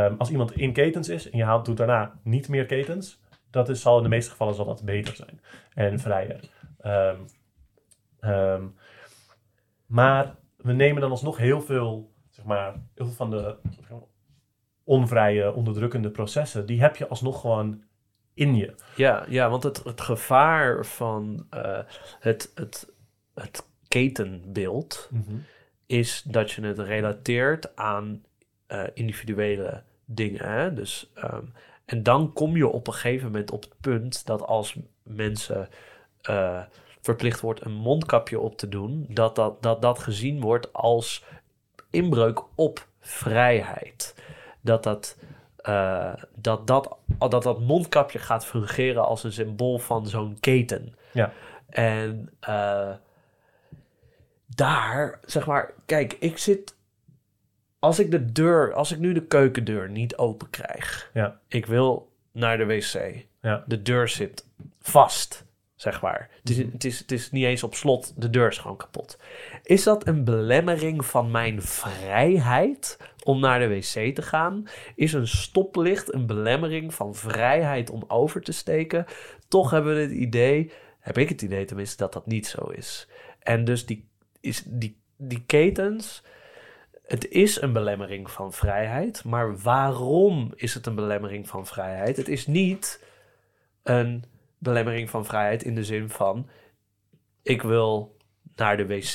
[0.00, 3.20] Um, als iemand in ketens is en je haalt, doet daarna niet meer ketens,
[3.50, 5.40] dat is, zal in de meeste gevallen zal dat beter zijn
[5.74, 6.50] en vrijer.
[6.84, 7.24] Um,
[8.30, 8.74] um,
[9.86, 13.56] maar we nemen dan alsnog heel veel, zeg maar, heel veel van de
[14.84, 17.82] onvrije, onderdrukkende processen, die heb je alsnog gewoon
[18.34, 18.74] in je.
[18.96, 21.80] Ja, ja want het, het gevaar van uh,
[22.20, 22.92] het, het,
[23.34, 25.44] het ketenbeeld mm -hmm.
[25.86, 28.24] is dat je het relateert aan
[28.68, 30.48] uh, individuele dingen.
[30.48, 30.72] Hè?
[30.74, 31.52] Dus, um,
[31.86, 35.68] en dan kom je op een gegeven moment op het punt dat als mensen
[36.30, 36.62] uh,
[37.00, 41.24] verplicht wordt een mondkapje op te doen, dat dat, dat dat gezien wordt als
[41.90, 44.14] inbreuk op vrijheid.
[44.60, 45.16] Dat dat,
[45.68, 50.94] uh, dat, dat, dat dat mondkapje gaat fungeren als een symbool van zo'n keten.
[51.12, 51.32] Ja.
[51.68, 52.90] En uh,
[54.46, 56.75] daar, zeg maar, kijk, ik zit.
[57.86, 61.40] Als ik de deur, als ik nu de keukendeur niet open krijg, ja.
[61.48, 63.24] ik wil naar de wc.
[63.40, 63.64] Ja.
[63.66, 64.46] De deur zit
[64.80, 65.44] vast.
[65.74, 66.30] zeg maar.
[66.40, 69.18] Het is, het, is, het is niet eens op slot, de deur is gewoon kapot.
[69.62, 74.68] Is dat een belemmering van mijn vrijheid om naar de wc te gaan?
[74.94, 79.06] Is een stoplicht een belemmering van vrijheid om over te steken?
[79.48, 83.08] Toch hebben we het idee, heb ik het idee tenminste, dat dat niet zo is.
[83.38, 84.08] En dus die,
[84.40, 86.22] is, die, die ketens,
[87.06, 92.16] het is een belemmering van vrijheid, maar waarom is het een belemmering van vrijheid?
[92.16, 93.04] Het is niet
[93.82, 94.24] een
[94.58, 96.48] belemmering van vrijheid in de zin van:
[97.42, 98.16] ik wil
[98.56, 99.14] naar de wc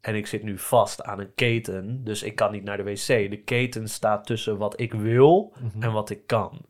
[0.00, 3.06] en ik zit nu vast aan een keten, dus ik kan niet naar de wc.
[3.06, 5.82] De keten staat tussen wat ik wil Mhm.
[5.82, 6.60] en wat ik kan.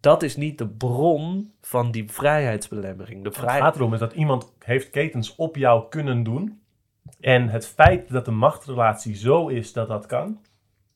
[0.00, 3.22] Dat is niet de bron van die vrijheidsbelemmering.
[3.22, 6.60] De Het gaat erom is dat iemand heeft ketens op jou kunnen doen.
[7.20, 10.40] En het feit dat de machtsrelatie zo is dat dat kan,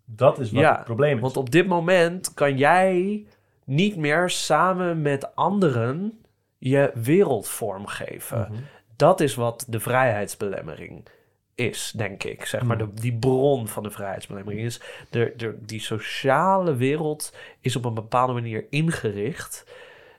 [0.04, 1.20] dat is wat Ja, het probleem is.
[1.20, 3.26] Want op dit moment kan jij
[3.64, 6.22] niet meer samen met anderen
[6.58, 8.38] je wereld vormgeven.
[8.50, 8.60] Mhm.
[8.96, 11.08] Dat is wat de vrijheidsbelemmering
[11.54, 12.44] is, denk ik.
[12.44, 14.80] Zeg maar, de, die bron van de vrijheidsbelemmering is.
[15.10, 19.66] De, de, die sociale wereld is op een bepaalde manier ingericht,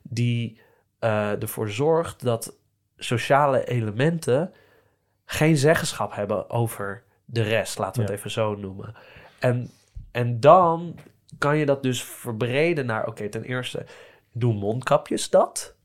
[0.02, 0.62] die
[1.00, 2.58] eh, ervoor zorgt dat
[2.98, 4.54] sociale elementen
[5.26, 8.96] geen zeggenschap hebben over de rest, laten we het even zo noemen.
[9.40, 9.72] En,
[10.12, 10.96] en dan
[11.38, 13.86] kan je dat dus verbreden naar, oké, ten eerste,
[14.32, 15.76] doen mondkapjes dat?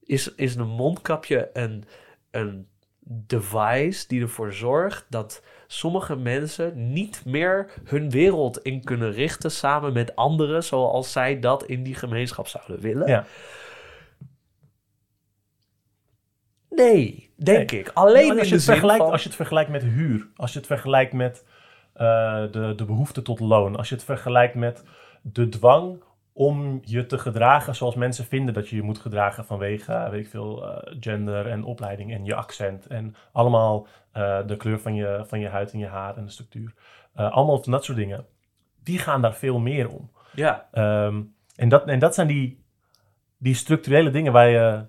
[0.00, 1.84] Is, is een mondkapje een,
[2.30, 2.68] een
[3.06, 9.92] device die ervoor zorgt dat sommige mensen niet meer hun wereld in kunnen richten samen
[9.92, 13.08] met anderen zoals zij dat in die gemeenschap zouden willen?
[13.08, 13.24] Ja.
[16.76, 17.80] Nee, denk Nee.
[17.80, 17.90] ik.
[17.94, 19.12] Alleen als, in je het vergelijkt, van...
[19.12, 21.44] als je het vergelijkt met huur, als je het vergelijkt met
[21.92, 24.84] eh, de, de behoefte tot loon, als je het vergelijkt met
[25.22, 26.02] de dwang
[26.32, 30.24] om je te gedragen zoals mensen vinden dat je je moet gedragen vanwege, eh, weet
[30.24, 33.86] ik veel, eh, gender en opleiding en je accent en allemaal
[34.46, 36.74] de kleur van je, van je huid en je haar en de structuur.
[37.14, 38.26] Allemaal van dat soort dingen.
[38.82, 40.10] Die gaan daar veel meer om.
[40.34, 41.22] Ja, Ehm,
[41.56, 42.64] en, dat, en dat zijn die,
[43.38, 44.84] die structurele dingen waar je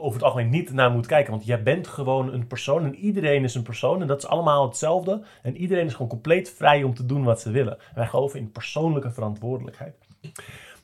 [0.00, 1.30] over het algemeen niet naar moet kijken.
[1.32, 4.00] Want jij bent gewoon een persoon en iedereen is een persoon.
[4.00, 5.22] En dat is allemaal hetzelfde.
[5.42, 7.78] En iedereen is gewoon compleet vrij om te doen wat ze willen.
[7.78, 9.94] En wij geloven in persoonlijke verantwoordelijkheid.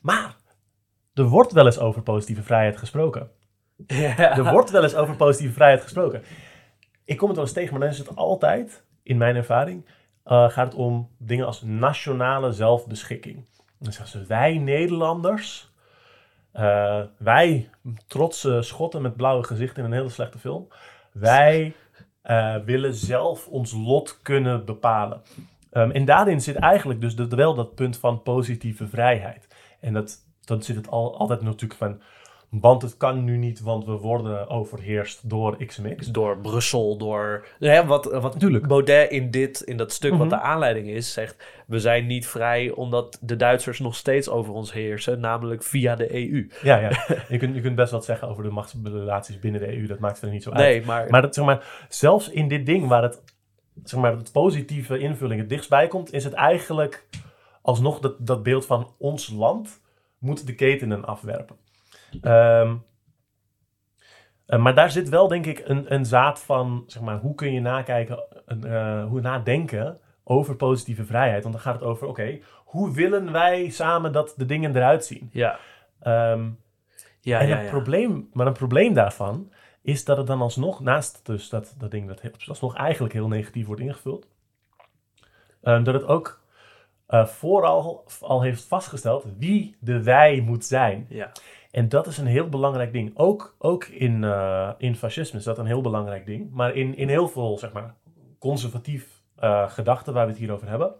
[0.01, 0.35] Maar
[1.13, 3.29] er wordt wel eens over positieve vrijheid gesproken.
[4.17, 6.21] Er wordt wel eens over positieve vrijheid gesproken.
[7.05, 9.85] Ik kom het wel eens tegen, maar dan is het altijd, in mijn ervaring,
[10.23, 13.45] eh, gaat het om dingen als nationale zelfbeschikking.
[13.79, 15.71] Dan zeggen ze, wij Nederlanders,
[16.57, 17.69] eh, wij
[18.07, 20.67] trotse schotten met blauwe gezichten in een hele slechte film,
[21.11, 21.73] wij
[22.21, 25.21] eh, willen zelf ons lot kunnen bepalen.
[25.71, 29.47] Ehm, en daarin zit eigenlijk dus wel dat punt van positieve vrijheid.
[29.79, 32.01] En dat, dan zit het al, altijd natuurlijk van,
[32.49, 36.07] want het kan nu niet, want we worden overheerst door X en X.
[36.07, 37.47] door Brussel, door...
[37.59, 38.67] Hè, wat, wat Tuurlijk.
[38.67, 40.19] Baudet in, dit, in dat stuk Mhm.
[40.19, 41.45] wat de aanleiding is, zegt...
[41.67, 46.13] we zijn niet vrij omdat de Duitsers nog steeds over ons heersen, namelijk via de
[46.13, 46.49] EU.
[46.61, 46.89] Ja, ja.
[47.29, 49.87] Je, kunt, je kunt best wat zeggen over de machtsrelaties binnen de EU.
[49.87, 50.59] Dat maakt er niet zo uit.
[50.59, 51.09] Nee, maar...
[51.09, 53.21] Maar, dat, zeg maar zelfs in dit ding waar het,
[53.83, 57.07] zeg maar, het positieve invulling het dichtst bij komt, is het eigenlijk
[57.61, 59.81] alsnog dat, dat beeld van ons land
[60.19, 61.55] moet de ketenen afwerpen.
[62.21, 62.75] Ehm,
[64.45, 67.53] eh, maar daar zit wel, denk ik, een, een zaad van, zeg maar, hoe kun
[67.53, 71.41] je nakijken, eh, hoe nadenken over positieve vrijheid.
[71.43, 75.29] Want dan gaat het over, oké, hoe willen wij samen dat de dingen eruit zien?
[75.31, 75.59] ja,
[75.99, 76.49] Ehm,
[77.21, 77.69] ja, en ja, het ja.
[77.69, 79.51] probleem, maar een probleem daarvan
[79.81, 83.65] is dat het dan alsnog, naast dus dat, dat ding dat alsnog eigenlijk heel negatief
[83.65, 84.27] wordt ingevuld,
[85.61, 86.45] ehm, dat het ook
[87.07, 91.05] eh, vooral al heeft vastgesteld wie de wij moet zijn.
[91.09, 91.31] Ja.
[91.77, 93.11] En dat is een heel belangrijk ding.
[93.15, 96.51] Ook, ook in, eh, in fascisme is dat een heel belangrijk ding.
[96.51, 97.95] Maar in, in heel veel, zeg maar,
[98.39, 100.91] conservatief eh gedachten waar we het hier over hebben,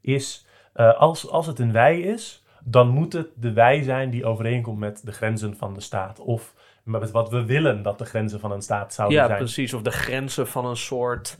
[0.00, 4.24] is eh, als, als het een wij is, dan moet het de wij zijn die
[4.24, 6.20] overeenkomt met de grenzen van de staat.
[6.20, 9.38] Of met wat we willen dat de grenzen van een staat zouden Ja, zijn.
[9.38, 9.74] precies.
[9.74, 11.38] Of de grenzen van een soort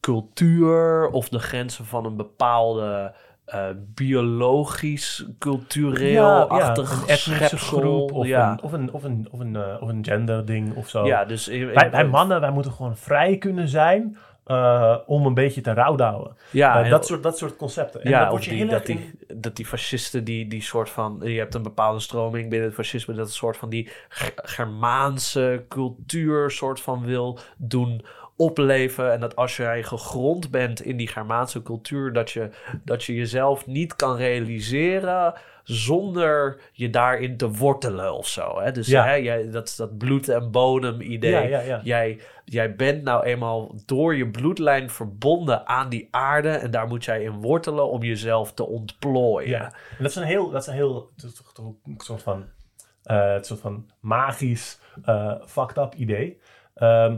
[0.00, 3.14] cultuur, of de grenzen van een bepaalde
[3.52, 5.26] eh, biologisch,
[6.90, 7.58] een etnische schepsel.
[7.78, 8.50] groep of, ja.
[8.50, 11.06] een, of, een, of, een, of, een, eh, of een genderding of zo.
[11.06, 15.26] ja, dus in- wij, in- wij mannen, wij moeten gewoon vrij kunnen zijn eh, om
[15.26, 16.36] een beetje te rouwdouwen.
[16.50, 18.02] ja, dat, soort, dat soort concepten.
[18.02, 20.90] En ja, word je die, dat, erg die, in- dat die fascisten, die, die soort
[20.90, 21.20] van...
[21.22, 23.14] Je hebt een bepaalde stroming binnen het fascisme...
[23.14, 28.04] dat een soort van die Ge- Germaanse cultuur soort van wil doen
[28.36, 29.12] opleven.
[29.12, 32.50] En dat als jij gegrond bent in die Germaanse cultuur, dat je,
[32.84, 35.34] dat je jezelf niet kan realiseren
[35.64, 38.60] zonder je daarin te wortelen of zo.
[38.60, 38.72] Hè?
[38.72, 39.04] Dus Ja.
[39.04, 41.30] hè, jij, dat dat bloed- en bodem idee.
[41.30, 41.80] Ja, ja, ja.
[41.84, 46.48] Jij, jij bent nou eenmaal door je bloedlijn verbonden aan die aarde.
[46.48, 49.48] En daar moet jij in wortelen om jezelf te ontplooien.
[49.50, 52.44] Ja, en dat is een heel, dat is een heel, een soort van,
[53.02, 56.40] eh, een soort van magisch, eh fucked up idee.
[56.74, 57.16] Ehm,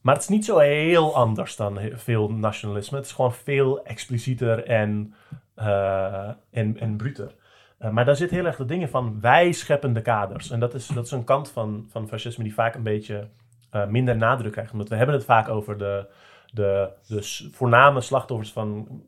[0.00, 2.96] maar het is niet zo heel anders dan veel nationalisme.
[2.96, 5.14] Het is gewoon veel explicieter en,
[5.54, 7.34] eh, en, en bruter.
[7.78, 10.50] Eh, maar daar zit heel erg de dingen van wij scheppen de kaders.
[10.50, 13.28] En dat is, dat is een kant van, van fascisme die vaak een beetje
[13.70, 14.72] eh, minder nadruk krijgt.
[14.72, 16.06] Omdat we hebben het vaak over de,
[16.52, 19.02] de, de voorname slachtoffers van,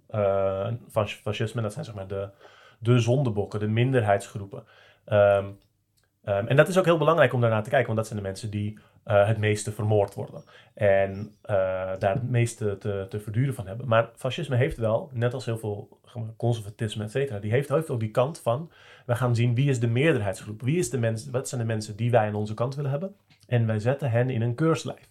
[0.88, 1.62] van fascisme.
[1.62, 2.28] Dat zijn zeg maar de,
[2.78, 4.64] de zondebokken, de minderheidsgroepen.
[5.04, 5.44] Ehm,
[6.24, 8.26] ehm, en dat is ook heel belangrijk om daarnaar te kijken, want dat zijn de
[8.26, 10.44] mensen die eh, het meeste vermoord worden.
[10.74, 11.55] En eh,
[11.98, 13.89] daar het meeste te, te verduren van hebben.
[13.89, 15.98] Maar fascisme heeft wel, net als heel veel
[16.36, 18.70] conservatisme, et cetera, die heeft, heeft ook die kant van,
[19.06, 20.62] we gaan zien wie is de meerderheidsgroep.
[20.62, 23.14] Wie is de mensen, wat zijn de mensen die wij aan onze kant willen hebben?
[23.47, 25.09] En wij zetten hen in een keurslijf.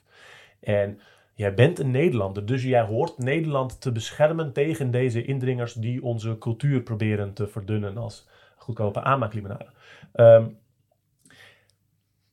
[0.59, 0.99] En
[1.33, 6.37] jij bent een Nederlander, dus jij hoort Nederland te beschermen tegen deze indringers die onze
[6.37, 9.65] cultuur proberen te verdunnen als goedkope aanmaaklimonade.
[10.11, 10.45] Ehm,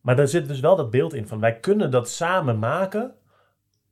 [0.06, 3.14] maar daar zit dus wel dat beeld in van wij kunnen dat samen maken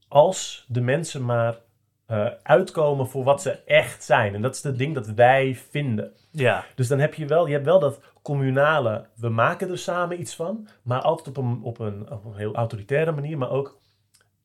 [0.09, 1.59] als de mensen maar
[2.07, 4.35] eh, uitkomen voor wat ze echt zijn.
[4.35, 6.13] En dat is het ding dat wij vinden.
[6.31, 6.65] Ja.
[6.75, 10.35] Dus dan heb je wel, je hebt wel dat communale, we maken er samen iets
[10.35, 13.81] van, maar altijd op een, op een, op een heel autoritaire manier, maar ook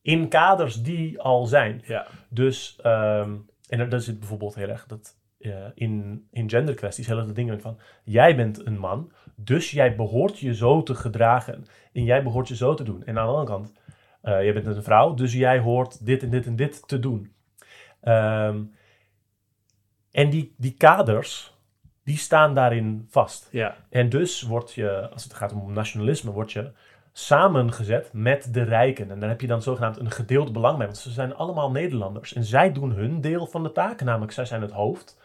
[0.02, 1.82] in kaders die al zijn.
[1.84, 2.06] ja.
[2.28, 3.36] Dus, ehm,
[3.68, 7.60] en daar zit bijvoorbeeld heel erg dat eh, in, in genderkwesties heel erg de dingen
[7.60, 9.12] van, jij bent een man,
[9.44, 13.04] dus jij behoort je zo te gedragen en jij behoort je zo te doen.
[13.04, 13.72] En aan de andere kant,
[14.22, 17.32] eh, jij bent een vrouw, dus jij hoort dit en dit en dit te doen.
[18.00, 18.62] Ehm,
[20.10, 21.58] en die, die kaders,
[22.04, 23.48] die staan daarin vast.
[23.50, 23.76] Ja.
[23.90, 26.72] En dus word je, als het gaat om nationalisme, word je
[27.12, 29.10] samengezet met de rijken.
[29.10, 30.86] En daar heb je dan zogenaamd een gedeeld belang bij.
[30.86, 32.32] Want ze zijn allemaal Nederlanders.
[32.32, 34.02] En zij doen hun deel van de taak.
[34.02, 35.18] Namelijk, zij zijn het hoofd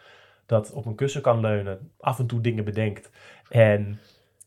[0.45, 1.91] dat op een kussen kan leunen.
[1.99, 3.11] Af en toe dingen bedenkt.
[3.49, 3.99] En,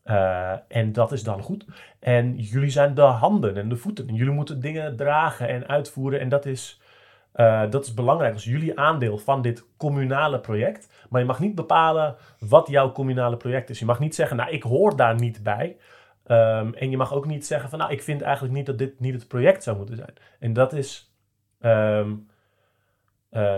[0.03, 1.65] eh, en dat is dan goed.
[1.99, 4.09] En jullie zijn de handen en de voeten.
[4.09, 6.21] En jullie moeten dingen dragen en uitvoeren.
[6.21, 6.81] En dat is,
[7.33, 11.07] eh, dat is belangrijk als jullie aandeel van dit communale project.
[11.09, 13.79] Maar je mag niet bepalen wat jouw communale project is.
[13.79, 15.77] Je mag niet zeggen, nou, ik hoor daar niet bij.
[16.29, 19.01] Ehm, en je mag ook niet zeggen van, nou, ik vind eigenlijk niet dat dit
[19.01, 20.15] niet het project zou moeten zijn.
[20.39, 21.15] En dat is,
[21.61, 22.15] ehm,
[23.31, 23.57] eh,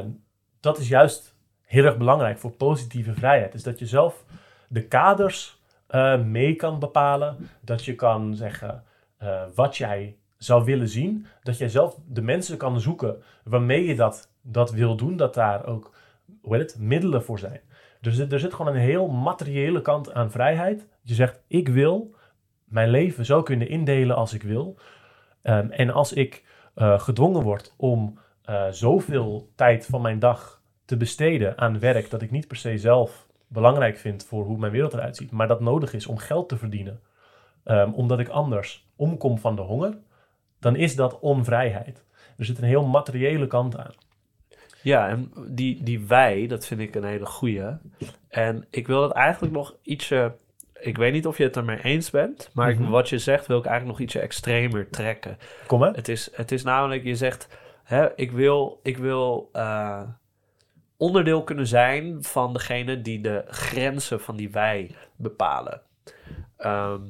[0.60, 3.54] dat is juist heel erg belangrijk voor positieve vrijheid.
[3.54, 4.24] Is dat je zelf
[4.70, 7.48] de kaders eh, mee kan bepalen.
[7.60, 8.84] Dat je kan zeggen
[9.16, 11.26] eh, wat jij zou willen zien.
[11.42, 15.16] Dat jij zelf de mensen kan zoeken waarmee je dat, dat wil doen.
[15.16, 15.94] Dat daar ook
[16.42, 17.60] hoe heet het, middelen voor zijn.
[18.00, 20.86] Dus er, er zit gewoon een heel materiële kant aan vrijheid.
[21.02, 22.14] Je zegt, ik wil
[22.64, 24.76] mijn leven zo kunnen indelen als ik wil.
[25.42, 26.44] Ehm, en als ik
[26.74, 32.22] eh, gedwongen word om eh, zoveel tijd van mijn dag te besteden aan werk dat
[32.22, 35.60] ik niet per se zelf belangrijk vind voor hoe mijn wereld eruit ziet, maar dat
[35.60, 37.00] nodig is om geld te verdienen,
[37.64, 39.98] ehm, omdat ik anders omkom van de honger,
[40.60, 42.04] dan is dat onvrijheid.
[42.36, 43.92] Er zit een heel materiële kant aan.
[44.82, 47.62] Ja, en die, die wij, dat vind ik een hele goeie.
[48.28, 50.32] En ik wil dat eigenlijk nog ietsje...
[50.80, 52.90] Ik weet niet of je het ermee eens bent, maar ik- Mhm.
[52.90, 55.38] wat je zegt wil ik eigenlijk nog ietsje extremer trekken.
[55.66, 55.90] Kom hè?
[55.90, 57.48] Het is, het is namelijk, je zegt,
[57.84, 60.02] hè, ik wil, ik wil eh,
[61.00, 65.80] onderdeel kunnen zijn van degene die de grenzen van die wij bepalen.
[66.56, 67.00] Ehm,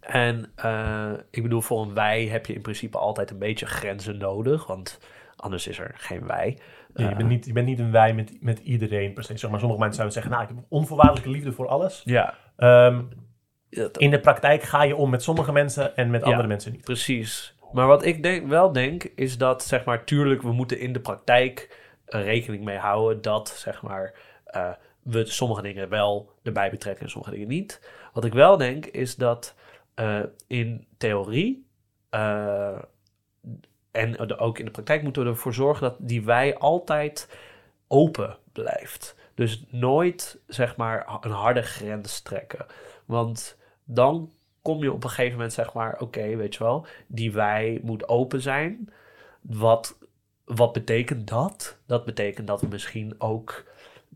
[0.00, 4.18] en eh, ik bedoel, voor een wij heb je in principe altijd een beetje grenzen
[4.18, 4.98] nodig, want
[5.36, 6.58] anders is er geen wij.
[6.94, 9.36] Ja, je, Eh, bent niet, je bent niet een wij met, met iedereen per se.
[9.38, 12.00] Zeg maar, sommige mensen zouden zeggen, nou, ik heb onvoorwaardelijke liefde voor alles.
[12.04, 13.02] Ja, Ehm,
[13.96, 16.26] in de praktijk ga je om met sommige mensen en met Ja.
[16.26, 16.84] andere mensen niet.
[16.84, 17.56] Precies.
[17.72, 21.00] Maar wat ik denk, wel denk, is dat, zeg maar, tuurlijk, we moeten in de
[21.00, 21.80] praktijk
[22.20, 24.14] rekening mee houden dat, zeg maar,
[24.44, 24.70] eh,
[25.02, 27.90] we sommige dingen wel erbij betrekken en sommige dingen niet.
[28.12, 29.54] Wat ik wel denk, is dat
[29.94, 31.66] eh, in theorie
[32.10, 32.78] eh,
[33.90, 37.38] en ook in de praktijk moeten we ervoor zorgen dat die wij altijd
[37.88, 39.16] open blijft.
[39.34, 42.66] Dus nooit, zeg maar, een harde grens trekken.
[43.04, 44.30] Want dan
[44.62, 48.08] kom je op een gegeven moment, zeg maar, oké, weet je wel, die wij moet
[48.08, 48.92] open zijn.
[49.40, 49.98] Wat,
[50.44, 51.78] wat betekent dat?
[51.86, 53.64] Dat betekent dat we misschien ook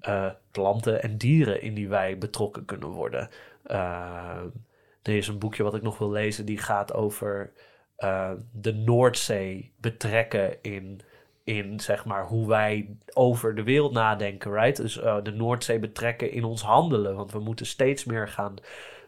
[0.00, 3.28] eh, planten en dieren in die wij betrokken kunnen worden.
[3.62, 4.42] Eh,
[5.02, 7.52] er is een boekje wat ik nog wil lezen, die gaat over
[7.96, 11.00] eh, de Noordzee betrekken in,
[11.44, 14.76] in zeg maar hoe wij over de wereld nadenken, right?
[14.76, 18.54] Dus de Noordzee betrekken in ons handelen, want we moeten steeds meer gaan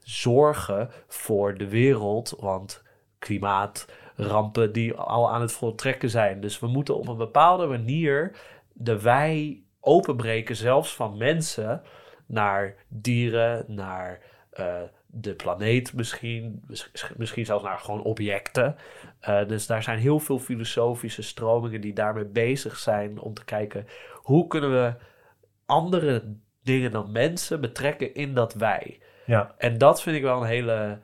[0.03, 2.82] zorgen voor de wereld, want
[4.19, 6.40] klimaatrampen die al aan het voltrekken zijn.
[6.40, 8.36] Dus we moeten op een bepaalde manier
[8.73, 11.82] de wij openbreken, zelfs van mensen,
[12.27, 14.20] naar dieren, naar
[14.51, 18.77] eh, de planeet misschien, mis- misschien zelfs naar gewoon objecten.
[19.20, 23.86] Eh, dus daar zijn heel veel filosofische stromingen die daarmee bezig zijn om te kijken
[24.15, 24.95] hoe kunnen we
[25.66, 29.01] andere dingen dan mensen betrekken in dat wij.
[29.27, 31.01] Ja, En dat vind ik wel een hele.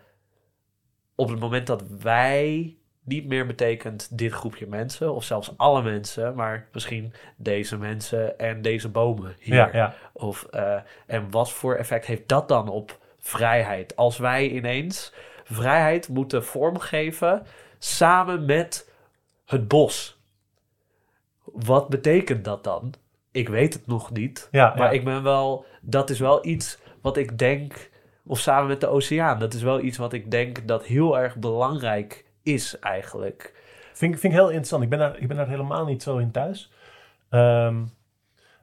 [1.15, 6.35] Op het moment dat wij niet meer betekent dit groepje mensen, of zelfs alle mensen,
[6.35, 9.55] maar misschien deze mensen en deze bomen hier.
[9.55, 9.95] ja, ja.
[10.13, 10.77] Of, eh,
[11.07, 13.97] en wat voor effect heeft dat dan op vrijheid?
[13.97, 15.13] Als wij ineens
[15.45, 17.47] vrijheid moeten vormgeven
[17.79, 18.91] samen met
[19.45, 20.23] het bos.
[21.45, 22.95] Wat betekent dat dan?
[23.31, 24.49] Ik weet het nog niet.
[24.51, 27.91] Ja, maar ik ben wel, dat is wel iets wat ik denk,
[28.27, 31.37] of samen met de oceaan, dat is wel iets wat ik denk dat heel erg
[31.37, 33.63] belangrijk is eigenlijk.
[33.93, 34.83] Vind, vind ik heel interessant.
[34.83, 36.73] Ik ben, daar, ik ben daar helemaal niet zo in thuis.
[37.29, 37.85] Ehm,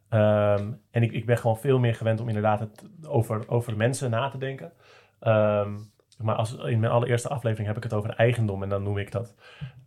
[0.10, 4.10] ehm, en ik, ik ben gewoon veel meer gewend om inderdaad het, over, over mensen
[4.10, 4.72] na te denken.
[5.20, 5.78] Ehm,
[6.18, 8.64] maar als, in mijn allereerste aflevering heb ik het over eigendom.
[8.64, 9.36] En dan noem ik dat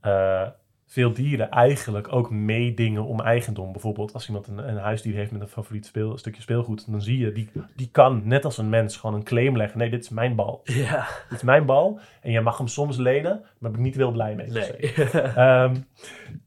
[0.00, 0.48] eh,
[0.86, 3.72] veel dieren eigenlijk ook meedingen om eigendom.
[3.72, 6.90] Bijvoorbeeld als iemand een, een huisdier heeft met een favoriet speel, stukje speelgoed.
[6.90, 9.78] Dan zie je, die, die kan net als een mens gewoon een claim leggen.
[9.78, 10.60] Nee, dit is mijn bal.
[10.84, 12.00] Ja, Dit is mijn bal.
[12.20, 14.50] En jij mag hem soms lenen, maar ben ik niet heel blij mee.
[14.50, 14.92] nee.
[15.34, 15.76] Ehm,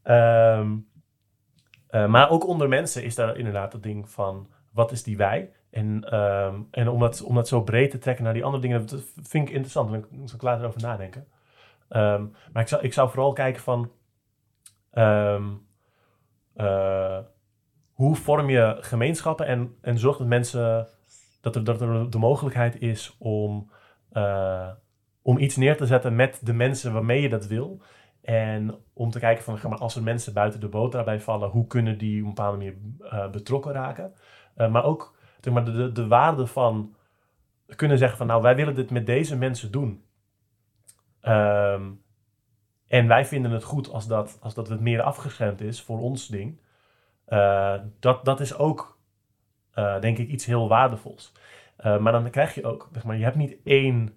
[0.02, 0.76] ehm,
[1.88, 5.50] eh, maar ook onder mensen is daar inderdaad het ding van wat is die wij?
[5.70, 8.86] En, ehm, en om, dat, om dat zo breed te trekken naar die andere dingen,
[8.86, 9.90] dat vind ik interessant.
[9.90, 11.26] Daar zal ik later over nadenken.
[12.52, 13.90] Maar ik zou, ik zou vooral kijken van
[14.98, 15.44] ehm,
[16.54, 17.18] eh,
[17.92, 20.88] hoe vorm je gemeenschappen en, en zorg dat mensen
[21.40, 23.70] dat er, dat er de mogelijkheid is om,
[24.12, 24.70] eh,
[25.22, 27.82] om iets neer te zetten met de mensen waarmee je dat wil.
[28.22, 31.66] En om te kijken van, maar, als er mensen buiten de boot daarbij vallen, hoe
[31.66, 34.12] kunnen die op een bepaalde manier eh, betrokken raken?
[34.54, 36.96] Maar ook zeg maar, de, de, de waarde van
[37.76, 40.04] kunnen zeggen van, nou, wij willen dit met deze mensen doen.
[41.20, 41.90] Ehm,
[42.88, 46.26] en wij vinden het goed als dat, als dat wat meer afgeschermd is voor ons
[46.26, 46.60] ding.
[47.24, 48.98] Eh, dat, dat is ook,
[49.72, 51.32] eh, denk ik, iets heel waardevols.
[51.76, 54.12] Eh, maar dan krijg je ook, zeg maar, je hebt niet één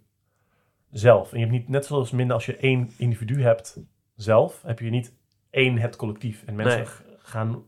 [0.92, 1.32] zelf.
[1.32, 3.80] En je hebt niet, net zoals minder als je één individu hebt
[4.16, 5.14] zelf, heb je niet
[5.50, 6.44] één het collectief.
[6.46, 7.18] En mensen Nee.
[7.18, 7.66] gaan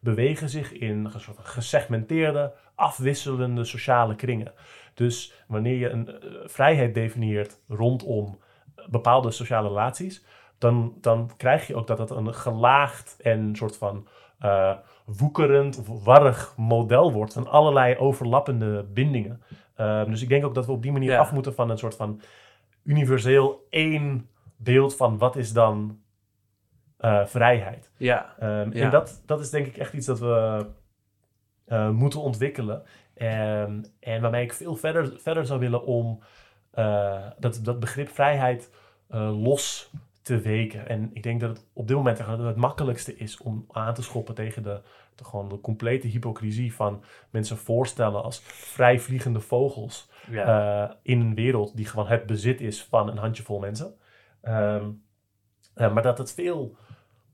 [0.00, 4.52] bewegen zich in een soort van gesegmenteerde, afwisselende sociale kringen.
[4.94, 6.08] Dus wanneer je een
[6.44, 8.38] vrijheid definieert rondom
[8.90, 10.24] bepaalde sociale relaties,
[10.58, 14.08] dan, dan krijg je ook dat het een gelaagd en soort van
[14.38, 19.42] eh, woekerend of warrig model wordt van allerlei overlappende bindingen.
[19.74, 21.18] Ehm, dus ik denk ook dat we op die manier Ja.
[21.18, 22.20] af moeten van een soort van
[22.84, 25.98] universeel één beeld van wat is dan
[26.98, 27.90] eh, vrijheid.
[27.96, 28.84] Ja, Ehm, Ja.
[28.84, 30.66] En dat, dat is denk ik echt iets dat we
[31.66, 32.82] eh, moeten ontwikkelen.
[33.14, 36.22] Ehm, en waarmee ik veel verder, verder zou willen om
[37.38, 38.70] dat, dat begrip vrijheid
[39.08, 39.90] eh, los
[40.22, 40.88] te weken.
[40.88, 44.34] En ik denk dat het op dit moment het makkelijkste is om aan te schoppen
[44.34, 44.80] tegen de,
[45.14, 50.84] de, gewoon de complete hypocrisie van mensen voorstellen als vrijvliegende vogels ja.
[50.88, 53.94] eh, in een wereld die gewoon het bezit is van een handjevol mensen.
[54.40, 54.90] Ehm,
[55.74, 56.76] eh, maar dat het veel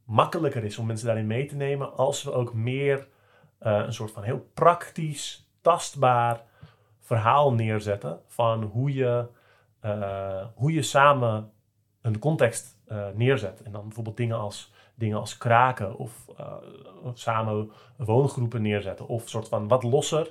[0.04, 3.08] makkelijker is om mensen daarin mee te nemen als we ook meer
[3.58, 6.42] eh, een soort van heel praktisch, tastbaar
[7.10, 9.26] verhaal neerzetten van hoe je,
[9.80, 11.50] eh, hoe je samen
[12.02, 13.62] een context eh, neerzet.
[13.62, 16.54] En dan bijvoorbeeld dingen als, dingen als kraken of eh,
[17.12, 19.08] samen woongroepen neerzetten.
[19.08, 20.30] Of een soort van wat losser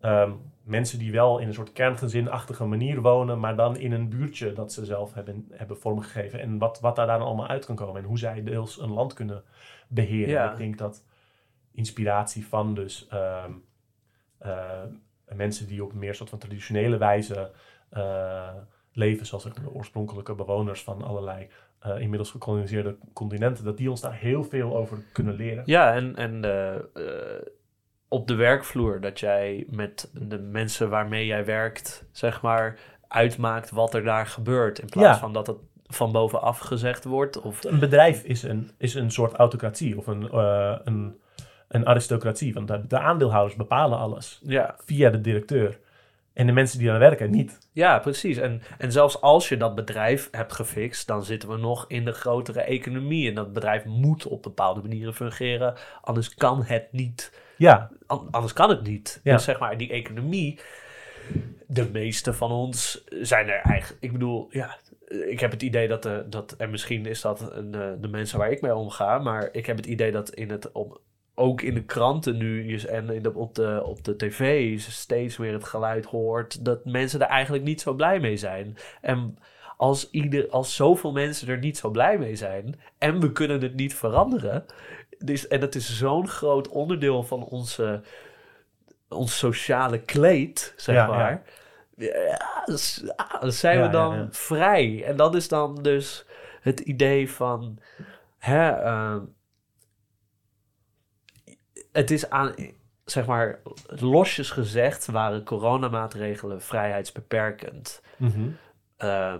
[0.00, 0.32] Ehm,
[0.62, 4.72] mensen die wel in een soort kerngezinachtige manier wonen, maar dan in een buurtje dat
[4.72, 6.40] ze zelf hebben, hebben vormgegeven.
[6.40, 9.12] En wat, wat daar dan allemaal uit kan komen en hoe zij deels een land
[9.12, 9.42] kunnen
[9.88, 10.28] beheren.
[10.28, 10.50] Ja.
[10.50, 11.04] Ik denk dat
[11.72, 13.52] inspiratie van dus ehm,
[14.38, 14.82] eh,
[15.34, 17.50] mensen die op een meer soort van traditionele wijze
[17.90, 18.54] eh,
[18.92, 21.48] leven, zoals de oorspronkelijke bewoners van allerlei
[21.80, 25.62] eh, inmiddels gekoloniseerde continenten, dat die ons daar heel veel over kunnen leren.
[25.66, 27.42] Ja, en, en eh,
[28.08, 32.78] op de werkvloer dat jij met de mensen waarmee jij werkt, zeg maar,
[33.08, 34.78] uitmaakt wat er daar gebeurt.
[34.78, 35.18] In plaats Ja.
[35.18, 37.40] van dat het van bovenaf gezegd wordt.
[37.40, 40.38] Of, Een bedrijf is een, is een soort autocratie of een,
[40.86, 41.20] een,
[41.70, 42.54] een aristocratie.
[42.54, 45.78] Want de, de aandeelhouders bepalen alles ja, via de directeur.
[46.32, 47.58] En de mensen die daar werken niet.
[47.72, 48.36] Ja, precies.
[48.36, 52.12] En, en zelfs als je dat bedrijf hebt gefixt, dan zitten we nog in de
[52.12, 53.28] grotere economie.
[53.28, 57.32] En dat bedrijf moet op bepaalde manieren fungeren, anders kan het niet.
[57.56, 59.20] Ja, An- anders kan het niet.
[59.22, 59.34] Ja.
[59.34, 60.60] Dus zeg maar, die economie,
[61.66, 64.02] de meeste van ons zijn er eigenlijk.
[64.02, 64.76] Ik bedoel, ja,
[65.08, 68.38] ik heb het idee dat, de, dat en misschien is dat een, eh, de mensen
[68.38, 71.00] waar ik mee omga, maar ik heb het idee dat in het, op,
[71.40, 75.52] ook in de kranten nu en in de, op, de, op de tv steeds meer
[75.52, 78.76] het geluid hoort dat mensen er eigenlijk niet zo blij mee zijn.
[79.00, 79.38] En
[79.76, 83.74] als, ieder, als zoveel mensen er niet zo blij mee zijn en we kunnen het
[83.74, 84.64] niet veranderen,
[85.18, 88.02] dus, en dat is zo'n groot onderdeel van onze,
[89.08, 91.08] ons sociale kleed, zeg Ja, ja.
[91.08, 91.42] maar.
[91.96, 94.28] Ja, dus, ah, zijn Ja, we dan ja, ja.
[94.30, 95.04] vrij.
[95.06, 96.24] En dat is dan dus
[96.60, 97.78] het idee van.
[98.38, 99.16] Hè, eh,
[101.92, 102.54] het is aan,
[103.04, 108.02] zeg maar, losjes gezegd waren coronamaatregelen vrijheidsbeperkend.
[108.16, 108.48] Mhm.
[108.96, 109.38] Ehm,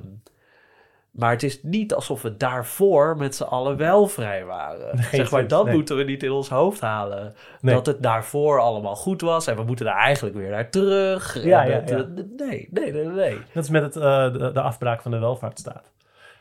[1.11, 4.97] maar het is niet alsof we daarvoor met z'n allen wel vrij waren.
[4.97, 5.75] Nee, zeg maar, dat nee.
[5.75, 7.35] moeten we niet in ons hoofd halen.
[7.61, 7.75] Nee.
[7.75, 11.43] Dat het daarvoor allemaal goed was en we moeten er eigenlijk weer naar terug.
[11.45, 11.97] Ja, En ja, het, ja.
[11.97, 12.05] eh,
[12.37, 13.39] Nee, nee, nee, nee.
[13.53, 15.93] Dat is met het, eh, de, de afbraak van de welvaartsstaat.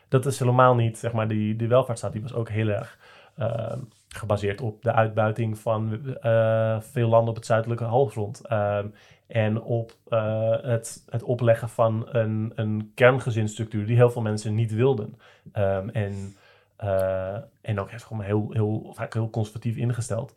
[0.08, 2.98] Dat is helemaal niet, zeg maar, die, die welvaartsstaat die was ook heel erg
[3.36, 3.72] eh,
[4.14, 8.46] gebaseerd op de uitbuiting van eh, veel landen op het zuidelijke halfrond.
[8.46, 8.86] Ehm,
[9.26, 14.74] en op eh, het, het opleggen van een, een kerngezinsstructuur die heel veel mensen niet
[14.74, 15.18] wilden.
[15.52, 16.36] Ehm, en,
[16.76, 20.34] eh, en ook echt gewoon heel, heel, vaak heel conservatief ingesteld.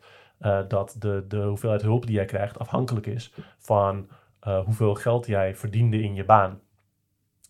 [0.68, 4.08] dat de, de hoeveelheid hulp die jij krijgt afhankelijk is van
[4.40, 6.60] hoeveel geld jij verdiende in je baan.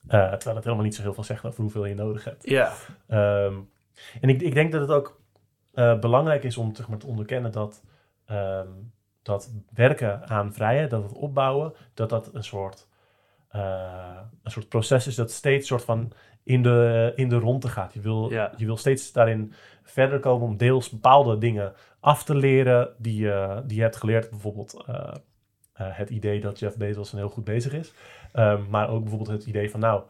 [0.09, 2.49] Terwijl het helemaal niet zo heel veel zegt over hoeveel je nodig hebt.
[2.49, 2.73] Ja,
[3.07, 3.55] Ehm,
[4.21, 5.21] en ik, ik denk dat het ook
[5.75, 7.83] eh, belangrijk is om zeg maar, te onderkennen dat,
[8.27, 8.69] ehm,
[9.23, 12.89] dat werken aan vrijheid, dat het opbouwen, dat dat een soort,
[13.49, 17.95] eh, een soort proces is dat steeds soort van in de, in de ronde gaat.
[17.95, 18.53] Je wil, Ja.
[18.57, 19.53] je wil steeds daarin
[19.83, 24.31] verder komen om deels bepaalde dingen af te leren die, je die je hebt geleerd.
[24.31, 25.13] Bijvoorbeeld eh,
[25.75, 27.93] het idee dat Jeff Bezos een heel goed bezig is.
[28.33, 30.03] Ehm, maar ook bijvoorbeeld het idee van nou,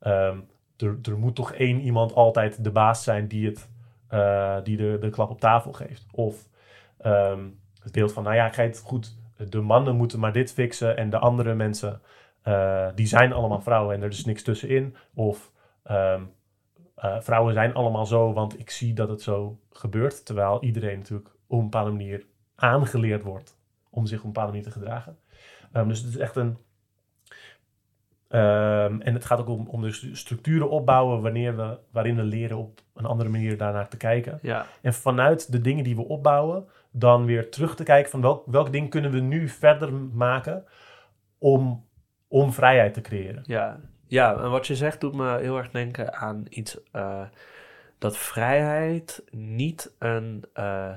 [0.00, 0.38] ehm,
[0.76, 3.68] er, er moet toch één iemand altijd de baas zijn die, het,
[4.12, 6.06] eh, die de, de klap op tafel geeft.
[6.10, 6.48] Of
[6.98, 7.48] ehm,
[7.82, 9.16] het beeld van nou ja, kijk goed,
[9.48, 12.00] de mannen moeten maar dit fixen en de andere mensen,
[12.42, 14.96] eh, die zijn allemaal vrouwen en er is niks tussenin.
[15.14, 15.52] Of
[15.82, 16.22] ehm,
[16.94, 20.26] eh, vrouwen zijn allemaal zo, want ik zie dat het zo gebeurt.
[20.26, 23.58] Terwijl iedereen natuurlijk op een bepaalde manier aangeleerd wordt
[23.90, 25.18] om zich op een bepaalde manier te gedragen.
[25.72, 26.56] Ehm, dus het is echt een.
[28.32, 32.22] Ehm, en het gaat ook om, om de stu- structuren opbouwen wanneer we, waarin we
[32.22, 34.38] leren op een andere manier daarnaar te kijken.
[34.42, 38.46] ja, En vanuit de dingen die we opbouwen, dan weer terug te kijken van welk,
[38.46, 40.64] welk ding kunnen we nu verder maken
[41.38, 41.86] om,
[42.28, 43.42] om vrijheid te creëren.
[43.46, 43.80] ja.
[44.06, 47.22] Ja, en wat je zegt doet me heel erg denken aan iets eh,
[47.98, 50.90] dat vrijheid niet een eh,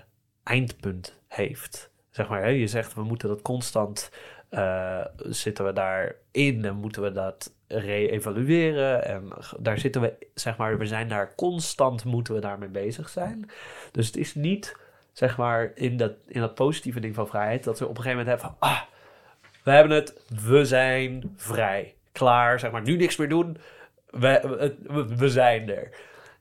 [0.44, 1.92] eindpunt heeft.
[2.10, 2.48] Zeg maar, hè?
[2.50, 4.12] je zegt we moeten dat constant,
[4.56, 9.06] eh, zitten we daarin en moeten we dat re-evalueren.
[9.06, 9.28] En
[9.60, 13.50] daar zitten we, zeg maar, we zijn daar constant, moeten we daarmee bezig zijn.
[13.92, 14.78] Dus het is niet,
[15.14, 18.18] zeg maar, in dat, in dat positieve ding van vrijheid, dat we op een gegeven
[18.26, 18.82] moment hebben ah,
[19.64, 21.94] we hebben het, we zijn vrij.
[22.12, 23.58] Klaar, zeg maar, nu niks meer doen,
[24.10, 24.76] we-
[25.18, 25.90] we zijn er.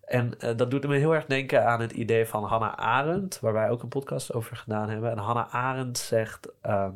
[0.04, 3.52] En eh, dat doet me heel erg denken aan het idee van Hannah Arendt, waar
[3.52, 5.10] wij ook een podcast over gedaan hebben.
[5.10, 6.90] En Hannah Arendt zegt, ehm,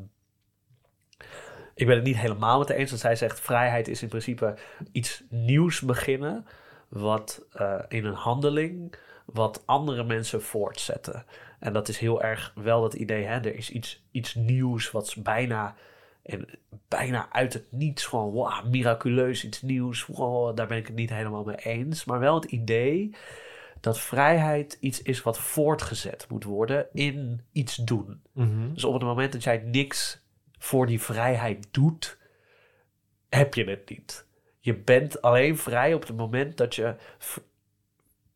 [1.79, 4.55] ik ben het niet helemaal met haar eens, want zij zegt vrijheid is in principe
[4.93, 6.47] iets nieuws beginnen,
[6.89, 8.95] wat eh, in een handeling,
[9.25, 11.25] wat andere mensen voortzetten.
[11.59, 15.17] En dat is heel erg wel dat idee, hè, er is iets, iets nieuws wat
[15.19, 15.75] bijna,
[16.23, 16.49] en
[16.89, 21.11] bijna uit het niets, gewoon wow, miraculeus iets nieuws, wow, daar ben ik het niet
[21.11, 22.05] helemaal mee eens.
[22.05, 23.17] Maar wel het idee
[23.81, 28.23] dat vrijheid iets is wat voortgezet moet worden in iets doen.
[28.73, 30.27] Dus op het moment dat jij niks
[30.59, 32.19] voor die vrijheid doet,
[33.29, 34.27] heb je het niet.
[34.59, 36.97] Je bent alleen vrij op het moment dat je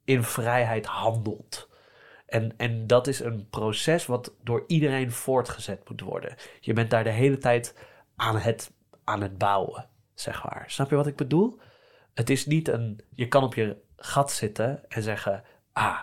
[0.04, 1.68] in vrijheid handelt.
[2.26, 6.36] En, en dat is een proces wat door iedereen voortgezet moet worden.
[6.60, 7.74] Je bent daar de hele tijd
[8.16, 8.72] aan het,
[9.04, 10.64] aan het bouwen, zeg maar.
[10.66, 11.60] Snap je wat ik bedoel?
[12.14, 13.00] Het is niet een...
[13.14, 15.44] Je kan op je gat zitten en zeggen...
[15.72, 16.00] Ah,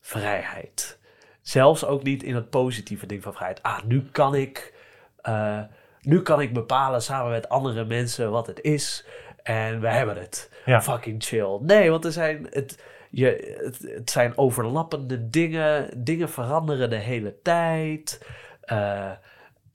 [0.00, 0.98] vrijheid.
[1.40, 3.62] Zelfs ook niet in het positieve ding van vrijheid.
[3.62, 4.74] Ah, nu kan ik...
[5.22, 5.60] eh,
[6.00, 9.06] nu kan ik bepalen samen met andere mensen wat het is.
[9.42, 10.50] En we hebben het.
[10.64, 10.82] Ja.
[10.82, 11.58] Fucking chill.
[11.60, 12.46] Nee, want er zijn...
[12.50, 15.90] Het, je, het, het zijn overlappende dingen.
[16.04, 18.26] Dingen veranderen de hele tijd.
[18.60, 19.10] Eh,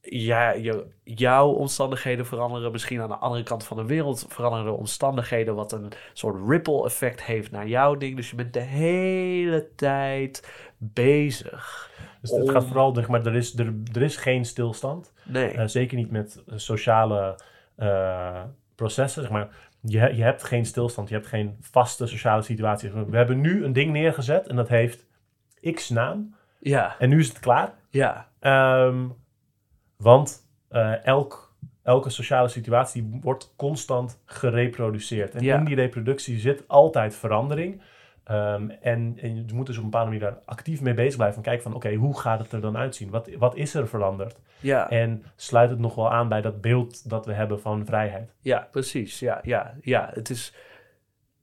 [0.01, 2.72] ja, je, jouw omstandigheden veranderen.
[2.72, 5.55] Misschien aan de andere kant van de wereld veranderen de omstandigheden.
[5.55, 8.15] Wat een soort ripple effect heeft naar jouw ding.
[8.15, 10.47] Dus je bent de hele tijd
[10.77, 11.91] bezig.
[12.22, 15.13] Dus het Om- gaat vooral, zeg maar, er is, er, er is geen stilstand.
[15.26, 15.52] Nee.
[15.52, 17.39] Eh, zeker niet met eh, sociale
[17.76, 18.43] eh,
[18.76, 19.22] processen.
[19.22, 19.47] Zeg maar.
[19.81, 22.91] je, je hebt geen stilstand, je hebt geen vaste sociale situatie.
[22.91, 25.06] We hebben nu een ding neergezet en dat heeft
[25.73, 26.35] x naam.
[26.60, 27.73] ja, En nu is het klaar.
[27.89, 29.07] ja, Ehm,
[29.97, 30.47] want
[31.03, 35.35] elk, elke sociale situatie wordt constant gereproduceerd.
[35.35, 35.57] En Ja.
[35.57, 37.81] in die reproductie zit altijd verandering.
[38.26, 41.35] Ehm, en, en je moet dus op een bepaalde manier daar actief mee bezig blijven.
[41.35, 43.10] Van kijken van, oké, hoe gaat het er dan uitzien?
[43.10, 44.39] Wat, wat is er veranderd?
[44.60, 44.89] ja.
[44.89, 48.34] En sluit het nog wel aan bij dat beeld dat we hebben van vrijheid?
[48.39, 49.19] Ja, precies.
[49.19, 50.10] Ja, ja, ja.
[50.14, 50.53] Het is.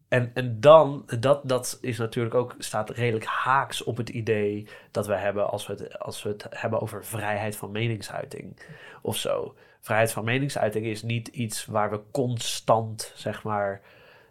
[0.09, 5.07] En, en dan, dat, dat is natuurlijk ook, staat redelijk haaks op het idee dat
[5.07, 8.63] we hebben als we het, als we het hebben over vrijheid van meningsuiting
[9.03, 9.55] of zo.
[9.81, 13.81] Vrijheid van meningsuiting is niet iets waar we constant, zeg maar,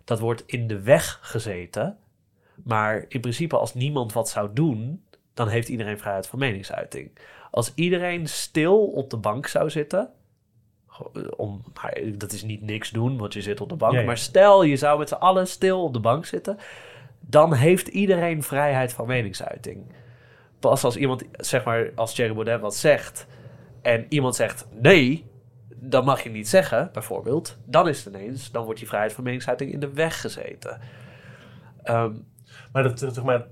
[0.04, 1.98] dat wordt in de weg gezeten.
[2.64, 7.12] Maar in principe, als niemand wat zou doen, dan heeft iedereen vrijheid van meningsuiting.
[7.52, 10.10] Als iedereen stil op de bank zou zitten,
[11.36, 11.64] om,
[12.18, 13.94] dat is niet niks doen, want je zit op de bank.
[13.94, 14.06] Ja, ja.
[14.06, 16.58] Maar stel, je zou met z'n allen stil op de bank zitten.
[17.20, 19.86] Dan heeft iedereen vrijheid van meningsuiting.
[20.60, 23.28] Pas als iemand, zeg maar, als Thierry Baudet wat zegt...
[23.82, 25.26] en iemand zegt nee,
[25.76, 27.58] dat mag je niet zeggen, bijvoorbeeld...
[27.66, 30.80] dan is het ineens, dan wordt die vrijheid van meningsuiting in de weg gezeten.
[31.84, 32.14] Ehm,
[32.72, 33.48] Maar dat, zeg maar,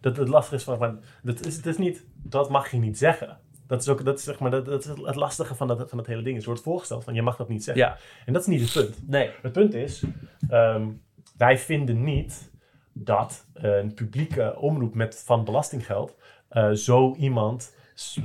[0.00, 2.98] dat het lastige is van, maar, dat is, het is niet, dat mag je niet
[2.98, 3.38] zeggen.
[3.66, 5.98] Dat is ook, dat is, zeg maar, dat, dat is het lastige van dat, van
[5.98, 6.36] dat hele ding.
[6.36, 7.84] Het wordt voorgesteld van, je mag dat niet zeggen.
[7.84, 9.08] ja, En dat is niet het punt.
[9.08, 10.02] nee, Het punt is,
[10.48, 10.88] ehm,
[11.36, 12.50] wij vinden niet
[12.92, 16.16] dat een publieke omroep met van belastinggeld
[16.48, 17.74] eh, zo iemand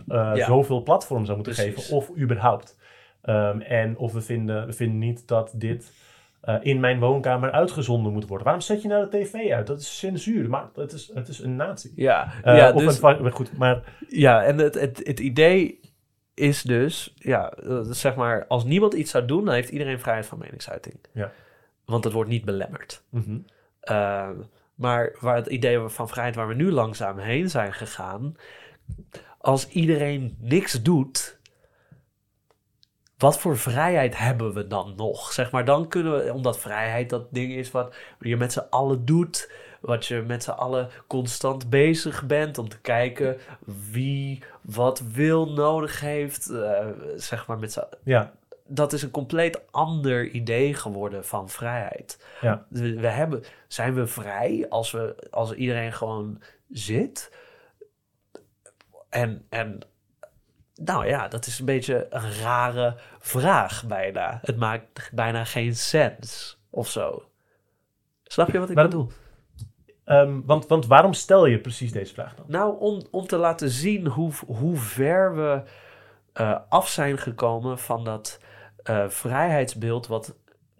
[0.07, 0.45] eh, Ja.
[0.45, 1.75] zoveel platform zou moeten Precies.
[1.75, 2.77] geven, of überhaupt.
[3.21, 5.91] Ehm, en of we vinden, we vinden niet dat dit
[6.47, 8.45] eh, in mijn woonkamer uitgezonden moet worden.
[8.45, 9.67] Waarom zet je nou de tv uit?
[9.67, 11.93] Dat is censuur, maar het is, het is een natie.
[11.95, 12.33] ja.
[12.43, 15.79] Eh, ja dus, een, goed, maar Ja, en het, het, het idee
[16.33, 20.37] is dus, ja, zeg maar, als niemand iets zou doen, dan heeft iedereen vrijheid van
[20.37, 20.95] meningsuiting.
[21.13, 21.31] Ja.
[21.85, 23.03] Want het wordt niet belemmerd.
[23.09, 23.37] mhm.
[23.79, 24.29] Eh,
[24.75, 28.35] maar waar het idee van vrijheid waar we nu langzaam heen zijn gegaan,
[29.37, 31.36] als iedereen niks doet,
[33.17, 35.33] wat voor vrijheid hebben we dan nog?
[35.33, 39.05] Zeg maar, dan kunnen we, omdat vrijheid dat ding is wat je met z'n allen
[39.05, 43.37] doet, wat je met z'n allen constant bezig bent om te kijken
[43.91, 48.33] wie wat wil, nodig heeft, eh, zeg maar met z'n ja,
[48.67, 52.25] dat is een compleet ander idee geworden van vrijheid.
[52.41, 52.65] Ja.
[52.69, 57.31] We, we hebben, zijn we vrij als, we, als iedereen gewoon zit?
[59.09, 59.79] En, en
[60.77, 64.39] nou ja, dat is een beetje een rare vraag bijna.
[64.41, 67.23] Het maakt bijna geen sens of zo.
[68.23, 69.11] Snap je wat ik bedoel?
[70.05, 72.45] Ehm, want, want waarom stel je precies deze vraag dan?
[72.47, 75.63] Nou, om, om te laten zien hoe, hoe ver we
[76.33, 78.39] eh, af zijn gekomen van dat
[78.83, 80.35] eh, vrijheidsbeeld wat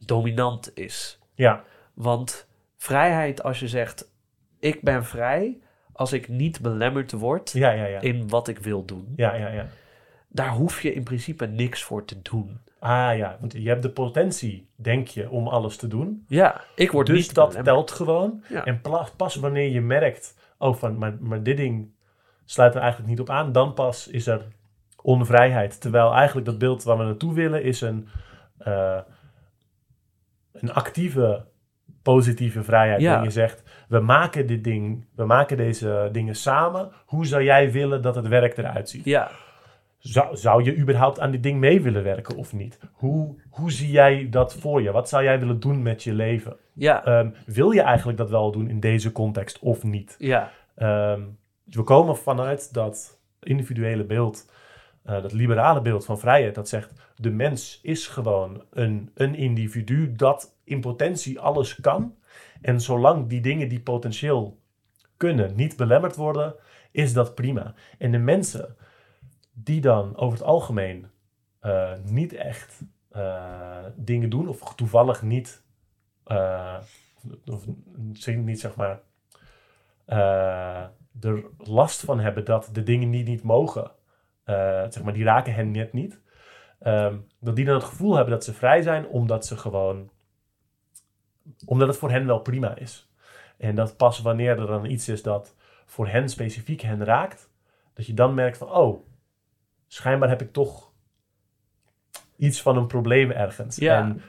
[0.05, 1.19] dominant is.
[1.33, 1.63] Ja,
[1.93, 2.47] Want
[2.77, 4.11] vrijheid, als je zegt:
[4.59, 5.59] ik ben vrij
[5.93, 8.01] als ik niet belemmerd word ja, ja, ja.
[8.01, 9.67] in wat ik wil doen, Ja, ja, ja.
[10.37, 12.59] Daar hoef je in principe niks voor te doen.
[12.79, 16.25] Ah ja, want je hebt de potentie, denk je, om alles te doen.
[16.27, 17.75] Ja, ik word Dus niet dat belemmerd.
[17.75, 18.43] telt gewoon.
[18.49, 18.65] Ja.
[18.65, 18.81] En
[19.17, 21.89] pas wanneer je merkt, oh, van, maar, maar dit ding
[22.45, 24.41] sluit er eigenlijk niet op aan, dan pas is er
[25.01, 25.81] onvrijheid.
[25.81, 28.07] Terwijl eigenlijk dat beeld waar we naartoe willen is een,
[28.57, 28.99] eh,
[30.51, 31.45] een actieve,
[32.01, 33.01] positieve vrijheid.
[33.01, 33.23] Ja.
[33.23, 36.91] Je zegt, we maken dit ding, we maken deze dingen samen.
[37.05, 39.05] Hoe zou jij willen dat het werk eruit ziet?
[39.05, 39.31] Ja,
[39.97, 42.79] Zou, zou je überhaupt aan dit ding mee willen werken of niet?
[42.91, 44.91] Hoe, hoe zie jij dat voor je?
[44.91, 46.55] Wat zou jij willen doen met je leven?
[46.73, 50.15] ja, Ehm, wil je eigenlijk dat wel doen in deze context of niet?
[50.19, 51.21] ja, Ehm,
[51.63, 54.51] we komen vanuit dat individuele beeld,
[55.03, 60.11] eh, dat liberale beeld van vrijheid, dat zegt de mens is gewoon een, een individu
[60.15, 62.15] dat in potentie alles kan.
[62.61, 64.57] En zolang die dingen die potentieel
[65.17, 66.55] kunnen niet belemmerd worden,
[66.91, 67.73] is dat prima.
[67.97, 68.75] En de mensen
[69.63, 71.07] die dan over het algemeen
[71.59, 75.63] eh, niet echt eh, dingen doen, of toevallig niet,
[76.23, 76.77] eh,
[77.45, 77.65] of
[78.25, 78.99] niet zeg maar,
[81.19, 83.91] er last van hebben dat de dingen die niet mogen,
[84.89, 86.21] zeg maar, die raken hen net niet.
[86.79, 90.09] Ehm, dat die dan het gevoel hebben dat ze vrij zijn, omdat ze gewoon,
[91.65, 93.11] omdat het voor hen wel prima is.
[93.57, 95.55] En dat pas wanneer er dan iets is dat
[95.85, 97.49] voor hen specifiek hen raakt,
[97.93, 99.07] dat je dan merkt van, oh,
[99.87, 100.91] schijnbaar heb ik toch
[102.35, 103.75] iets van een probleem ergens.
[103.75, 103.97] Ja.
[103.99, 104.21] En,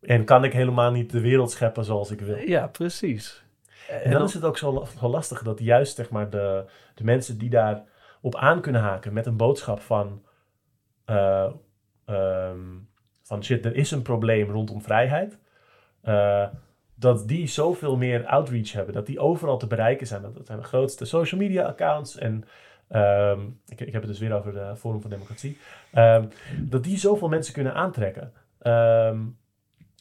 [0.00, 2.36] en kan ik helemaal niet de wereld scheppen zoals ik wil.
[2.36, 3.42] Ja, precies.
[3.88, 6.64] En dan is het ook zo, zo lastig dat juist zeg maar, de,
[6.94, 7.84] de mensen die daar
[8.20, 10.22] op aan kunnen haken met een boodschap van,
[11.04, 11.50] eh,
[12.04, 12.60] ehm,
[13.22, 15.38] van shit, er is een probleem rondom vrijheid.
[16.02, 16.46] eh,
[16.94, 20.22] dat die zoveel meer outreach hebben, dat die overal te bereiken zijn.
[20.22, 22.44] Dat, dat zijn de grootste social media accounts en
[22.92, 25.58] ehm, ik, ik heb het dus weer over de Forum voor Democratie.
[25.92, 26.26] ehm,
[26.60, 28.32] dat die zoveel mensen kunnen aantrekken.
[28.58, 29.20] Ehm,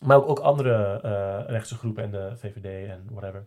[0.04, 3.46] maar ook, andere eh, rechtse groepen en de VVD en whatever.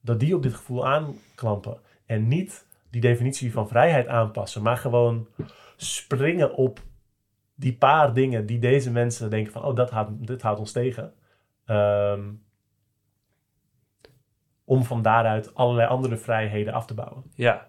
[0.00, 1.78] Dat die op dit gevoel aanklampen.
[2.06, 5.28] En niet die definitie van vrijheid aanpassen, maar gewoon
[5.76, 6.80] springen op
[7.54, 11.12] die paar dingen die deze mensen denken van, oh, dat houdt, dit houdt ons tegen.
[14.72, 17.22] Om van daaruit allerlei andere vrijheden af te bouwen.
[17.34, 17.68] Ja,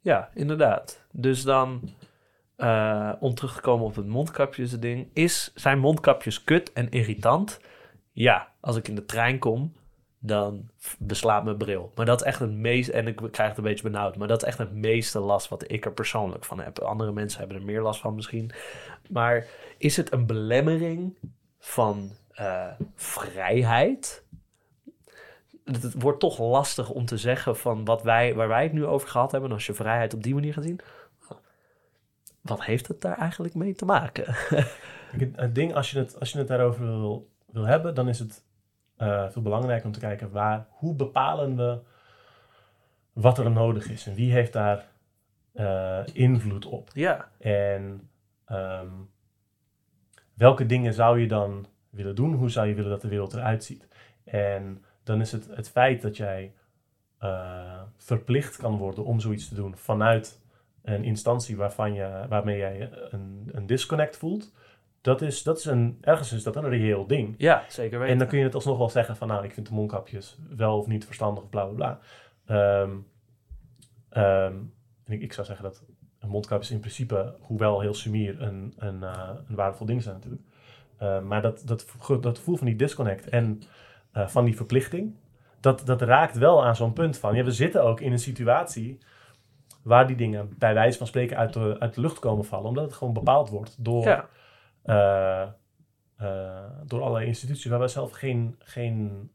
[0.00, 1.04] ja inderdaad.
[1.12, 1.90] Dus dan,
[2.56, 7.60] eh, om terug te komen op het mondkapjes ding, is, zijn mondkapjes kut en irritant?
[8.12, 9.72] Ja, als ik in de trein kom,
[10.18, 10.68] dan
[10.98, 11.92] beslaat mijn bril.
[11.94, 14.42] Maar dat is echt het meest, en ik krijg het een beetje benauwd, maar dat
[14.42, 16.78] is echt het meeste last wat ik er persoonlijk van heb.
[16.78, 18.50] Andere mensen hebben er meer last van misschien.
[19.08, 19.46] Maar
[19.78, 21.18] is het een belemmering
[21.58, 24.23] van eh, vrijheid?
[25.64, 29.08] Het wordt toch lastig om te zeggen van wat wij, waar wij het nu over
[29.08, 29.50] gehad hebben.
[29.50, 30.80] En als je vrijheid op die manier gaat zien,
[32.40, 34.24] wat heeft het daar eigenlijk mee te maken?
[35.36, 38.44] Het, ding, als je het, als je het daarover wil, wil hebben, dan is het
[38.96, 41.78] eh, veel belangrijker om te kijken waar, hoe bepalen we
[43.12, 44.88] wat er nodig is en wie heeft daar
[45.52, 46.90] eh, invloed op.
[46.92, 48.10] ja, En
[48.44, 48.88] ehm,
[50.34, 52.34] welke dingen zou je dan willen doen?
[52.34, 53.88] Hoe zou je willen dat de wereld eruit ziet?
[54.24, 56.52] En dan is het het feit dat jij
[57.18, 60.42] eh, verplicht kan worden om zoiets te doen vanuit
[60.82, 64.52] een instantie waarvan je, waarmee jij een, een disconnect voelt.
[65.00, 67.34] Dat is, dat is een, ergens is dat een reëel ding.
[67.38, 68.12] ja, zeker weten.
[68.12, 70.78] En dan kun je het alsnog wel zeggen van, nou, ik vind de mondkapjes wel
[70.78, 71.98] of niet verstandig bla bla bla.
[72.46, 72.96] Ehm,
[74.08, 74.54] ehm,
[75.06, 75.84] ik, ik zou zeggen dat
[76.18, 80.42] een mondkapjes in principe, hoewel heel sumier, een, een, eh, een waardevol ding zijn natuurlijk.
[80.96, 81.86] Eh, maar dat, dat,
[82.20, 83.62] dat gevoel van die disconnect en
[84.14, 85.14] eh, van die verplichting,
[85.60, 88.98] dat, dat raakt wel aan zo'n punt van, ja, we zitten ook in een situatie
[89.82, 92.84] waar die dingen bij wijze van spreken uit de, uit de lucht komen vallen, omdat
[92.84, 94.28] het gewoon bepaald wordt door ja,
[94.82, 95.48] eh,
[96.16, 99.30] eh, door allerlei instituties waar wij zelf geen, geen,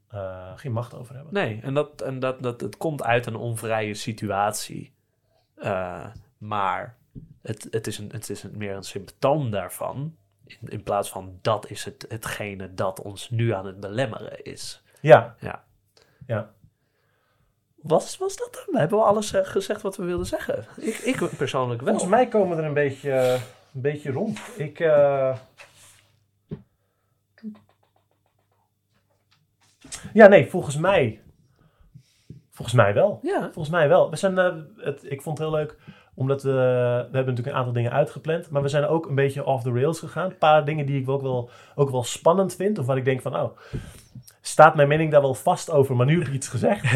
[0.54, 1.34] geen macht over hebben.
[1.34, 4.92] nee, en, dat, en dat, dat, het komt uit een onvrije situatie.
[6.38, 6.96] Maar
[7.42, 10.16] het, het, is een, het is een, meer een symptoom daarvan.
[10.60, 14.82] In, in plaats van dat is het, hetgene dat ons nu aan het belemmeren is.
[15.00, 15.64] Ja, Ja.
[16.26, 16.50] ja.
[17.82, 18.80] Was, was dat dan?
[18.80, 20.66] Hebben we alles eh, gezegd wat we wilden zeggen?
[20.76, 21.90] Ik, ik persoonlijk wel.
[21.90, 23.32] Volgens mij komen we er een beetje, eh,
[23.74, 24.40] een beetje rond.
[24.56, 24.80] Ik.
[24.80, 25.36] eh,
[30.12, 31.22] Ja, nee, volgens mij.
[32.50, 33.18] Volgens mij wel.
[33.22, 34.10] Ja, Volgens mij wel.
[34.10, 34.36] We zijn,
[34.76, 35.76] het, ik vond het heel leuk,
[36.20, 39.62] omdat we, hebben natuurlijk een aantal dingen uitgepland, maar we zijn ook een beetje off
[39.62, 40.30] the rails gegaan.
[40.30, 43.22] Een paar dingen die ik ook wel, ook wel spannend vind, of waar ik denk
[43.22, 43.56] van, oh,
[44.40, 46.86] staat mijn mening daar wel vast over, maar nu heb je iets gezegd.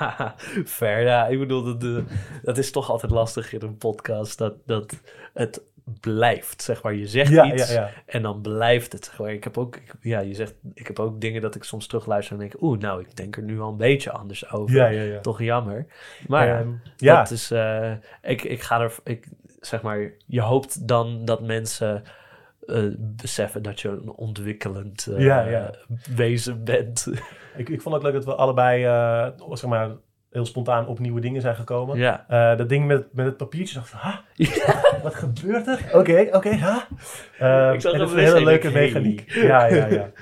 [0.78, 1.26] Fair, ja.
[1.26, 2.04] Ik bedoel, dat, de,
[2.42, 5.00] dat is toch altijd lastig in een podcast, dat, dat
[5.34, 5.62] het
[6.00, 6.94] blijft, zeg maar.
[6.94, 7.90] Je zegt Ja, iets ja, ja.
[8.06, 9.04] en dan blijft het.
[9.04, 9.32] Zeg maar.
[9.32, 12.32] Ik heb ook, ik- ja, je zegt, ik heb ook dingen dat ik soms terugluister
[12.34, 14.76] en denk, oeh, nou, ik denk er nu al een beetje anders over.
[14.76, 15.20] Ja, ja, ja.
[15.20, 15.86] Toch jammer.
[16.26, 17.92] Maar ja, Ehm, ja, dat is, eh,
[18.22, 19.28] ik, ik ga er, ik,
[19.60, 22.02] zeg maar, je hoopt dan dat mensen
[22.66, 25.70] eh, beseffen dat je een ontwikkelend eh, Ja, ja.
[26.14, 27.06] wezen bent.
[27.56, 28.82] ik, ik vond het leuk dat we allebei,
[29.52, 29.90] zeg maar,
[30.30, 31.98] heel spontaan op nieuwe dingen zijn gekomen.
[31.98, 32.54] ja.
[32.54, 34.24] Dat ding met, met het papiertje, dacht ik, ha,
[35.02, 35.90] wat gebeurt er?
[35.92, 36.86] Oké, oké, ha.
[37.38, 39.30] Ehm, Ik dat is een hele leuke mechaniek.
[39.32, 40.10] Ja, ja, ja.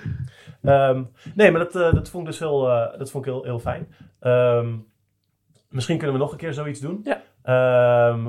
[0.63, 1.03] Ehm,
[1.35, 3.59] nee, maar dat, eh, dat vond ik dus heel, eh, dat vond ik heel, heel
[3.59, 3.95] fijn.
[4.21, 4.75] Ehm,
[5.69, 7.01] misschien kunnen we nog een keer zoiets doen.
[7.05, 7.21] Ja.
[7.43, 8.27] Ehm,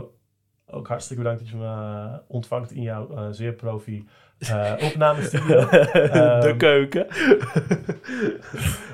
[0.67, 4.07] ook hartstikke bedankt dat je me eh, ontvangt in jouw eh, zeer profi
[4.39, 5.69] eh opnamestudio.
[5.69, 7.07] de Ehm, keuken.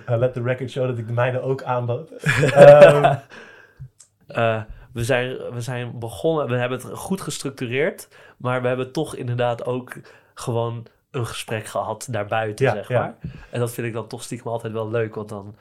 [0.06, 2.12] Eh, let the record show dat ik de mijne ook aanbood.
[4.96, 8.08] Ehm, we, zijn, we zijn begonnen, we hebben het goed gestructureerd,
[8.38, 9.94] maar we hebben toch inderdaad ook
[10.34, 13.00] gewoon een gesprek gehad daarbuiten, Ja, zeg ja.
[13.00, 13.18] maar.
[13.52, 15.56] En dat vind ik dan toch stiekem altijd wel leuk, want dan,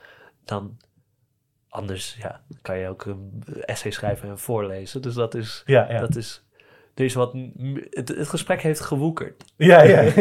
[0.45, 0.77] dan
[1.69, 5.01] anders ja, kan je ook een essay schrijven en voorlezen.
[5.01, 5.99] Dus dat is, ja, ja.
[5.99, 6.43] dat is,
[6.95, 7.35] is wat,
[7.89, 9.43] het, het gesprek heeft gewoekerd.
[9.55, 10.01] Ja, ja.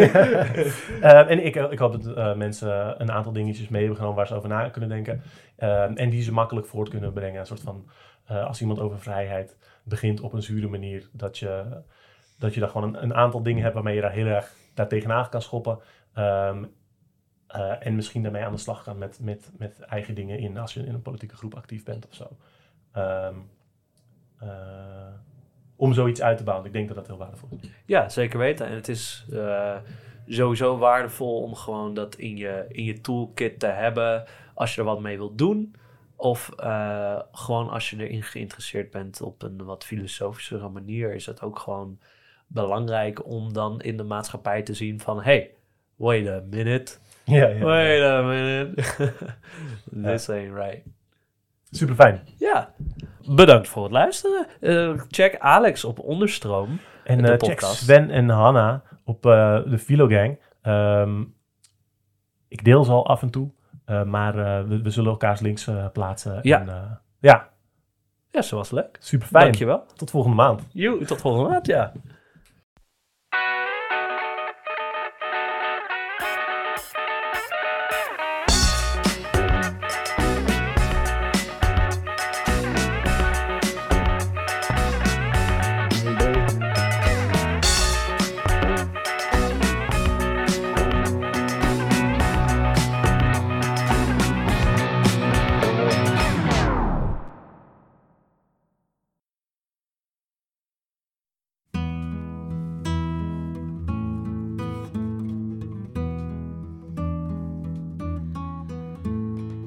[1.01, 4.27] Eh, en ik, ik hoop dat eh, mensen een aantal dingetjes mee hebben genomen waar
[4.27, 5.23] ze over na kunnen denken.
[5.57, 7.41] Eh, en die ze makkelijk voort kunnen brengen.
[7.41, 7.89] Een soort van,
[8.25, 11.83] eh, als iemand over vrijheid begint op een zure manier, dat je
[12.39, 14.89] dat je daar gewoon een, een aantal dingen hebt waarmee je daar heel erg daar
[14.89, 15.79] tegenaan kan schoppen.
[16.15, 16.65] Ehm,
[17.47, 20.75] eh, en misschien daarmee aan de slag kan met, met, met eigen dingen in als
[20.75, 22.37] je in een politieke groep actief bent of zo.
[22.93, 23.35] Ehm,
[24.39, 24.49] eh,
[25.77, 26.67] om zoiets uit te bouwen.
[26.67, 27.69] Ik denk dat dat heel waardevol is.
[27.87, 28.67] Ja, zeker weten.
[28.67, 29.27] En het is
[30.27, 34.25] sowieso waardevol om gewoon dat in je, in je toolkit te hebben
[34.55, 35.75] als je er wat mee wilt doen.
[36.25, 41.43] Of eh, gewoon als je erin geïnteresseerd bent op een wat filosofischere manier, is het
[41.43, 41.99] ook gewoon
[42.47, 45.51] belangrijk om dan in de maatschappij te zien van hey,
[45.97, 46.93] wait a minute,
[47.25, 47.65] Ja, ja.
[47.65, 48.83] wait a minute,
[50.05, 50.83] this ain't right.
[51.71, 52.29] Super fijn.
[52.37, 52.75] Ja,
[53.35, 54.47] bedankt voor het luisteren.
[54.61, 56.81] Eh, check Alex op Onderstroom.
[57.05, 57.75] En De eh, check podcast.
[57.75, 60.39] Sven en Hanna op de Filogang.
[60.63, 61.23] Ehm
[62.49, 63.51] ik deel ze al af en toe.
[63.85, 66.39] Eh, maar eh, we, we zullen elkaars links eh, plaatsen.
[66.43, 66.61] Ja.
[66.61, 67.49] En, ja,
[68.31, 68.97] Ja, zo was leuk.
[69.01, 69.45] super fijn.
[69.45, 69.85] Dankjewel.
[69.97, 70.63] Tot volgende maand.
[70.73, 71.93] Joe, tot volgende maand, ja.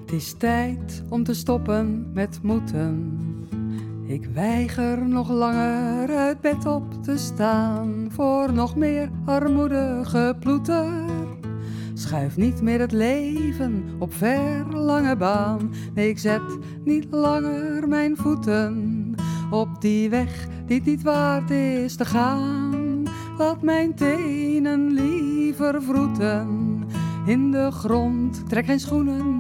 [0.08, 3.18] Het is tijd om te stoppen met moeten.
[4.06, 10.92] Ik weiger nog langer uit bed op te staan voor nog meer armoedige ploeter.
[11.94, 15.74] Schuif niet meer het leven op verlange baan.
[15.94, 19.16] Ik zet niet langer mijn voeten
[19.52, 23.04] op die weg die niet waard is te gaan.
[23.38, 26.48] Laat mijn tenen liever vroeten
[27.26, 29.37] in de grond, trek geen schoenen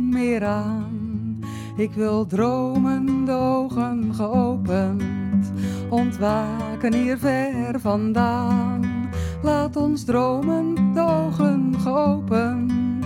[1.77, 5.52] Ik wil dromen, ogen geopend,
[5.89, 9.10] ontwaken hier ver vandaan.
[9.41, 13.06] Laat ons dromen, de ogen geopend,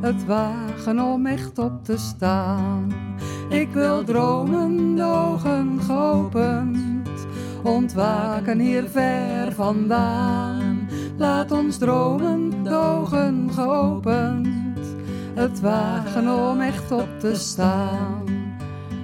[0.00, 2.92] het wagen om echt op te staan.
[3.48, 7.26] Ik wil dromen, de ogen geopend,
[7.62, 10.88] ontwaken hier ver vandaan.
[11.16, 14.55] Laat ons dromen, de ogen geopend,
[15.36, 18.24] het wagen om echt op te staan.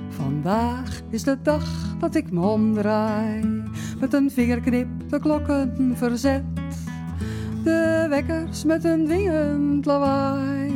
[0.09, 3.63] Vandaag is de dag dat ik me omdraai,
[4.01, 6.43] met een vingerknip de klokken verzet.
[7.65, 10.73] De wekkers met een dwingend lawaai,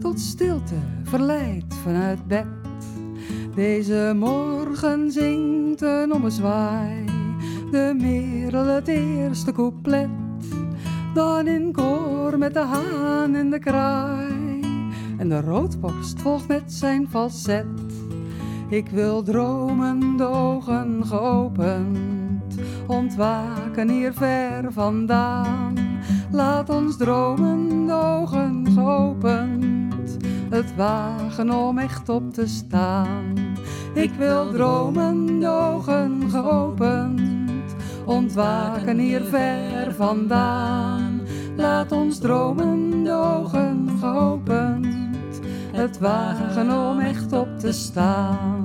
[0.00, 2.46] tot stilte verleid vanuit bed.
[3.54, 7.04] Deze morgen zingt een ommezwaai,
[7.70, 10.08] de merel het eerste couplet.
[11.14, 14.47] Dan in koor met de haan en de kraai,
[15.18, 17.66] en de roodborst volgt met zijn falset.
[18.68, 22.54] Ik wil dromen, de ogen geopend,
[22.86, 25.74] ontwaken hier ver vandaan.
[26.30, 30.16] Laat ons dromen, de ogen geopend,
[30.50, 33.34] het wagen om echt op te staan.
[33.94, 37.74] Ik wil dromen, de ogen geopend,
[38.04, 41.20] ontwaken hier ver vandaan.
[41.56, 45.07] Laat ons dromen, de ogen geopend,
[45.78, 48.62] het wagen om echt op te staan.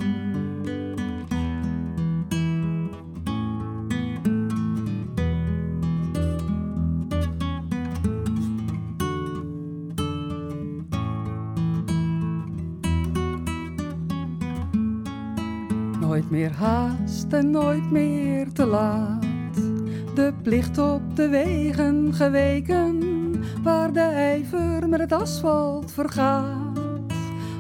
[16.00, 19.24] Nooit meer haast en nooit meer te laat.
[20.16, 23.00] De plicht op de wegen geweken,
[23.64, 26.63] waar de ijver met het asfalt vergaat.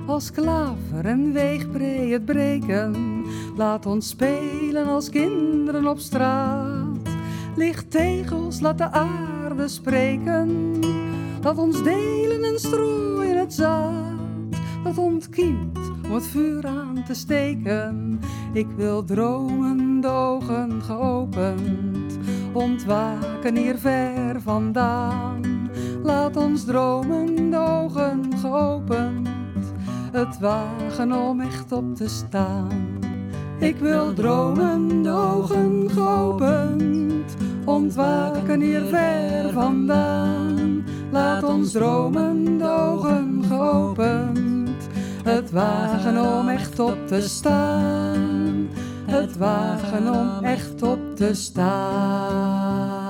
[0.06, 3.24] Als klaver en weegbree het breken,
[3.56, 7.10] laat ons spelen als kinderen op straat.
[7.56, 10.80] Licht tegels, laat de aarde spreken,
[11.42, 14.14] laat ons delen en strooien het zaad.
[14.84, 18.20] Dat ontkiemt om het vuur aan te steken.
[18.54, 22.18] Ik wil dromen, ogen geopend,
[22.54, 25.70] ontwaken hier ver vandaan.
[26.04, 29.30] Laat ons dromen, ogen geopend,
[30.14, 33.00] het wagen om echt op te staan.
[33.60, 37.36] Ik wil dromen, de ogen geopend,
[37.66, 40.86] ontwaken hier ver vandaan.
[41.12, 44.88] Laat ons dromen, de ogen geopend,
[45.24, 48.70] het wagen om echt op te staan.
[49.06, 53.03] het wagen om echt op te staan.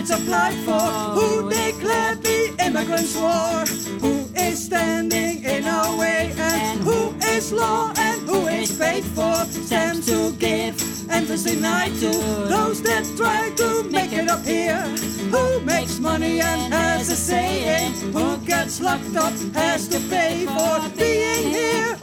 [0.00, 0.80] Permits applied for?
[1.14, 3.64] Who declared the immigrants' war?
[4.00, 9.34] Who is standing in our way and who is law and who is paid for?
[9.44, 10.76] Stamps to give
[11.10, 12.10] and to deny to
[12.48, 14.82] those that try to make it up here.
[15.30, 20.46] Who makes money and has a say in who gets locked up has to pay
[20.46, 21.99] for being here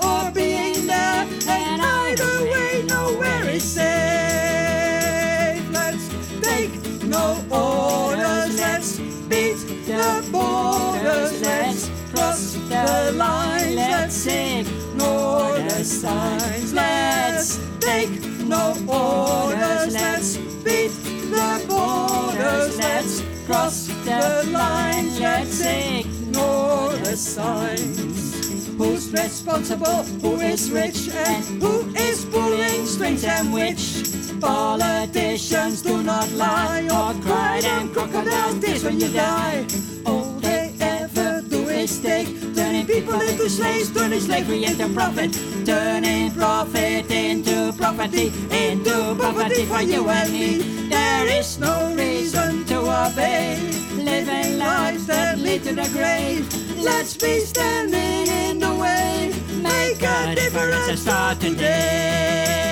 [9.98, 11.42] the borders.
[11.42, 13.76] Let's cross the lines.
[13.76, 16.74] Let's ignore the signs.
[16.74, 18.12] Let's take
[18.46, 19.94] no orders.
[19.94, 20.94] Let's beat
[21.34, 22.78] the borders.
[22.78, 25.20] Let's cross the lines.
[25.20, 28.68] Let's ignore the signs.
[28.78, 30.04] Who's responsible?
[30.22, 31.10] Who is rich?
[31.10, 34.07] And who is pulling strings and which?
[34.40, 39.66] Politicians do not lie or cry them crocodile tears when you die.
[40.06, 45.34] All they ever do is take turning people into slaves, turning slavery into profit,
[45.66, 50.58] turning profit into property, into poverty for you and me.
[50.90, 53.58] There is no reason to obey,
[53.96, 56.46] living lives that lead to the grave.
[56.78, 62.67] Let's be standing in the way, make a difference and start today.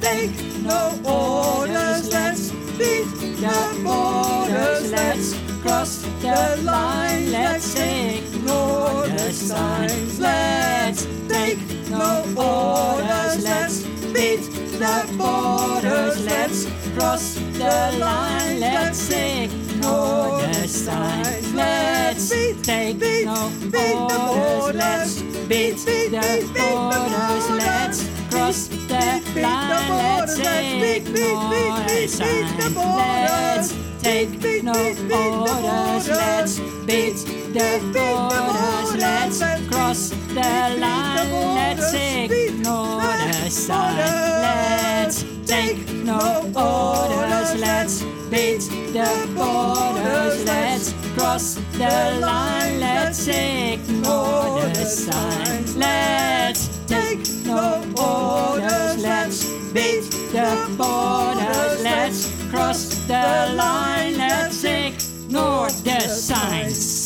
[0.00, 0.32] Take
[0.62, 3.04] no orders, let's beat
[3.40, 11.06] the borders, let's cross the line, let's ignore the signs, let's.
[11.28, 11.58] Take
[11.90, 13.82] no orders, let's
[14.12, 14.42] beat
[14.80, 16.66] the borders, let's
[16.96, 22.30] cross the line, let's ignore the signs, let's.
[22.62, 28.09] Take no orders, let's beat the borders, let's
[28.40, 34.72] cross the line, let's ignore the signs, let's take no
[35.12, 37.18] orders, let's beat
[37.52, 43.98] the borders, let's cross the line, let's ignore the signs,
[44.42, 48.62] let's take no orders, let's beat
[48.94, 59.44] the borders, let's cross the line, let's ignore the signs, let's take no orders, let's
[59.72, 66.99] beat the borders, let's cross the line, let's ignore the signs.